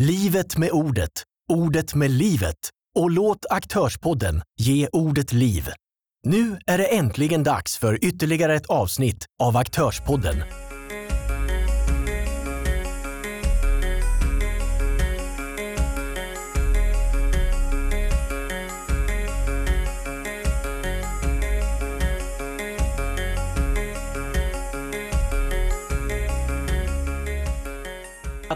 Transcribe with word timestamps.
Livet 0.00 0.56
med 0.56 0.70
ordet, 0.72 1.10
ordet 1.52 1.94
med 1.94 2.10
livet 2.10 2.56
och 2.98 3.10
låt 3.10 3.46
Aktörspodden 3.50 4.42
ge 4.60 4.88
ordet 4.92 5.32
liv. 5.32 5.68
Nu 6.26 6.58
är 6.66 6.78
det 6.78 6.96
äntligen 6.96 7.44
dags 7.44 7.78
för 7.78 8.04
ytterligare 8.04 8.54
ett 8.54 8.66
avsnitt 8.66 9.26
av 9.42 9.56
Aktörspodden. 9.56 10.36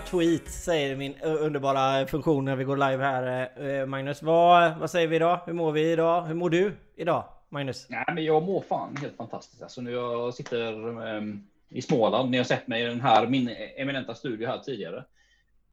Tweet 0.07 0.49
säger 0.49 0.97
min 0.97 1.21
underbara 1.21 2.07
funktion 2.07 2.45
när 2.45 2.57
vi 2.57 2.65
går 2.65 2.77
live 2.77 3.05
här. 3.05 3.51
Eh, 3.81 3.87
Magnus, 3.87 4.23
vad, 4.23 4.79
vad 4.79 4.91
säger 4.91 5.09
vi 5.09 5.17
idag? 5.17 5.41
Hur 5.47 5.53
mår 5.53 5.73
vi 5.73 5.93
idag? 5.93 6.23
Hur 6.23 6.35
mår 6.35 6.51
du 6.51 6.77
idag, 6.97 7.25
Magnus? 7.49 7.87
Nej, 7.91 8.05
men 8.15 8.25
jag 8.25 8.43
mår 8.43 8.61
fan 8.61 8.97
helt 8.97 9.17
fantastiskt. 9.17 9.63
Alltså, 9.63 9.81
nu 9.81 9.91
jag 9.91 10.35
sitter 10.35 10.89
um, 11.17 11.49
i 11.69 11.83
Småland. 11.83 12.31
Ni 12.31 12.37
har 12.37 12.45
sett 12.45 12.67
mig 12.67 12.83
i 12.83 12.87
den 12.87 13.01
här 13.01 13.27
min 13.27 13.51
eminenta 13.77 14.15
studio 14.15 14.49
här 14.49 14.59
tidigare. 14.59 15.05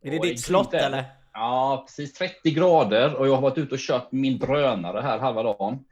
Är 0.02 0.12
det 0.12 0.20
och 0.20 0.26
ditt 0.26 0.42
slott 0.42 0.74
eller? 0.74 1.04
Ja, 1.34 1.84
precis 1.88 2.14
30 2.14 2.52
grader 2.52 3.16
och 3.16 3.28
jag 3.28 3.36
har 3.36 3.42
varit 3.42 3.58
ute 3.58 3.76
och 3.76 3.82
kört 3.82 4.12
min 4.12 4.40
drönare 4.40 5.02
här 5.02 5.20
halva 5.20 5.44
dagen. 5.44 5.86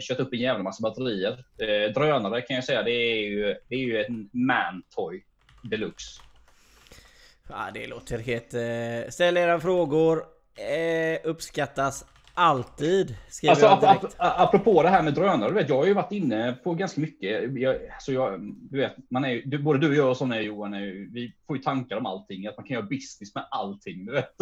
Kört 0.00 0.18
upp 0.18 0.32
en 0.32 0.38
jävla 0.38 0.62
massa 0.62 0.82
batterier. 0.82 1.44
Eh, 1.58 1.92
drönare 1.94 2.40
kan 2.40 2.54
jag 2.54 2.64
säga, 2.64 2.82
det 2.82 2.92
är 2.92 3.28
ju, 3.28 3.56
det 3.68 3.74
är 3.74 3.80
ju 3.80 4.04
en 4.04 4.30
man-toy 4.32 5.24
deluxe. 5.62 6.22
Ja, 7.50 7.70
det 7.74 7.86
låter 7.86 8.18
helt... 8.18 8.54
Eh, 8.54 9.10
ställ 9.10 9.36
era 9.36 9.60
frågor. 9.60 10.24
Eh, 10.56 11.30
uppskattas 11.30 12.04
alltid. 12.34 13.16
Alltså, 13.48 13.66
ap 13.66 13.84
ap 13.84 14.04
apropå 14.18 14.82
det 14.82 14.88
här 14.88 15.02
med 15.02 15.14
drönare, 15.14 15.48
du 15.48 15.54
vet, 15.54 15.68
jag 15.68 15.76
har 15.76 15.86
ju 15.86 15.94
varit 15.94 16.12
inne 16.12 16.52
på 16.52 16.74
ganska 16.74 17.00
mycket. 17.00 17.60
Jag, 17.60 17.76
alltså 17.92 18.12
jag, 18.12 18.40
du 18.70 18.78
vet, 18.78 18.96
man 19.10 19.24
är, 19.24 19.42
du, 19.44 19.58
både 19.58 19.78
du 19.78 19.88
och 19.88 19.94
jag 19.94 20.10
och 20.10 20.16
sådana 20.16 20.40
Johan, 20.40 20.74
är, 20.74 21.12
vi 21.12 21.34
får 21.46 21.56
ju 21.56 21.62
tankar 21.62 21.96
om 21.96 22.06
allting. 22.06 22.46
Att 22.46 22.56
man 22.56 22.66
kan 22.66 22.74
göra 22.74 22.86
business 22.86 23.34
med 23.34 23.46
allting. 23.50 24.06
Du 24.06 24.12
vet. 24.12 24.34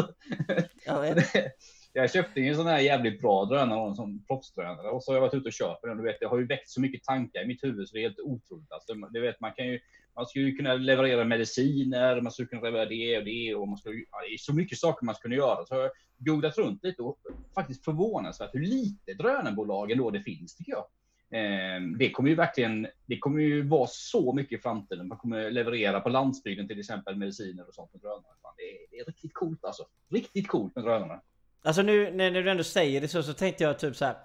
Jag, 0.87 1.01
vet. 1.01 1.25
jag 1.93 2.13
köpte 2.13 2.41
en 2.41 2.57
sån 2.57 2.67
här 2.67 2.79
jävligt 2.79 3.21
bra 3.21 3.45
drönare, 3.45 3.89
en 3.89 3.95
sån 3.95 4.25
proffsdrönare. 4.25 4.89
Och 4.89 5.05
så 5.05 5.11
har 5.11 5.17
jag 5.17 5.21
varit 5.21 5.35
ute 5.35 5.49
och 5.49 5.53
köpt 5.53 5.83
den. 5.83 5.97
Du 5.97 6.03
vet, 6.03 6.21
det 6.21 6.27
har 6.27 6.39
ju 6.39 6.47
väckt 6.47 6.71
så 6.71 6.81
mycket 6.81 7.05
tankar 7.05 7.43
i 7.43 7.47
mitt 7.47 7.65
huvud 7.65 7.89
så 7.89 7.95
det 7.95 8.01
är 8.01 8.09
helt 8.09 8.21
otroligt. 8.21 8.73
Alltså, 8.73 8.95
du 8.95 9.21
vet, 9.21 9.41
man 9.41 9.53
kan 9.53 9.67
ju 9.67 9.81
man 10.19 10.27
skulle 10.27 10.53
kunna 10.53 10.75
leverera 10.75 11.25
mediciner, 11.25 12.21
man 12.21 12.33
skulle 12.33 12.49
kunna 12.49 12.63
leverera 12.63 12.89
det 12.89 13.19
och 13.19 13.25
det 13.25 13.55
och 13.55 13.69
man 13.69 13.79
skulle, 13.79 13.95
ja, 14.11 14.19
det 14.29 14.35
är 14.35 14.39
så 14.39 14.55
mycket 14.55 14.79
saker 14.79 15.07
man 15.07 15.15
skulle 15.15 15.37
kunna 15.37 15.47
göra. 15.47 15.67
Så 15.67 15.75
jag 15.75 15.83
har 15.83 15.91
googlat 16.19 16.59
runt 16.59 16.85
lite 16.85 17.03
och 17.03 17.19
faktiskt 17.55 17.85
förvånansvärt 17.85 18.55
hur 18.55 18.61
lite 18.61 19.15
drönarbolag 19.15 19.91
ändå 19.91 20.11
det 20.11 20.23
finns 20.23 20.57
tycker 20.57 20.73
jag. 20.73 20.85
Eh, 21.31 21.83
det 21.99 22.11
kommer 22.11 22.29
ju 22.29 22.35
verkligen, 22.35 22.87
det 23.07 23.19
kommer 23.19 23.41
ju 23.41 23.63
vara 23.63 23.87
så 23.87 24.33
mycket 24.33 24.59
i 24.59 24.63
framtiden. 24.63 25.09
Man 25.09 25.19
kommer 25.19 25.51
leverera 25.51 26.01
på 26.01 26.09
landsbygden 26.09 26.69
till 26.69 26.79
exempel 26.79 27.17
mediciner 27.17 27.69
och 27.69 27.75
sånt 27.75 27.93
med 27.93 28.03
drönare. 28.03 28.23
Det 28.57 28.63
är, 28.63 28.79
det 28.91 28.99
är 28.99 29.05
riktigt 29.05 29.35
coolt 29.35 29.65
alltså. 29.65 29.87
Riktigt 30.11 30.49
coolt 30.49 30.75
med 30.75 30.85
drönarna. 30.85 31.21
Alltså 31.63 31.83
nu 31.83 32.11
när 32.11 32.31
du 32.31 32.51
ändå 32.51 32.65
säger 32.65 33.01
det 33.01 33.09
så, 33.09 33.23
så 33.23 33.33
tänkte 33.33 33.65
jag 33.65 33.79
typ 33.79 33.97
så 33.97 34.05
här. 34.05 34.17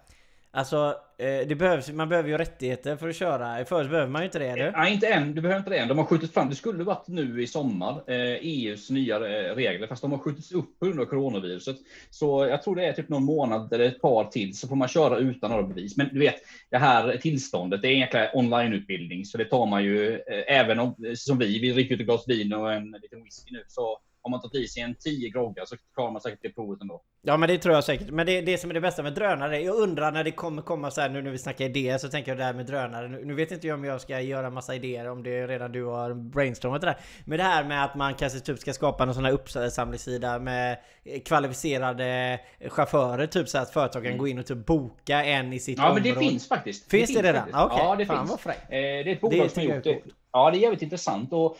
Alltså, 0.56 0.96
eh, 1.18 1.48
det 1.48 1.56
behövs, 1.56 1.92
man 1.92 2.10
behöver 2.10 2.30
ju 2.30 2.38
rättigheter 2.38 2.96
för 2.96 3.10
att 3.10 3.16
köra. 3.16 3.66
Förut 3.66 3.90
behöver 3.90 4.12
man 4.12 4.22
ju 4.22 4.26
inte 4.26 4.40
det, 4.40 4.56
Du? 4.56 4.62
Eh, 4.62 4.72
nej, 4.72 4.94
inte 4.94 5.08
än. 5.08 5.36
Du 5.36 5.42
behöver 5.42 5.60
inte 5.60 5.70
det 5.70 5.78
än. 5.78 5.88
De 5.88 5.98
har 5.98 6.06
skjutit 6.06 6.34
fram. 6.34 6.50
Det 6.50 6.56
skulle 6.56 6.84
varit 6.84 7.08
nu 7.08 7.44
i 7.44 7.48
sommar, 7.48 8.04
eh, 8.08 8.16
e 8.16 8.40
EUs 8.42 8.90
nya 8.90 9.20
regler, 9.56 9.88
fast 9.88 10.02
de 10.02 10.12
har 10.12 10.20
skjutits 10.20 10.52
upp 10.52 10.80
på 10.80 10.86
grund 10.86 11.00
av 11.00 11.06
coronaviruset. 11.06 11.76
Så 12.10 12.46
jag 12.46 12.64
tror 12.64 12.76
det 12.76 12.86
är 12.86 12.94
typ 12.94 13.10
någon 13.10 13.24
månad 13.24 13.74
eller 13.74 13.86
ett 13.86 14.02
par 14.02 14.26
till, 14.26 14.58
så 14.58 14.68
får 14.68 14.76
man 14.76 14.88
köra 14.88 15.18
utan 15.18 15.52
några 15.52 15.64
bevis. 15.64 15.98
Men 15.98 16.10
du 16.14 16.20
vet, 16.20 16.36
det 16.70 16.78
här 16.78 17.18
tillståndet, 17.18 17.82
det 17.82 17.88
är 17.88 17.92
egentligen 17.92 18.28
onlineutbildning, 18.34 19.26
så 19.26 19.38
det 19.38 19.46
tar 19.46 19.66
man 19.66 19.84
ju, 19.84 20.20
även 20.48 20.80
om, 20.80 20.96
som 21.16 21.38
vi, 21.38 21.60
vi 21.60 21.72
dricker 21.72 21.96
ut 21.96 22.02
ett 22.02 22.08
glas 22.08 22.28
vin 22.28 22.54
och 22.54 22.74
en 22.74 22.92
liten 23.02 23.24
whisky 23.24 23.52
nu, 23.52 23.64
så 23.68 24.00
om 24.24 24.32
man 24.32 24.42
tagit 24.42 24.56
i 24.56 24.68
sig 24.68 24.84
en 24.84 24.96
10 24.96 25.30
groggar 25.30 25.66
så 25.66 25.76
klarar 25.96 26.12
man 26.12 26.22
säkert 26.22 26.40
det 26.42 26.50
provet 26.50 26.82
ändå. 26.82 27.02
Ja 27.22 27.38
men 27.38 27.50
det 27.50 27.58
tror 27.58 27.76
jag 27.76 27.84
säkert. 27.84 28.10
Men 28.10 28.26
det, 28.26 28.42
det 28.42 28.58
som 28.58 28.70
är 28.70 28.74
det 28.74 28.82
bästa 28.82 29.04
med 29.04 29.14
drönare, 29.14 29.60
jag 29.60 29.76
undrar 29.76 30.12
när 30.12 30.24
det 30.24 30.32
kommer 30.32 30.62
komma 30.62 30.92
så 30.92 31.02
här 31.02 31.10
nu 31.10 31.22
när 31.22 31.32
vi 31.32 31.38
snackar 31.38 31.66
idéer 31.66 31.98
så 31.98 32.10
tänker 32.10 32.32
jag 32.32 32.38
det 32.38 32.44
här 32.44 32.54
med 32.54 32.66
drönare. 32.66 33.08
Nu, 33.08 33.26
nu 33.26 33.34
vet 33.34 33.52
inte 33.52 33.68
jag 33.68 33.76
om 33.76 33.84
jag 33.84 34.02
ska 34.02 34.20
göra 34.20 34.50
massa 34.50 34.76
idéer 34.76 35.10
om 35.10 35.24
det 35.24 35.48
redan 35.48 35.72
du 35.72 35.86
har 35.86 36.14
brainstormat 36.14 36.82
det 36.82 36.88
där. 36.88 36.98
Men 37.26 37.38
det 37.38 37.44
här 37.44 37.64
med 37.64 37.86
att 37.86 37.96
man 37.96 38.14
kanske 38.14 38.40
typ 38.40 38.60
ska 38.60 38.74
skapa 38.74 39.06
någon 39.06 39.16
sån 39.16 39.26
här 39.26 39.32
uppsamlingssida 39.32 40.40
med 40.40 40.78
kvalificerade 41.26 42.40
chaufförer. 42.68 43.28
Typ 43.28 43.50
så 43.50 43.58
att 43.58 43.70
företag 43.70 44.04
kan 44.04 44.12
mm. 44.12 44.18
gå 44.18 44.28
in 44.28 44.40
och 44.40 44.46
typ 44.46 44.66
boka 44.66 45.24
en 45.24 45.54
i 45.54 45.60
sitt 45.60 45.78
ja, 45.78 45.90
område. 45.90 46.10
Ja 46.10 46.16
men 46.16 46.24
det 46.24 46.30
finns 46.30 46.48
faktiskt. 46.48 46.92
Finns 46.92 47.14
det, 47.14 47.22
det 47.22 47.28
redan? 47.28 47.42
Faktiskt. 47.42 47.66
Okay. 47.66 47.86
Ja 47.86 47.96
det 47.96 48.06
Fan, 48.06 48.28
finns. 48.28 48.46
Eh, 48.48 48.56
det 48.70 48.78
är 48.78 49.08
ett 49.08 49.22
bolag 49.22 49.52
som 49.52 49.68
har 49.68 49.76
gjort 49.76 49.84
det. 49.84 50.02
Ja 50.32 50.52
det 50.52 50.58
är 50.58 50.62
jävligt 50.62 50.82
intressant. 50.82 51.34
Och 51.34 51.58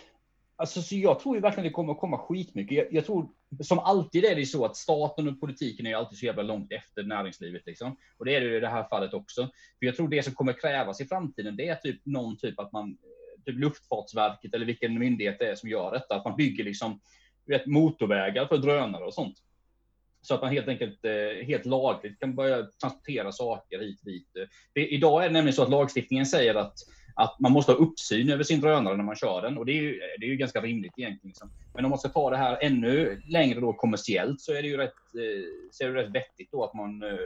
Alltså, 0.64 0.82
så 0.82 0.96
jag 0.96 1.20
tror 1.20 1.36
ju 1.36 1.42
verkligen 1.42 1.68
det 1.68 1.74
kommer 1.74 1.94
att 1.94 2.00
komma 2.00 2.18
skitmycket. 2.18 2.78
Jag, 2.78 2.88
jag 2.92 3.06
tror, 3.06 3.30
som 3.64 3.80
alltid 3.80 4.26
är 4.26 4.36
det 4.36 4.46
så 4.46 4.66
att 4.66 4.76
staten 4.76 5.28
och 5.28 5.40
politiken 5.40 5.88
är 5.88 5.96
alltid 5.96 6.18
så 6.18 6.26
jävla 6.26 6.44
långt 6.44 6.72
efter 6.72 7.04
näringslivet. 7.04 7.62
Liksom. 7.66 7.98
Och 8.18 8.26
det 8.26 8.36
är 8.36 8.42
det 8.42 8.58
i 8.58 8.60
det 8.60 8.70
här 8.70 8.88
fallet 8.90 9.14
också. 9.14 9.42
För 9.80 9.86
jag 9.86 9.96
tror 9.96 10.08
det 10.08 10.24
som 10.24 10.34
kommer 10.34 10.54
krävas 10.54 11.02
i 11.02 11.06
framtiden, 11.06 11.56
det 11.56 11.68
är 11.68 11.76
typ 11.76 12.02
någon 12.06 12.38
typ 12.38 12.60
att 12.60 12.72
man, 12.72 12.98
typ 13.46 13.60
Luftfartsverket 13.60 14.54
eller 14.54 14.66
vilken 14.66 15.00
myndighet 15.00 15.40
det 15.40 15.48
är 15.48 15.56
som 15.56 15.70
gör 15.70 15.92
detta, 15.92 16.16
att 16.16 16.26
man 16.26 16.36
bygger 16.36 16.64
liksom, 16.64 17.00
vet, 17.46 17.66
motorvägar 17.66 18.48
för 18.48 18.58
drönare 18.58 19.04
och 19.04 19.14
sånt. 19.14 19.38
Så 20.22 20.36
att 20.36 20.42
man 20.42 20.52
helt 20.52 20.68
enkelt 20.68 21.06
eh, 21.06 21.46
helt 21.46 21.66
lagligt 21.66 22.20
kan 22.20 22.36
börja 22.36 22.64
transportera 22.82 23.32
saker 23.32 23.80
hit 23.80 24.00
och 24.00 24.06
dit. 24.06 24.28
Idag 24.76 25.24
är 25.24 25.28
det 25.28 25.34
nämligen 25.34 25.56
så 25.56 25.64
att 25.64 25.70
lagstiftningen 25.70 26.26
säger 26.26 26.56
att 26.56 26.78
att 27.16 27.40
man 27.40 27.52
måste 27.52 27.72
ha 27.72 27.80
uppsyn 27.80 28.30
över 28.30 28.44
sin 28.44 28.62
drönare 28.62 28.98
när 28.98 29.04
man 29.04 29.16
kör 29.16 29.42
den 29.42 29.58
och 29.58 29.66
det 29.66 29.72
är 29.72 29.82
ju, 29.82 30.00
det 30.20 30.26
är 30.26 30.30
ju 30.30 30.36
ganska 30.36 30.62
rimligt 30.62 30.94
egentligen. 30.98 31.30
Liksom. 31.30 31.52
Men 31.74 31.86
om 31.86 31.90
man 31.90 32.00
ska 32.00 32.10
ta 32.10 32.30
det 32.30 32.38
här 32.38 32.58
ännu 32.62 33.22
längre 33.28 33.60
då 33.60 33.74
kommersiellt 33.74 34.42
så 34.42 34.54
är 34.54 34.62
det 34.62 34.68
ju 34.68 34.78
rätt, 34.78 34.94
eh, 35.16 35.70
så 35.72 35.84
är 35.84 35.88
det 35.88 36.04
rätt 36.04 36.16
vettigt 36.16 36.52
då 36.52 36.64
att 36.64 36.74
man 36.74 37.04
eh, 37.04 37.18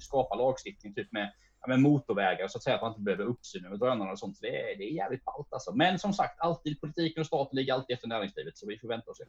skapar 0.00 0.36
lagstiftning 0.36 0.94
typ 0.94 1.12
med 1.12 1.32
med 1.66 1.80
motorvägar 1.80 2.48
så 2.48 2.58
att 2.58 2.64
säga, 2.64 2.76
att 2.76 2.82
man 2.82 2.90
inte 2.90 3.00
behöver 3.00 3.24
uppsyn 3.24 3.66
över 3.66 3.76
drönarna 3.76 4.10
och 4.10 4.18
sånt. 4.18 4.38
Det 4.40 4.72
är, 4.72 4.78
det 4.78 4.84
är 4.84 4.92
jävligt 4.92 5.24
ballt 5.24 5.48
alltså. 5.50 5.72
Men 5.72 5.98
som 5.98 6.12
sagt, 6.12 6.40
alltid 6.40 6.80
politiken 6.80 7.20
och 7.20 7.26
staten 7.26 7.56
ligger 7.56 7.74
alltid 7.74 7.94
efter 7.94 8.08
näringslivet, 8.08 8.58
så 8.58 8.66
vi 8.66 8.78
får 8.78 8.88
vänta 8.88 9.10
och 9.10 9.16
se. 9.16 9.24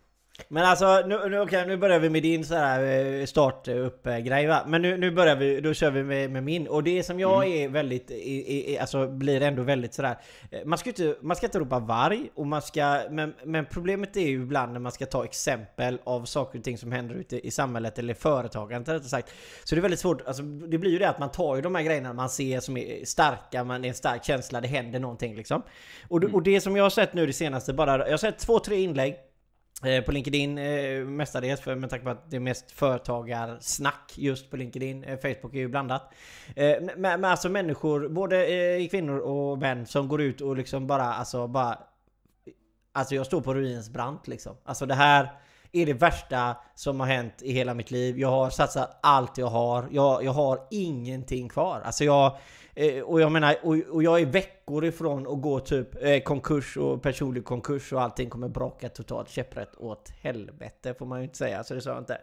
Men 0.49 0.65
alltså, 0.65 1.03
nu, 1.07 1.29
nu, 1.29 1.39
okay, 1.39 1.65
nu 1.65 1.77
börjar 1.77 1.99
vi 1.99 2.09
med 2.09 2.23
din 2.23 2.45
så 2.45 2.55
här 2.55 2.83
eh, 2.83 3.25
start 3.25 3.67
upp 3.67 4.03
grej 4.03 4.47
va? 4.47 4.63
Men 4.67 4.81
nu, 4.81 4.97
nu 4.97 5.11
börjar 5.11 5.35
vi, 5.35 5.61
då 5.61 5.73
kör 5.73 5.91
vi 5.91 6.03
med, 6.03 6.31
med 6.31 6.43
min. 6.43 6.67
Och 6.67 6.83
det 6.83 7.03
som 7.03 7.19
jag 7.19 7.45
mm. 7.45 7.63
är 7.63 7.69
väldigt, 7.69 8.11
är, 8.11 8.49
är, 8.49 8.81
alltså 8.81 9.07
blir 9.07 9.41
ändå 9.41 9.63
väldigt 9.63 9.93
sådär. 9.93 10.17
Eh, 10.51 10.65
man 10.65 10.77
ska 10.77 10.89
inte, 10.89 11.15
man 11.21 11.35
ska 11.35 11.45
inte 11.45 11.59
ropa 11.59 11.79
varg 11.79 12.29
och 12.35 12.47
man 12.47 12.61
ska, 12.61 13.01
men, 13.09 13.33
men 13.43 13.65
problemet 13.65 14.17
är 14.17 14.27
ju 14.27 14.41
ibland 14.41 14.73
när 14.73 14.79
man 14.79 14.91
ska 14.91 15.05
ta 15.05 15.25
exempel 15.25 15.99
av 16.03 16.25
saker 16.25 16.59
och 16.59 16.65
ting 16.65 16.77
som 16.77 16.91
händer 16.91 17.15
ute 17.15 17.47
i 17.47 17.51
samhället 17.51 17.99
eller 17.99 18.13
företagandet 18.13 18.95
rättare 18.95 19.09
sagt. 19.09 19.33
Så 19.63 19.75
det 19.75 19.79
är 19.79 19.81
väldigt 19.81 19.99
svårt, 19.99 20.27
alltså 20.27 20.43
det 20.43 20.77
blir 20.77 20.91
ju 20.91 20.99
det 20.99 21.09
att 21.09 21.19
man 21.19 21.31
tar 21.31 21.55
ju 21.55 21.61
de 21.61 21.75
här 21.75 21.83
grejerna 21.83 22.13
man 22.13 22.26
ser 22.29 22.59
som 22.59 22.77
är 22.77 23.05
starka, 23.05 23.63
man 23.63 23.85
är 23.85 23.89
en 23.89 23.95
stark 23.95 24.23
känsla, 24.23 24.61
det 24.61 24.67
händer 24.67 24.99
någonting 24.99 25.35
liksom. 25.35 25.63
Och, 26.07 26.23
mm. 26.23 26.35
och 26.35 26.43
det 26.43 26.61
som 26.61 26.75
jag 26.75 26.83
har 26.83 26.89
sett 26.89 27.13
nu 27.13 27.25
det 27.25 27.33
senaste, 27.33 27.73
bara, 27.73 27.97
jag 27.97 28.13
har 28.13 28.17
sett 28.17 28.39
två, 28.39 28.59
tre 28.59 28.81
inlägg 28.81 29.17
eh, 29.83 30.03
på 30.03 30.11
LinkedIn 30.11 30.57
eh, 30.57 31.05
mestadels 31.05 31.61
för, 31.61 31.75
med 31.75 31.89
tanke 31.89 32.05
på 32.05 32.11
att 32.11 32.31
det 32.31 32.35
är 32.35 32.39
mest 32.39 32.71
företagarsnack 32.71 34.13
just 34.15 34.51
på 34.51 34.57
LinkedIn. 34.57 35.03
Eh, 35.03 35.17
Facebook 35.17 35.53
är 35.53 35.59
ju 35.59 35.67
blandat. 35.67 36.13
Eh, 36.55 36.75
men, 36.81 37.21
men 37.21 37.25
alltså 37.25 37.49
människor, 37.49 38.09
både 38.09 38.45
eh, 38.45 38.87
kvinnor 38.87 39.17
och 39.17 39.57
män 39.57 39.85
som 39.85 40.07
går 40.07 40.21
ut 40.21 40.41
och 40.41 40.57
liksom 40.57 40.87
bara, 40.87 41.03
alltså 41.03 41.47
bara... 41.47 41.79
Alltså 42.91 43.15
jag 43.15 43.25
står 43.25 43.41
på 43.41 43.53
ruins 43.53 43.89
brant 43.89 44.27
liksom. 44.27 44.55
Alltså 44.63 44.85
det 44.85 44.93
här 44.93 45.29
är 45.81 45.85
det 45.85 45.93
värsta 45.93 46.55
som 46.75 46.99
har 46.99 47.07
hänt 47.07 47.33
i 47.41 47.51
hela 47.51 47.73
mitt 47.73 47.91
liv. 47.91 48.19
Jag 48.19 48.29
har 48.29 48.49
satsat 48.49 48.99
allt 49.01 49.37
jag 49.37 49.47
har. 49.47 49.87
Jag, 49.91 50.23
jag 50.23 50.31
har 50.31 50.59
ingenting 50.71 51.49
kvar. 51.49 51.81
Alltså 51.85 52.03
jag... 52.03 52.37
Eh, 52.75 53.01
och 53.01 53.21
jag 53.21 53.31
menar, 53.31 53.55
och, 53.63 53.75
och, 53.91 54.03
jag 54.03 54.21
är 54.21 54.25
veckor 54.25 54.85
ifrån 54.85 55.27
att 55.27 55.41
gå 55.41 55.59
typ 55.59 56.03
eh, 56.03 56.19
konkurs 56.19 56.77
och 56.77 57.01
personlig 57.01 57.45
konkurs 57.45 57.93
och 57.93 58.01
allting 58.01 58.29
kommer 58.29 58.47
braka 58.47 58.89
totalt 58.89 59.29
käpprätt 59.29 59.75
åt 59.75 60.09
helvete 60.21 60.93
får 60.93 61.05
man 61.05 61.19
ju 61.19 61.23
inte 61.23 61.37
säga. 61.37 61.63
Så 61.63 61.73
det 61.73 61.81
sa 61.81 61.89
jag 61.89 61.99
inte. 61.99 62.17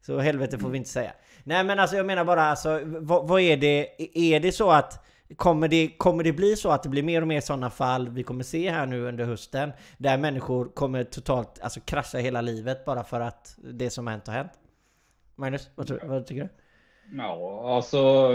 Så 0.00 0.18
helvete 0.18 0.58
får 0.58 0.68
vi 0.68 0.78
inte 0.78 0.90
säga. 0.90 1.12
Nej 1.44 1.64
men 1.64 1.78
alltså 1.78 1.96
jag 1.96 2.06
menar 2.06 2.24
bara 2.24 2.42
alltså, 2.42 2.80
vad, 2.84 3.28
vad 3.28 3.40
är 3.40 3.56
det? 3.56 3.88
Är 4.34 4.40
det 4.40 4.52
så 4.52 4.70
att 4.70 5.06
Kommer 5.36 5.68
det, 5.68 5.88
kommer 5.98 6.24
det 6.24 6.32
bli 6.32 6.56
så 6.56 6.70
att 6.70 6.82
det 6.82 6.88
blir 6.88 7.02
mer 7.02 7.22
och 7.22 7.28
mer 7.28 7.40
sådana 7.40 7.70
fall 7.70 8.08
vi 8.08 8.22
kommer 8.22 8.44
se 8.44 8.70
här 8.70 8.86
nu 8.86 9.08
under 9.08 9.24
hösten? 9.24 9.72
Där 9.98 10.18
människor 10.18 10.64
kommer 10.64 11.04
totalt 11.04 11.60
alltså, 11.60 11.80
krascha 11.80 12.18
hela 12.18 12.40
livet 12.40 12.84
bara 12.84 13.04
för 13.04 13.20
att 13.20 13.58
det 13.58 13.90
som 13.90 14.06
har 14.06 14.12
hänt 14.12 14.26
har 14.26 14.34
hänt? 14.34 14.52
Magnus, 15.36 15.70
vad, 15.74 15.86
tror, 15.86 16.00
vad 16.04 16.26
tycker 16.26 16.42
du? 16.42 16.48
Ja, 17.16 17.74
alltså 17.76 18.32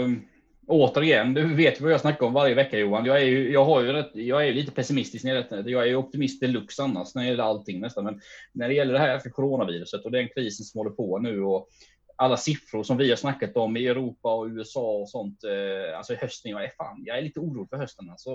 återigen, 0.66 1.34
du 1.34 1.54
vet 1.54 1.80
vad 1.80 1.92
jag 1.92 2.00
snackar 2.00 2.26
om 2.26 2.32
varje 2.32 2.54
vecka 2.54 2.78
Johan. 2.78 3.04
Jag 3.04 3.22
är 3.22 3.26
ju, 3.26 3.52
jag 3.52 3.64
har 3.64 3.82
ju 3.82 3.92
rätt, 3.92 4.10
jag 4.12 4.48
är 4.48 4.52
lite 4.52 4.72
pessimistisk 4.72 5.24
när 5.24 5.34
det 5.34 5.56
gäller 5.56 5.70
Jag 5.70 5.88
är 5.88 5.96
optimist 5.96 6.40
deluxe 6.40 6.82
annars 6.82 7.14
när 7.14 7.22
det 7.22 7.28
gäller 7.28 7.44
allting 7.44 7.80
nästan. 7.80 8.04
Men 8.04 8.20
när 8.52 8.68
det 8.68 8.74
gäller 8.74 8.92
det 8.92 8.98
här 8.98 9.18
för 9.18 9.30
coronaviruset 9.30 10.04
och 10.04 10.10
den 10.10 10.28
krisen 10.28 10.64
som 10.64 10.78
håller 10.78 10.90
på 10.90 11.18
nu 11.18 11.42
och 11.42 11.68
alla 12.16 12.36
siffror 12.36 12.82
som 12.82 12.96
vi 12.96 13.08
har 13.08 13.16
snackat 13.16 13.56
om 13.56 13.76
i 13.76 13.86
Europa 13.86 14.34
och 14.34 14.46
USA 14.46 14.90
och 14.90 15.10
sånt. 15.10 15.44
Eh, 15.44 15.98
alltså 15.98 16.12
i 16.12 16.16
hösten, 16.16 16.50
jag 16.50 16.64
är 16.64 16.68
fan, 16.68 17.02
jag 17.06 17.18
är 17.18 17.22
lite 17.22 17.40
orolig 17.40 17.68
för 17.68 17.76
hösten. 17.76 18.10
Alltså, 18.10 18.30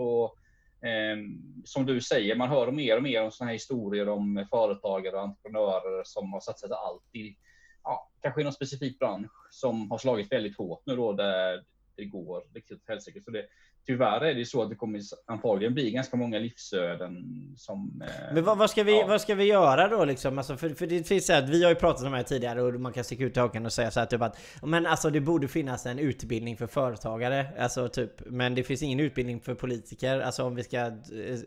eh, 0.87 1.17
som 1.65 1.85
du 1.85 2.01
säger, 2.01 2.35
man 2.35 2.49
hör 2.49 2.71
mer 2.71 2.97
och 2.97 3.03
mer 3.03 3.23
om 3.23 3.31
sådana 3.31 3.49
här 3.49 3.53
historier 3.53 4.09
om 4.09 4.47
företagare 4.49 5.15
och 5.15 5.21
entreprenörer 5.21 6.03
som 6.05 6.33
har 6.33 6.39
satsat 6.39 6.71
allt 6.71 7.15
i, 7.15 7.35
ja, 7.83 8.11
kanske 8.21 8.41
i 8.41 8.43
någon 8.43 8.53
specifik 8.53 8.99
bransch 8.99 9.31
som 9.51 9.91
har 9.91 9.97
slagit 9.97 10.31
väldigt 10.31 10.57
hårt 10.57 10.81
nu 10.85 10.95
då 10.95 11.13
där 11.13 11.63
det 11.95 12.05
går 12.05 12.43
riktigt 12.53 12.83
helsike. 12.87 13.21
Så 13.21 13.31
det, 13.31 13.45
tyvärr 13.85 14.21
är 14.21 14.35
det 14.35 14.45
så 14.45 14.61
att 14.61 14.69
det 14.69 14.75
kommer 14.75 15.01
antagligen 15.25 15.73
bli 15.73 15.91
ganska 15.91 16.17
många 16.17 16.39
livsöden 16.39 17.13
som... 17.57 18.03
Eh, 18.05 18.33
men 18.33 18.43
vad, 18.43 18.57
vad, 18.57 18.69
ska 18.69 18.83
vi, 18.83 18.99
ja. 18.99 19.07
vad 19.07 19.21
ska 19.21 19.35
vi 19.35 19.43
göra 19.43 19.87
då 19.87 20.05
liksom? 20.05 20.37
Alltså 20.37 20.57
för, 20.57 20.69
för 20.69 20.87
det 20.87 21.07
finns 21.07 21.25
så 21.25 21.33
här, 21.33 21.41
vi 21.41 21.63
har 21.63 21.69
ju 21.69 21.75
pratat 21.75 22.05
om 22.05 22.11
det 22.11 22.17
här 22.17 22.23
tidigare 22.23 22.61
och 22.61 22.73
man 22.73 22.93
kan 22.93 23.03
sticka 23.03 23.23
ut 23.23 23.37
hakan 23.37 23.65
och 23.65 23.73
säga 23.73 23.91
så 23.91 23.99
här 23.99 24.07
typ 24.07 24.21
att 24.21 24.37
Men 24.61 24.85
alltså 24.85 25.09
det 25.09 25.21
borde 25.21 25.47
finnas 25.47 25.85
en 25.85 25.99
utbildning 25.99 26.57
för 26.57 26.67
företagare 26.67 27.47
Alltså 27.59 27.87
typ 27.87 28.11
Men 28.25 28.55
det 28.55 28.63
finns 28.63 28.83
ingen 28.83 28.99
utbildning 28.99 29.41
för 29.41 29.55
politiker 29.55 30.19
Alltså 30.19 30.43
om 30.43 30.55
vi 30.55 30.63
ska, 30.63 30.77
eh, 30.77 30.91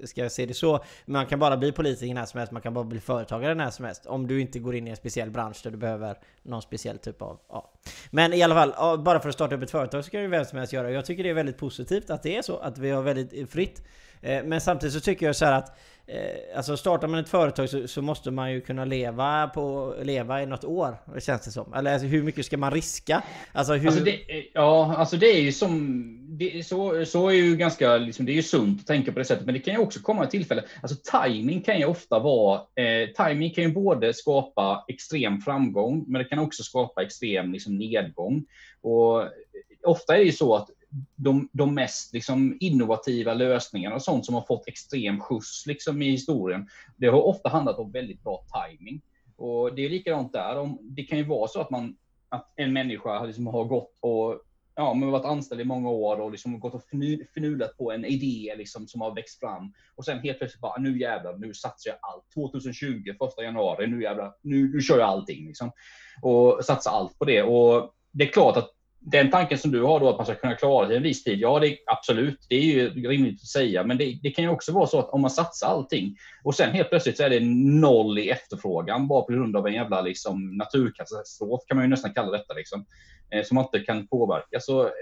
ska 0.05 0.29
se 0.29 0.47
det 0.47 0.55
så 0.55 0.85
Man 1.05 1.27
kan 1.27 1.39
bara 1.39 1.57
bli 1.57 1.73
politiker 1.73 2.15
när 2.15 2.27
som 2.27 2.39
helst 2.39 2.53
Man 2.53 2.63
kan 2.63 2.75
bara 2.75 2.85
bli 2.85 3.01
företagare 3.01 3.55
när 3.55 3.71
som 3.71 3.85
helst 3.85 4.07
Om 4.07 4.27
du 4.27 4.41
inte 4.41 4.59
går 4.59 4.75
in 4.75 4.87
i 4.87 4.91
en 4.91 4.97
speciell 4.97 5.31
bransch 5.31 5.61
där 5.65 5.71
du 5.71 5.77
behöver 5.77 6.17
någon 6.45 6.63
speciell 6.63 6.99
typ 6.99 7.23
av 7.23 7.41
ja. 7.49 7.73
Men 8.11 8.33
i 8.33 8.43
alla 8.43 8.55
fall, 8.55 8.99
bara 8.99 9.21
för 9.21 9.29
att 9.29 9.35
starta 9.35 9.55
upp 9.55 9.63
ett 9.63 9.71
företag 9.71 10.05
så 10.05 10.11
kan 10.11 10.23
ju 10.23 10.29
vem 10.29 10.45
som 10.45 10.59
helst 10.59 10.73
göra 10.73 10.91
Jag 10.91 11.05
tycker 11.05 11.23
det 11.23 11.31
är 11.31 11.35
väldigt 11.35 11.59
positivt 11.59 12.11
att 12.11 12.23
det 12.23 12.37
är 12.37 12.43
så, 12.43 12.57
att 12.57 12.79
vi 12.79 12.91
har 12.91 13.03
väldigt 13.03 13.51
fritt. 13.51 13.83
Eh, 14.25 14.45
men 14.45 14.61
samtidigt 14.61 14.95
så 14.95 15.01
tycker 15.01 15.27
jag 15.27 15.37
så 15.37 15.45
att 15.45 15.79
eh, 16.07 16.57
Alltså 16.57 16.77
startar 16.77 17.09
man 17.09 17.21
ett 17.21 17.29
företag 17.29 17.69
så, 17.69 17.89
så, 17.89 18.03
måste 18.03 18.31
man 18.31 18.53
ju 18.53 18.61
kunna 18.61 18.85
leva 18.85 19.49
på 19.49 19.95
leva 20.03 20.43
i 20.43 20.47
något 20.47 20.65
år, 20.65 20.97
känns 21.21 21.45
det 21.45 21.51
som. 21.51 21.75
Eller 21.75 21.93
alltså, 21.93 22.09
hur 22.09 22.23
mycket 22.23 22.47
ska 22.47 22.57
man 22.57 22.71
riska? 22.71 23.23
Alltså, 23.53 23.75
hur... 23.75 23.87
Alltså 23.87 24.05
det, 24.05 24.39
eh, 24.39 24.45
ja, 24.55 24.95
alltså 24.97 25.17
det 25.17 25.27
är 25.27 25.41
ju 25.41 25.53
som... 25.53 26.21
Det, 26.39 26.67
så, 26.67 27.05
så 27.05 27.29
är 27.29 27.33
ju 27.33 27.57
ganska, 27.57 27.97
liksom, 27.97 28.27
det 28.27 28.33
är 28.33 28.35
ju 28.35 28.43
sunt 28.43 28.81
att 28.81 28.87
tänka 28.87 29.13
på 29.13 29.19
det 29.19 29.25
sättet, 29.25 29.45
men 29.45 29.55
det 29.55 29.61
kan 29.61 29.75
ju 29.75 29.81
också 29.81 30.01
komma 30.01 30.25
ett 30.25 30.31
tillfälle. 30.31 30.65
Alltså 30.83 30.97
timing 31.23 31.63
kan 31.63 31.79
ju 31.79 31.85
ofta 31.85 32.19
vara, 32.19 32.61
eh, 32.75 33.27
timing 33.27 33.51
kan 33.51 33.65
ju 33.65 33.73
både 33.73 34.15
skapa 34.15 34.85
extrem 34.89 35.41
framgång, 35.41 36.05
men 36.09 36.23
det 36.23 36.29
kan 36.29 36.39
också 36.39 36.63
skapa 36.63 37.03
extrem 37.03 37.53
liksom, 37.53 37.79
nedgång. 37.79 38.45
Och 38.81 39.25
ofta 39.85 40.15
är 40.15 40.19
det 40.19 40.25
ju 40.25 40.33
så 40.33 40.57
att 40.57 40.71
de, 41.17 41.49
de 41.53 41.75
mest 41.75 42.13
liksom, 42.13 42.57
innovativa 42.61 43.35
lösningarna 43.35 43.95
och 43.95 44.03
sånt 44.03 44.27
som 44.27 44.35
har 44.35 44.43
fått 44.43 44.69
extrem 44.69 45.21
skjuts 45.21 45.67
liksom, 45.67 46.03
i 46.03 46.11
historien. 46.11 46.69
Det 46.97 47.07
har 47.07 47.23
ofta 47.23 47.49
handlat 47.49 47.79
om 47.79 47.93
väldigt 47.93 48.23
bra 48.23 48.45
timing. 48.69 49.03
Och 49.37 49.75
det 49.75 49.85
är 49.85 49.91
likadant 49.91 50.33
där. 50.33 50.59
Om, 50.59 50.79
det 50.83 51.03
kan 51.03 51.19
ju 51.19 51.25
vara 51.25 51.49
så 51.49 51.61
att, 51.61 51.71
man, 51.71 51.97
att 52.29 52.53
en 52.57 52.73
människa 52.73 53.25
liksom 53.25 53.47
har 53.47 53.65
gått 53.65 53.99
och 54.01 54.41
ja, 54.77 54.95
men 54.95 55.11
varit 55.11 55.25
anställd 55.25 55.61
i 55.61 55.65
många 55.65 55.91
år 55.91 56.21
och 56.21 56.31
liksom 56.31 56.61
gått 56.61 56.75
och 56.75 56.83
förnulat 57.35 57.77
på 57.77 57.93
en 57.93 58.05
idé 58.05 58.55
liksom, 58.57 58.87
som 58.87 59.01
har 59.01 59.15
växt 59.15 59.41
fram. 59.41 59.73
Och 59.95 60.05
sen 60.05 60.19
helt 60.19 60.39
plötsligt 60.39 60.61
bara, 60.61 60.81
nu 60.81 60.99
jävlar, 60.99 61.37
nu 61.37 61.55
satsar 61.55 61.91
jag 61.91 61.99
allt. 62.01 62.25
2020, 62.35 63.15
första 63.19 63.43
januari, 63.43 63.87
nu 63.87 64.03
jävlar, 64.03 64.33
nu, 64.43 64.73
nu 64.75 64.81
kör 64.81 64.99
jag 64.99 65.09
allting. 65.09 65.47
Liksom. 65.47 65.73
Och 66.23 66.65
satsar 66.65 66.91
allt 66.91 67.19
på 67.19 67.25
det. 67.25 67.43
Och 67.43 67.95
det 68.13 68.25
är 68.25 68.33
klart 68.33 68.57
att 68.57 68.74
den 69.07 69.31
tanken 69.31 69.59
som 69.59 69.71
du 69.71 69.83
har 69.83 70.01
då 70.01 70.09
att 70.09 70.17
man 70.17 70.27
ska 70.27 70.35
kunna 70.35 70.55
klara 70.55 70.87
sig 70.87 70.97
en 70.97 71.03
viss 71.03 71.25
tid. 71.25 71.39
Ja, 71.39 71.59
det, 71.59 71.79
absolut, 71.87 72.47
det 72.49 72.55
är 72.55 72.61
ju 72.61 72.91
rimligt 72.91 73.43
att 73.43 73.49
säga, 73.49 73.85
men 73.85 73.99
det, 73.99 74.19
det, 74.23 74.31
kan 74.31 74.45
ju 74.45 74.51
också 74.51 74.73
vara 74.73 74.87
så 74.87 74.99
att 74.99 75.11
om 75.11 75.21
man 75.21 75.31
satsar 75.31 75.67
allting 75.67 76.17
och 76.45 76.55
sen 76.55 76.71
helt 76.71 76.89
plötsligt 76.89 77.17
så 77.17 77.23
är 77.23 77.31
det 77.31 77.41
noll 77.81 78.19
i 78.19 78.31
efterfrågan 78.31 79.09
bara 79.09 79.23
på 79.23 79.33
grund 79.33 79.57
av 79.57 79.67
en 79.67 79.73
jävla 79.73 80.01
liksom, 80.01 80.57
naturkatastrof 80.57 81.61
kan 81.67 81.77
man 81.77 81.85
ju 81.85 81.91
nästan 81.91 82.15
kalla 82.15 82.31
detta 82.31 82.55
liksom, 82.55 82.87
eh, 83.31 83.43
som 83.45 83.55
man 83.55 83.65
inte 83.65 83.79
kan 83.79 84.07
påverka 84.07 84.61
så, 84.61 84.83
eh, 84.83 84.93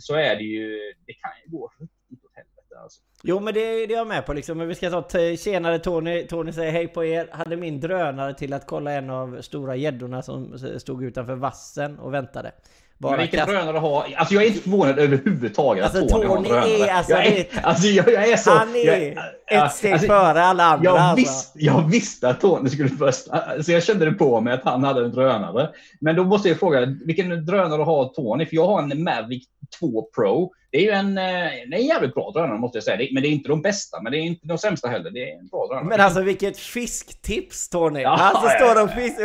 så 0.00 0.14
är 0.14 0.36
det 0.36 0.44
ju. 0.44 0.78
Det 1.06 1.12
kan 1.12 1.30
ju 1.44 1.58
gå 1.58 1.72
riktigt 1.80 2.24
åt 2.24 2.30
helvete 2.34 2.82
alltså. 2.82 3.00
Jo 3.22 3.40
men 3.40 3.54
det, 3.54 3.60
det 3.60 3.94
är 3.94 3.96
jag 3.96 4.06
med 4.06 4.26
på 4.26 4.32
liksom. 4.32 4.58
Men 4.58 4.68
vi 4.68 4.74
ska 4.74 5.02
ta 5.02 5.18
eh, 5.18 5.36
tjenare 5.36 5.78
Tony. 5.78 6.26
Tony 6.26 6.52
säger 6.52 6.72
hej 6.72 6.88
på 6.88 7.04
er. 7.04 7.28
Hade 7.32 7.56
min 7.56 7.80
drönare 7.80 8.34
till 8.34 8.52
att 8.52 8.66
kolla 8.66 8.92
en 8.92 9.10
av 9.10 9.42
stora 9.42 9.76
gäddorna 9.76 10.22
som 10.22 10.54
eh, 10.54 10.78
stod 10.78 11.04
utanför 11.04 11.34
vassen 11.34 11.98
och 11.98 12.14
väntade. 12.14 12.52
Bara 13.02 13.16
vilken 13.16 13.38
kast... 13.38 13.50
drönare 13.50 13.78
har... 13.78 14.06
Alltså 14.16 14.34
jag 14.34 14.42
är 14.42 14.46
inte 14.46 14.60
förvånad 14.60 14.98
överhuvudtaget 14.98 15.84
alltså, 15.84 16.02
att 16.02 16.08
Tony, 16.08 16.26
Tony 16.26 16.48
har. 16.48 16.66
Är, 16.68 16.92
alltså, 16.92 17.12
jag, 17.12 17.26
är, 17.26 17.46
alltså, 17.62 17.86
jag, 17.86 18.12
jag 18.12 18.28
är 18.28 18.36
så... 18.36 18.50
Han 18.50 18.76
är 18.76 19.14
jag, 19.46 19.64
ett 19.64 19.72
steg 19.72 19.92
alltså, 19.92 20.06
före 20.06 20.42
alla 20.42 20.64
andra. 20.64 20.84
Jag, 20.84 20.96
alltså. 20.98 21.16
visst, 21.16 21.52
jag 21.54 21.90
visste 21.90 22.28
att 22.28 22.40
Tony 22.40 22.70
skulle 22.70 22.88
först... 22.88 23.28
Alltså 23.28 23.72
jag 23.72 23.82
kände 23.82 24.04
det 24.04 24.12
på 24.12 24.40
mig 24.40 24.54
att 24.54 24.64
han 24.64 24.84
hade 24.84 25.04
en 25.04 25.10
drönare. 25.10 25.70
Men 26.00 26.16
då 26.16 26.24
måste 26.24 26.48
jag 26.48 26.58
fråga, 26.58 26.96
vilken 27.04 27.46
drönare 27.46 27.82
har 27.82 28.08
Tony? 28.08 28.46
För 28.46 28.56
jag 28.56 28.66
har 28.66 28.82
en 28.82 29.02
Mavic 29.02 29.44
2 29.80 30.02
Pro. 30.02 30.52
Det 30.72 30.78
är 30.78 30.82
ju 30.82 30.90
en, 30.90 31.18
eh, 31.18 31.62
en 31.62 31.86
jävligt 31.86 32.14
bra 32.14 32.30
drönare 32.30 32.58
måste 32.58 32.76
jag 32.76 32.84
säga. 32.84 33.08
Men 33.12 33.22
det 33.22 33.28
är 33.28 33.30
inte 33.30 33.48
de 33.48 33.62
bästa, 33.62 34.02
men 34.02 34.12
det 34.12 34.18
är 34.18 34.20
inte 34.20 34.46
de 34.46 34.58
sämsta 34.58 34.88
heller. 34.88 35.10
Det 35.10 35.32
är 35.32 35.38
en 35.38 35.46
bra 35.46 35.66
drönare. 35.66 35.84
Men 35.84 36.00
alltså 36.00 36.22
vilket 36.22 36.58
fisktips 36.58 37.68
Tony! 37.68 38.00
Ja, 38.00 38.08
alltså 38.08 38.46
ja, 38.46 38.50
står 38.50 38.84
och 38.84 38.90
fisk... 38.90 39.16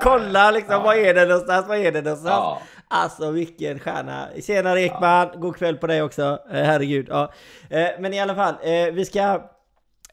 Kolla 0.00 0.50
liksom, 0.50 0.74
ja. 0.74 0.82
vad 0.82 0.96
är 0.96 1.14
det 1.14 1.24
någonstans? 1.24 1.68
Vad 1.68 1.78
är 1.78 1.92
det 1.92 2.02
någonstans? 2.02 2.34
Ja. 2.34 2.62
Alltså 2.88 3.30
vilken 3.30 3.78
stjärna! 3.78 4.28
Tjena 4.46 4.80
Ekman! 4.80 5.28
Ja. 5.32 5.38
God 5.38 5.56
kväll 5.56 5.76
på 5.76 5.86
dig 5.86 6.02
också! 6.02 6.38
Eh, 6.52 6.62
herregud. 6.62 7.06
Ja. 7.10 7.32
Eh, 7.70 7.88
men 7.98 8.14
i 8.14 8.20
alla 8.20 8.34
fall, 8.34 8.54
vi 8.92 9.04
ska... 9.04 9.50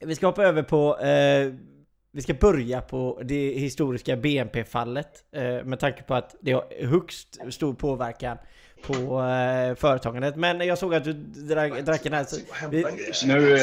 Vi 0.01 0.15
ska 0.15 0.25
hoppa 0.25 0.43
över 0.43 0.63
på... 0.63 0.97
Vi 2.11 2.21
ska 2.21 2.33
börja 2.33 2.81
på 2.81 3.21
det 3.23 3.53
historiska 3.53 4.15
BNP-fallet 4.15 5.23
med 5.63 5.79
tanke 5.79 6.03
på 6.03 6.13
att 6.13 6.35
det 6.41 6.51
har 6.51 6.85
högst 6.85 7.53
stor 7.53 7.73
påverkan 7.73 8.37
på 8.87 8.93
eh, 9.21 9.75
företagandet. 9.75 10.35
Men 10.35 10.61
jag 10.61 10.77
såg 10.77 10.95
att 10.95 11.03
du 11.03 11.13
drack, 11.13 11.81
drack 11.85 12.05
en 12.05 12.13
här. 12.13 12.23
Så 12.23 12.35
vi, 12.71 12.85
nu, 13.25 13.59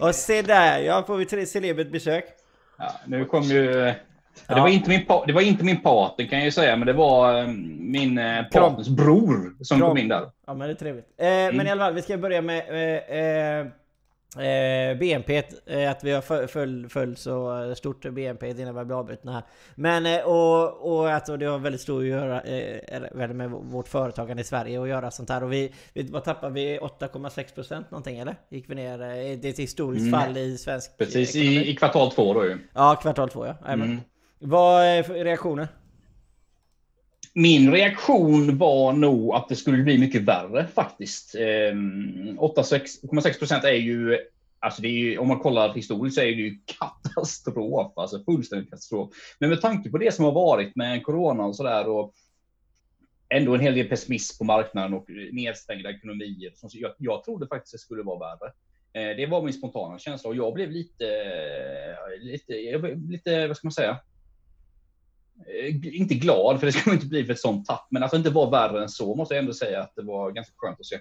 och 0.00 0.14
se 0.14 0.42
där, 0.42 0.78
ja 0.78 1.04
får 1.06 1.16
vi 1.16 1.26
tre 1.26 1.46
celebert 1.46 1.90
besök. 1.90 2.24
Ja, 2.78 2.92
nu 3.06 3.24
kom 3.24 3.42
ju... 3.42 3.94
Det, 4.46 4.54
var 4.54 4.68
inte 4.68 4.88
min, 4.90 5.06
det 5.26 5.32
var 5.32 5.40
inte 5.40 5.64
min 5.64 5.82
partner 5.82 6.26
kan 6.26 6.38
jag 6.38 6.44
ju 6.44 6.50
säga, 6.50 6.76
men 6.76 6.86
det 6.86 6.92
var 6.92 7.38
eh, 7.38 7.46
min 7.78 8.18
eh, 8.18 8.42
partners 8.42 8.88
bror 8.88 9.64
som 9.64 9.78
Kram. 9.78 9.88
kom 9.88 9.98
in 9.98 10.08
där. 10.08 10.30
Ja 10.46 10.54
men 10.54 10.68
det 10.68 10.74
är 10.74 10.76
trevligt. 10.76 11.06
Eh, 11.18 11.26
mm. 11.26 11.56
Men 11.56 11.66
i 11.66 11.70
alla 11.70 11.84
fall, 11.84 11.94
vi 11.94 12.02
ska 12.02 12.18
börja 12.18 12.42
med 12.42 12.58
eh, 13.60 13.66
eh 14.38 14.76
Eh, 14.86 14.98
BNP, 14.98 15.42
eh, 15.66 15.90
att 15.90 16.04
vi 16.04 16.12
har 16.12 16.46
följt 16.46 16.92
föl 16.92 17.16
så 17.16 17.74
stort 17.76 18.10
BNP 18.10 18.50
innan 18.50 18.74
vi 18.74 18.84
blev 18.84 18.98
avbrutna 18.98 19.32
här. 19.32 19.42
Men 19.74 20.06
eh, 20.06 20.24
och, 20.24 20.98
och 20.98 21.12
att 21.12 21.26
det 21.26 21.46
har 21.46 21.58
väldigt 21.58 21.80
stort 21.80 22.00
att 22.00 22.06
göra 22.06 22.40
eh, 22.40 23.32
med 23.32 23.50
vårt 23.50 23.88
företagande 23.88 24.40
i 24.40 24.44
Sverige 24.44 24.78
och 24.78 24.88
göra 24.88 25.10
sånt 25.10 25.30
här. 25.30 25.42
Och 25.42 25.52
vi, 25.52 25.72
vi 25.92 26.02
vad 26.02 26.24
tappade 26.24 26.52
vi? 26.52 26.78
8,6% 26.78 27.84
någonting 27.90 28.18
eller? 28.18 28.36
Gick 28.48 28.70
vi 28.70 28.74
ner? 28.74 29.02
Eh, 29.02 29.38
det 29.38 29.48
är 29.48 29.50
ett 29.50 29.58
historiskt 29.58 30.06
mm. 30.06 30.20
fall 30.20 30.36
i 30.36 30.58
svensk 30.58 30.98
Precis, 30.98 31.36
i, 31.36 31.70
i, 31.70 31.76
kvartal 31.76 32.10
två 32.10 32.34
då 32.34 32.44
ju. 32.44 32.58
Ja, 32.74 32.98
kvartal 33.02 33.28
två 33.28 33.46
ja. 33.46 33.54
Mm. 33.66 34.00
Vad 34.38 34.84
är 34.84 35.24
reaktionen? 35.24 35.66
Min 37.38 37.72
reaktion 37.72 38.58
var 38.58 38.92
nog 38.92 39.34
att 39.34 39.48
det 39.48 39.56
skulle 39.56 39.82
bli 39.82 39.98
mycket 39.98 40.22
värre 40.22 40.66
faktiskt. 40.66 41.34
Ehm, 41.34 42.38
8,6 42.38 43.38
procent 43.38 43.64
är 43.64 43.72
ju, 43.72 44.18
alltså 44.58 44.82
det 44.82 44.88
är 44.88 44.92
ju, 44.92 45.18
om 45.18 45.28
man 45.28 45.38
kollar 45.38 45.74
historiskt 45.74 46.14
så 46.14 46.20
är 46.20 46.24
det 46.24 46.30
ju 46.30 46.58
katastrof, 46.64 47.92
alltså 47.96 48.24
fullständig 48.24 48.70
katastrof. 48.70 49.10
Men 49.38 49.50
med 49.50 49.60
tanke 49.60 49.90
på 49.90 49.98
det 49.98 50.14
som 50.14 50.24
har 50.24 50.32
varit 50.32 50.76
med 50.76 51.02
corona 51.02 51.44
och 51.44 51.56
sådär 51.56 51.88
och 51.88 52.14
ändå 53.28 53.54
en 53.54 53.60
hel 53.60 53.74
del 53.74 53.88
pessimism 53.88 54.38
på 54.38 54.44
marknaden 54.44 54.94
och 54.94 55.06
nedstängda 55.32 55.90
ekonomier. 55.90 56.52
Så 56.54 56.68
jag, 56.72 56.92
jag 56.98 57.24
trodde 57.24 57.46
faktiskt 57.46 57.72
det 57.72 57.78
skulle 57.78 58.02
vara 58.02 58.18
värre. 58.18 58.52
Eh, 58.92 59.16
det 59.16 59.26
var 59.26 59.42
min 59.42 59.52
spontana 59.52 59.98
känsla 59.98 60.30
och 60.30 60.36
jag 60.36 60.54
blev 60.54 60.70
lite, 60.70 61.06
eh, 61.06 62.24
lite, 62.24 62.52
lite, 63.08 63.46
vad 63.46 63.56
ska 63.56 63.66
man 63.66 63.72
säga? 63.72 63.98
Eh, 65.62 65.96
inte 66.00 66.14
glad, 66.14 66.60
för 66.60 66.66
det 66.66 66.72
ska 66.72 66.90
man 66.90 66.94
inte 66.94 67.06
bli 67.06 67.24
för 67.24 67.32
ett 67.32 67.40
sånt 67.40 67.66
tapp, 67.66 67.86
men 67.90 68.02
att 68.02 68.10
det 68.10 68.16
inte 68.16 68.30
var 68.30 68.50
värre 68.50 68.82
än 68.82 68.88
så 68.88 69.14
måste 69.14 69.34
jag 69.34 69.40
ändå 69.40 69.54
säga 69.54 69.80
att 69.80 69.92
det 69.96 70.02
var 70.02 70.30
ganska 70.30 70.52
skönt 70.56 70.80
att 70.80 70.86
se. 70.86 70.98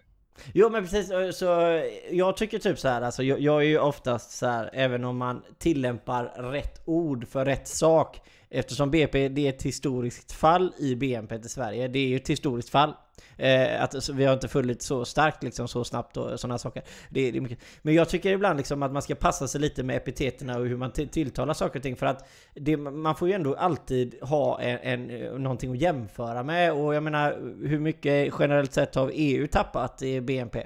Jo 0.54 0.70
men 0.70 0.84
precis, 0.84 1.12
eh, 1.12 1.32
så 1.32 1.62
eh, 1.62 1.84
jag 2.12 2.38
tycker 2.38 2.60
typ 2.60 2.80
så 2.80 2.88
här, 2.88 3.02
alltså 3.02 3.24
jag, 3.24 3.40
jag 3.40 3.62
är 3.62 3.66
ju 3.66 3.80
oftast 3.80 4.32
så 4.32 4.46
här, 4.46 4.70
även 4.74 5.04
om 5.04 5.18
man 5.18 5.42
tillämpar 5.58 6.52
rätt 6.52 6.82
ord 6.86 7.28
för 7.28 7.46
rätt 7.46 7.68
sak 7.68 8.22
Eftersom 8.50 8.92
BP 8.92 9.28
det 9.30 9.46
är 9.46 9.50
ett 9.50 9.64
historiskt 9.64 10.32
fall 10.32 10.74
i 10.78 10.96
BNP 10.96 11.36
i 11.36 11.50
Sverige, 11.50 11.88
det 11.88 12.00
är 12.00 12.08
ju 12.08 12.16
ett 12.16 12.30
historiskt 12.30 12.70
fall 12.70 12.94
Eh, 13.38 13.84
att 13.84 13.96
alltså, 13.96 14.14
vi 14.14 14.26
har 14.26 14.34
inte 14.34 14.48
fullit 14.48 14.82
så 14.82 15.06
starkt 15.06 15.44
liksom 15.44 15.68
så 15.68 15.84
snabbt 15.84 16.18
och 16.18 16.40
sådana 16.40 16.58
saker. 16.58 16.84
Det, 17.10 17.32
det 17.32 17.38
är. 17.38 17.58
Men 17.82 17.94
jag 17.94 18.10
tycker 18.10 18.32
ibland 18.32 18.58
liksom 18.58 18.84
att 18.84 18.92
man 18.92 19.02
ska 19.02 19.16
passa 19.16 19.48
sig 19.48 19.62
lite 19.62 19.84
med 19.84 19.96
epiteterna 19.96 20.58
och 20.58 20.66
hur 20.66 20.78
man 20.78 20.92
tilltalar 20.92 21.54
saker 21.54 21.80
och 21.80 21.84
ting. 21.84 21.96
För 21.96 22.06
att 22.06 22.30
det, 22.54 22.78
man 22.78 23.16
får 23.16 23.28
ju 23.28 23.34
ändå 23.34 23.56
alltid 23.56 24.16
ha 24.22 24.62
en, 24.62 25.10
en, 25.10 25.44
någonting 25.44 25.72
att 25.72 25.82
jämföra 25.82 26.44
med. 26.44 26.74
Och 26.74 26.96
jag 26.96 27.04
menar, 27.04 27.32
hur 27.68 27.80
mycket 27.80 28.34
generellt 28.40 28.74
sett 28.74 28.96
har 28.96 29.12
EU 29.14 29.48
tappat 29.48 30.02
i 30.02 30.22
BNP? 30.22 30.66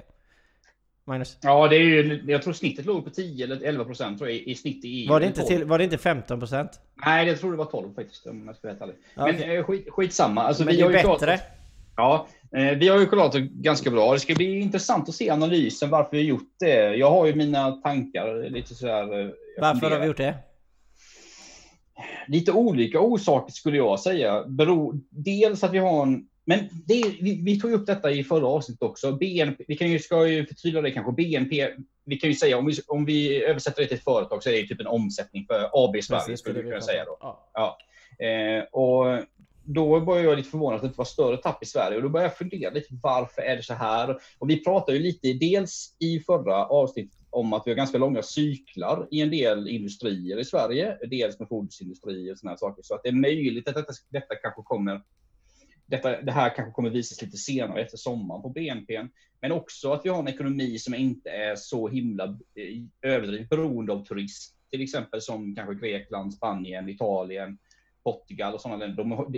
Magnus? 1.10 1.38
Ja, 1.42 1.68
det 1.68 1.76
är 1.76 1.80
ju, 1.80 2.24
jag 2.26 2.42
tror 2.42 2.52
snittet 2.52 2.86
låg 2.86 3.04
på 3.04 3.10
10 3.10 3.44
eller 3.44 3.62
11 3.62 3.84
procent 3.84 4.18
tror 4.18 4.30
jag, 4.30 4.38
i 4.38 4.54
snitt 4.54 4.84
i 4.84 4.88
EU. 4.88 5.08
Var 5.08 5.20
det 5.20 5.26
inte, 5.26 5.42
till, 5.42 5.64
var 5.64 5.78
det 5.78 5.84
inte 5.84 5.98
15 5.98 6.38
procent? 6.38 6.80
Nej, 7.06 7.28
jag 7.28 7.40
tror 7.40 7.50
det 7.50 7.56
var 7.56 7.64
12 7.64 7.94
faktiskt 7.94 8.26
om 8.26 8.46
jag 8.46 8.56
ska 8.56 8.68
vara 8.68 8.72
helt 8.72 8.82
ärlig. 8.82 8.96
Men 9.14 9.34
okay. 9.34 9.62
skit, 9.62 9.88
skitsamma. 9.90 10.42
Alltså, 10.42 10.64
Men 10.64 10.74
vi 10.74 10.82
det 10.82 10.86
är 10.86 10.92
bättre. 10.92 11.06
Klarat, 11.06 11.40
ja, 11.96 12.26
eh, 12.39 12.39
vi 12.52 12.88
har 12.88 12.98
ju 12.98 13.06
kollat 13.06 13.34
ganska 13.34 13.90
bra. 13.90 14.12
Det 14.12 14.20
ska 14.20 14.34
bli 14.34 14.60
intressant 14.60 15.08
att 15.08 15.14
se 15.14 15.30
analysen 15.30 15.90
varför 15.90 16.10
vi 16.10 16.18
har 16.18 16.24
gjort 16.24 16.54
det. 16.60 16.96
Jag 16.96 17.10
har 17.10 17.26
ju 17.26 17.34
mina 17.34 17.72
tankar 17.72 18.50
lite 18.50 18.74
sådär. 18.74 19.20
Eh, 19.20 19.30
varför 19.60 19.90
har 19.90 19.98
vi 19.98 20.06
gjort 20.06 20.16
det? 20.16 20.34
Lite 22.28 22.52
olika 22.52 23.00
orsaker 23.00 23.52
skulle 23.52 23.76
jag 23.76 24.00
säga. 24.00 24.44
Bero, 24.44 24.92
dels 25.10 25.64
att 25.64 25.72
vi 25.72 25.78
har 25.78 26.02
en 26.02 26.26
men 26.44 26.68
det, 26.86 27.02
vi, 27.20 27.42
vi, 27.44 27.60
tog 27.60 27.72
upp 27.72 27.86
detta 27.86 28.10
i 28.10 28.24
förra 28.24 28.46
avsnittet 28.46 28.82
också. 28.82 29.12
BNP, 29.12 29.64
vi 29.68 29.76
kan 29.76 29.90
ju, 29.90 29.98
ska 29.98 30.26
ju 30.26 30.46
förtydliga 30.46 30.82
det 30.82 30.90
kanske. 30.90 31.12
BNP, 31.12 31.68
vi 32.04 32.16
kan 32.16 32.30
ju 32.30 32.36
säga 32.36 32.58
om 32.58 32.66
vi, 32.66 32.72
om 32.86 33.04
vi 33.04 33.44
översätter 33.44 33.82
det 33.82 33.88
till 33.88 33.96
ett 33.96 34.04
företag 34.04 34.42
så 34.42 34.48
är 34.48 34.52
det 34.52 34.68
typ 34.68 34.80
en 34.80 34.86
omsättning 34.86 35.46
för 35.46 35.70
AB 35.72 36.02
Sverige 36.02 36.36
skulle 36.36 36.62
vi 36.62 36.70
kunna 36.70 36.80
säga 36.80 37.04
då. 37.04 37.16
Ja. 37.20 37.50
ja. 37.52 37.78
Eh, 38.26 38.62
och 38.62 39.24
då 39.74 40.00
började 40.00 40.28
jag 40.28 40.36
lite 40.36 40.50
förvånad 40.50 40.76
att 40.76 40.82
det 40.82 40.86
inte 40.86 40.98
var 40.98 41.04
större 41.04 41.36
tapp 41.36 41.62
i 41.62 41.66
Sverige 41.66 41.96
och 41.96 42.02
då 42.02 42.08
började 42.08 42.28
jag 42.28 42.38
fundera 42.38 42.70
lite 42.70 42.88
varför 43.02 43.42
är 43.42 43.56
det 43.56 43.62
så 43.62 43.74
här? 43.74 44.18
Och 44.38 44.50
vi 44.50 44.64
pratade 44.64 44.98
ju 44.98 45.02
lite 45.02 45.32
dels 45.32 45.96
i 45.98 46.20
förra 46.20 46.66
avsnittet 46.66 47.18
om 47.30 47.52
att 47.52 47.62
vi 47.66 47.70
har 47.70 47.76
ganska 47.76 47.98
långa 47.98 48.22
cyklar 48.22 49.08
i 49.10 49.20
en 49.20 49.30
del 49.30 49.68
industrier 49.68 50.38
i 50.38 50.44
Sverige, 50.44 50.98
dels 51.10 51.38
med 51.38 51.48
fordonsindustri 51.48 52.32
och 52.32 52.38
sådana 52.38 52.56
saker. 52.56 52.82
Så 52.82 52.94
att 52.94 53.02
det 53.02 53.08
är 53.08 53.12
möjligt 53.12 53.68
att 53.68 53.74
detta, 53.74 53.92
detta 54.10 54.34
kanske 54.34 54.62
kommer 54.62 55.02
detta, 55.86 56.22
det 56.22 56.32
här 56.32 56.56
kanske 56.56 56.72
kommer 56.72 56.90
visas 56.90 57.22
lite 57.22 57.36
senare 57.36 57.82
efter 57.82 57.96
sommaren 57.96 58.42
på 58.42 58.48
BNP, 58.48 59.06
men 59.40 59.52
också 59.52 59.92
att 59.92 60.04
vi 60.04 60.08
har 60.08 60.18
en 60.18 60.28
ekonomi 60.28 60.78
som 60.78 60.94
inte 60.94 61.30
är 61.30 61.56
så 61.56 61.88
himla 61.88 62.24
eh, 62.24 63.10
överdrivet 63.12 63.48
beroende 63.48 63.92
av 63.92 64.04
turism, 64.04 64.54
till 64.70 64.82
exempel 64.82 65.20
som 65.20 65.54
kanske 65.54 65.74
Grekland, 65.74 66.34
Spanien, 66.34 66.88
Italien, 66.88 67.58
Portugal 68.04 68.54
och 68.54 68.60
sådana 68.60 68.86
länder. 68.86 69.04
De, 69.04 69.34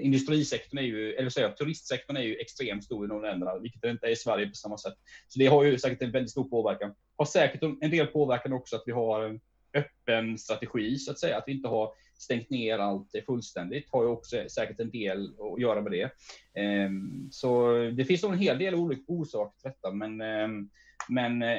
industrisektorn 0.00 0.78
är 0.78 0.82
ju, 0.82 1.12
eller 1.12 1.30
säga, 1.30 1.50
turistsektorn 1.50 2.16
är 2.16 2.22
ju 2.22 2.36
extremt 2.36 2.84
stor 2.84 3.04
i 3.04 3.08
de 3.08 3.22
länderna, 3.22 3.58
vilket 3.58 3.82
det 3.82 3.90
inte 3.90 4.06
är 4.06 4.10
i 4.10 4.16
Sverige 4.16 4.46
på 4.46 4.54
samma 4.54 4.78
sätt. 4.78 4.94
Så 5.28 5.38
det 5.38 5.46
har 5.46 5.64
ju 5.64 5.78
säkert 5.78 6.02
en 6.02 6.10
väldigt 6.10 6.30
stor 6.30 6.44
påverkan. 6.44 6.94
Har 7.16 7.24
säkert 7.26 7.62
en 7.62 7.90
del 7.90 8.06
påverkan 8.06 8.52
också 8.52 8.76
att 8.76 8.82
vi 8.86 8.92
har 8.92 9.22
en 9.24 9.40
öppen 9.74 10.38
strategi 10.38 10.96
så 10.96 11.10
att 11.10 11.18
säga, 11.18 11.38
att 11.38 11.44
vi 11.46 11.52
inte 11.52 11.68
har 11.68 11.92
stängt 12.18 12.50
ner 12.50 12.78
allt 12.78 13.10
fullständigt 13.26 13.88
har 13.90 14.02
ju 14.02 14.08
också 14.08 14.48
säkert 14.48 14.80
en 14.80 14.90
del 14.90 15.32
att 15.38 15.60
göra 15.60 15.80
med 15.80 15.92
det. 15.92 16.10
Ehm, 16.54 17.28
så 17.30 17.72
det 17.96 18.04
finns 18.04 18.22
nog 18.22 18.32
en 18.32 18.38
hel 18.38 18.58
del 18.58 18.74
olika 18.74 19.02
orsaker 19.06 19.60
till 19.60 19.70
detta, 19.70 19.90
men, 19.90 20.20
ehm, 20.20 20.70
men 21.08 21.42
eh, 21.42 21.58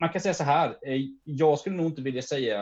man 0.00 0.08
kan 0.08 0.20
säga 0.20 0.34
så 0.34 0.44
här. 0.44 0.68
Eh, 0.86 1.00
jag 1.24 1.58
skulle 1.58 1.76
nog 1.76 1.86
inte 1.86 2.02
vilja 2.02 2.22
säga, 2.22 2.60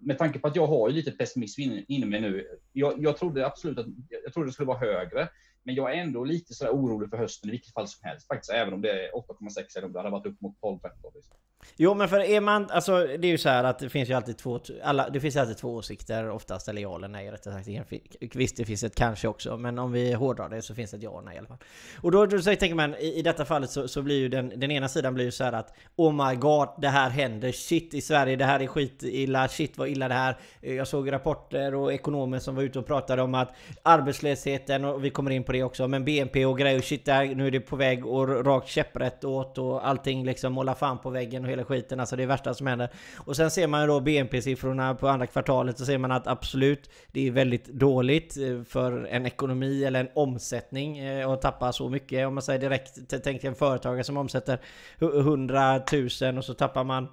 med 0.00 0.18
tanke 0.18 0.38
på 0.38 0.48
att 0.48 0.56
jag 0.56 0.66
har 0.66 0.90
lite 0.90 1.10
pessimism 1.10 1.60
inom 1.88 2.10
mig 2.10 2.20
nu. 2.20 2.46
Jag, 2.72 2.94
jag 3.02 3.16
trodde 3.16 3.46
absolut 3.46 3.78
att 3.78 3.86
jag 4.24 4.32
trodde 4.32 4.48
det 4.48 4.52
skulle 4.52 4.66
vara 4.66 4.78
högre, 4.78 5.28
men 5.62 5.74
jag 5.74 5.94
är 5.94 6.02
ändå 6.02 6.24
lite 6.24 6.54
så 6.54 6.68
orolig 6.68 7.10
för 7.10 7.16
hösten 7.16 7.48
i 7.48 7.52
vilket 7.52 7.74
fall 7.74 7.88
som 7.88 8.08
helst 8.08 8.26
faktiskt, 8.26 8.52
även 8.52 8.74
om 8.74 8.82
det 8.82 8.90
är 8.90 9.12
8,6 9.12 9.76
eller 9.76 9.86
om 9.86 9.92
det 9.92 9.98
hade 9.98 10.10
varit 10.10 10.26
upp 10.26 10.40
mot 10.40 10.60
12-15. 10.60 10.80
Liksom. 11.14 11.36
Jo 11.76 11.94
men 11.94 12.08
för 12.08 12.20
är 12.20 12.40
man, 12.40 12.70
alltså 12.70 13.06
det 13.06 13.26
är 13.26 13.30
ju 13.30 13.38
så 13.38 13.48
här 13.48 13.64
att 13.64 13.78
det 13.78 13.88
finns 13.88 14.08
ju 14.08 14.14
alltid 14.14 14.38
två, 14.38 14.60
alla, 14.82 15.10
det 15.10 15.20
finns 15.20 15.36
alltid 15.36 15.56
två 15.56 15.74
åsikter 15.74 16.30
oftast, 16.30 16.68
eller 16.68 16.82
ja 16.82 16.96
eller 16.96 17.08
nej 17.08 17.30
rättare 17.30 17.64
sagt. 17.64 18.36
Visst 18.36 18.56
det 18.56 18.64
finns 18.64 18.84
ett 18.84 18.94
kanske 18.94 19.28
också, 19.28 19.56
men 19.56 19.78
om 19.78 19.92
vi 19.92 20.12
hårdrar 20.12 20.48
det 20.48 20.62
så 20.62 20.74
finns 20.74 20.90
det 20.90 20.96
ett 20.96 21.02
ja 21.02 21.10
och 21.10 21.24
nej 21.24 21.34
i 21.34 21.38
alla 21.38 21.48
fall. 21.48 21.58
Och 22.02 22.10
då, 22.10 22.26
då 22.26 22.38
så 22.38 22.56
tänker 22.56 22.74
man, 22.74 22.94
i, 22.94 23.18
i 23.18 23.22
detta 23.22 23.44
fallet 23.44 23.70
så, 23.70 23.88
så 23.88 24.02
blir 24.02 24.18
ju 24.18 24.28
den, 24.28 24.52
den 24.56 24.70
ena 24.70 24.88
sidan 24.88 25.14
blir 25.14 25.24
ju 25.24 25.30
så 25.30 25.44
här 25.44 25.52
att 25.52 25.74
Oh 25.96 26.28
my 26.28 26.36
god, 26.36 26.68
det 26.78 26.88
här 26.88 27.10
händer, 27.10 27.52
shit 27.52 27.94
i 27.94 28.00
Sverige, 28.00 28.36
det 28.36 28.44
här 28.44 28.60
är 28.60 28.66
skit 28.66 29.02
illa, 29.02 29.48
shit 29.48 29.78
vad 29.78 29.88
illa 29.88 30.08
det 30.08 30.14
här. 30.14 30.38
Jag 30.60 30.88
såg 30.88 31.12
rapporter 31.12 31.74
och 31.74 31.92
ekonomer 31.92 32.38
som 32.38 32.54
var 32.54 32.62
ute 32.62 32.78
och 32.78 32.86
pratade 32.86 33.22
om 33.22 33.34
att 33.34 33.54
arbetslösheten, 33.82 34.84
och 34.84 35.04
vi 35.04 35.10
kommer 35.10 35.30
in 35.30 35.44
på 35.44 35.49
det 35.52 35.62
också, 35.62 35.88
men 35.88 36.04
BNP 36.04 36.46
och 36.46 36.58
grejer, 36.58 36.80
shit 36.80 37.04
där, 37.04 37.34
nu 37.34 37.46
är 37.46 37.50
det 37.50 37.60
på 37.60 37.76
väg 37.76 38.06
och 38.06 38.46
rakt 38.46 38.68
käpprätt 38.68 39.24
åt 39.24 39.58
och 39.58 39.88
allting 39.88 40.24
liksom 40.24 40.52
målar 40.52 40.74
fan 40.74 40.98
på 40.98 41.10
väggen 41.10 41.44
och 41.44 41.50
hela 41.50 41.64
skiten. 41.64 42.00
Alltså 42.00 42.16
det 42.16 42.22
är 42.22 42.26
värsta 42.26 42.54
som 42.54 42.66
händer. 42.66 42.88
Och 43.16 43.36
sen 43.36 43.50
ser 43.50 43.66
man 43.66 43.80
ju 43.80 43.86
då 43.86 44.00
BNP-siffrorna 44.00 44.94
på 44.94 45.08
andra 45.08 45.26
kvartalet 45.26 45.78
så 45.78 45.86
ser 45.86 45.98
man 45.98 46.12
att 46.12 46.26
absolut, 46.26 46.90
det 47.12 47.26
är 47.26 47.30
väldigt 47.30 47.66
dåligt 47.66 48.36
eh, 48.36 48.62
för 48.62 49.04
en 49.04 49.26
ekonomi 49.26 49.84
eller 49.84 50.00
en 50.00 50.08
omsättning 50.14 50.98
eh, 50.98 51.30
att 51.30 51.42
tappa 51.42 51.72
så 51.72 51.88
mycket. 51.88 52.26
Om 52.26 52.34
man 52.34 52.42
säger 52.42 52.60
direkt, 52.60 53.22
tänk 53.24 53.44
en 53.44 53.54
företagare 53.54 54.04
som 54.04 54.16
omsätter 54.16 54.60
100 55.00 55.82
000 56.22 56.38
och 56.38 56.44
så 56.44 56.54
tappar 56.54 56.84
man 56.84 57.08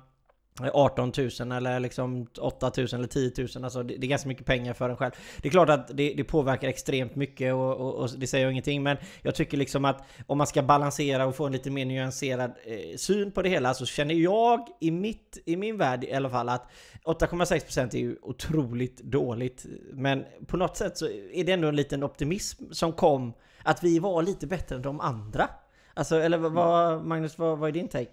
18 0.73 1.11
000 1.39 1.51
eller 1.51 1.79
liksom 1.79 2.27
8 2.39 2.71
000 2.77 2.87
eller 2.93 3.07
10 3.07 3.31
000. 3.37 3.63
Alltså 3.63 3.83
det, 3.83 3.93
är 3.93 4.07
ganska 4.07 4.27
mycket 4.27 4.45
pengar 4.45 4.73
för 4.73 4.89
en 4.89 4.97
själv. 4.97 5.11
Det 5.41 5.47
är 5.47 5.51
klart 5.51 5.69
att 5.69 5.87
det, 5.87 6.13
det 6.13 6.23
påverkar 6.23 6.67
extremt 6.67 7.15
mycket 7.15 7.53
och, 7.53 7.77
och, 7.77 7.95
och, 7.95 8.09
det 8.17 8.27
säger 8.27 8.45
jag 8.45 8.51
ingenting. 8.51 8.83
Men 8.83 8.97
jag 9.21 9.35
tycker 9.35 9.57
liksom 9.57 9.85
att 9.85 10.03
om 10.27 10.37
man 10.37 10.47
ska 10.47 10.63
balansera 10.63 11.25
och 11.25 11.35
få 11.35 11.45
en 11.45 11.51
lite 11.51 11.71
mer 11.71 11.85
nyanserad 11.85 12.51
eh, 12.65 12.97
syn 12.97 13.31
på 13.31 13.41
det 13.41 13.49
hela 13.49 13.73
så 13.73 13.85
känner 13.85 14.15
jag 14.15 14.67
i, 14.79 14.91
mitt, 14.91 15.37
i 15.45 15.55
min 15.55 15.77
värld 15.77 16.03
i 16.03 16.13
alla 16.13 16.29
fall 16.29 16.49
att 16.49 16.71
8,6% 17.05 17.95
är 17.95 17.99
ju 17.99 18.17
otroligt 18.21 18.97
dåligt. 18.97 19.65
Men 19.93 20.25
på 20.47 20.57
något 20.57 20.77
sätt 20.77 20.97
så 20.97 21.07
är 21.33 21.43
det 21.43 21.51
ändå 21.51 21.67
en 21.67 21.75
liten 21.75 22.03
optimism 22.03 22.63
som 22.71 22.93
kom 22.93 23.33
att 23.63 23.83
vi 23.83 23.99
var 23.99 24.21
lite 24.21 24.47
bättre 24.47 24.75
än 24.75 24.81
de 24.81 24.99
andra. 24.99 25.49
Alltså, 25.93 26.15
eller 26.15 26.37
vad, 26.37 27.05
Magnus, 27.05 27.37
vad, 27.37 27.57
vad 27.57 27.69
är 27.69 27.73
din 27.73 27.87
take? 27.87 28.11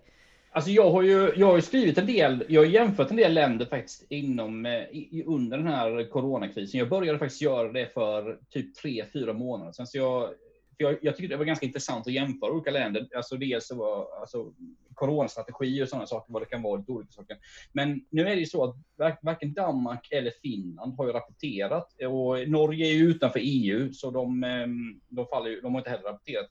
Alltså 0.54 0.70
jag 0.70 0.90
har 0.90 1.02
ju 1.02 1.32
jag 1.37 1.46
har 1.46 1.56
ju 1.56 1.62
skrivit 1.62 1.99
en 1.99 2.06
del, 2.06 2.44
jag 2.49 2.61
har 2.61 2.66
jämfört 2.66 3.11
en 3.11 3.16
del 3.16 3.34
länder 3.34 3.66
faktiskt 3.66 4.06
inom, 4.08 4.66
eh, 4.66 4.73
i, 4.73 5.25
under 5.26 5.58
den 5.58 5.66
här 5.66 6.11
coronakrisen. 6.11 6.78
Jag 6.78 6.88
började 6.88 7.18
faktiskt 7.18 7.42
göra 7.42 7.73
det 7.73 7.94
för 7.94 8.38
typ 8.50 8.75
tre, 8.75 9.04
fyra 9.12 9.32
månader 9.32 9.73
sedan. 9.73 9.87
Så 9.87 9.99
jag, 9.99 10.30
jag, 10.76 10.99
jag 11.02 11.16
tyckte 11.16 11.34
det 11.34 11.38
var 11.38 11.44
ganska 11.44 11.66
intressant 11.66 12.06
att 12.06 12.12
jämföra 12.12 12.52
olika 12.52 12.70
länder. 12.70 13.08
Alltså 13.16 13.37
dels 13.37 13.73
var 13.73 14.06
alltså, 14.20 14.52
coronastrategier 14.94 15.82
och 15.82 15.88
sådana 15.88 16.06
saker, 16.06 16.32
vad 16.32 16.42
det 16.42 16.46
kan 16.46 16.62
vara, 16.62 16.78
lite 16.78 16.92
olika 16.92 17.12
saker. 17.12 17.37
Men 17.73 18.04
nu 18.11 18.23
är 18.23 18.34
det 18.34 18.40
ju 18.40 18.46
så 18.46 18.64
att 18.64 18.76
varken 19.23 19.54
Danmark 19.54 20.08
eller 20.11 20.32
Finland 20.42 20.94
har 20.96 21.06
ju 21.06 21.12
rapporterat 21.12 22.02
och 22.08 22.49
Norge 22.49 22.87
är 22.87 22.92
ju 22.92 23.04
utanför 23.04 23.40
EU, 23.42 23.92
så 23.92 24.11
de, 24.11 24.44
ehm, 24.44 25.00
de, 25.08 25.26
faller, 25.26 25.62
de 25.62 25.75
har 25.75 25.80
inte 25.80 25.90
heller 25.90 26.04
rapporterat. 26.04 26.46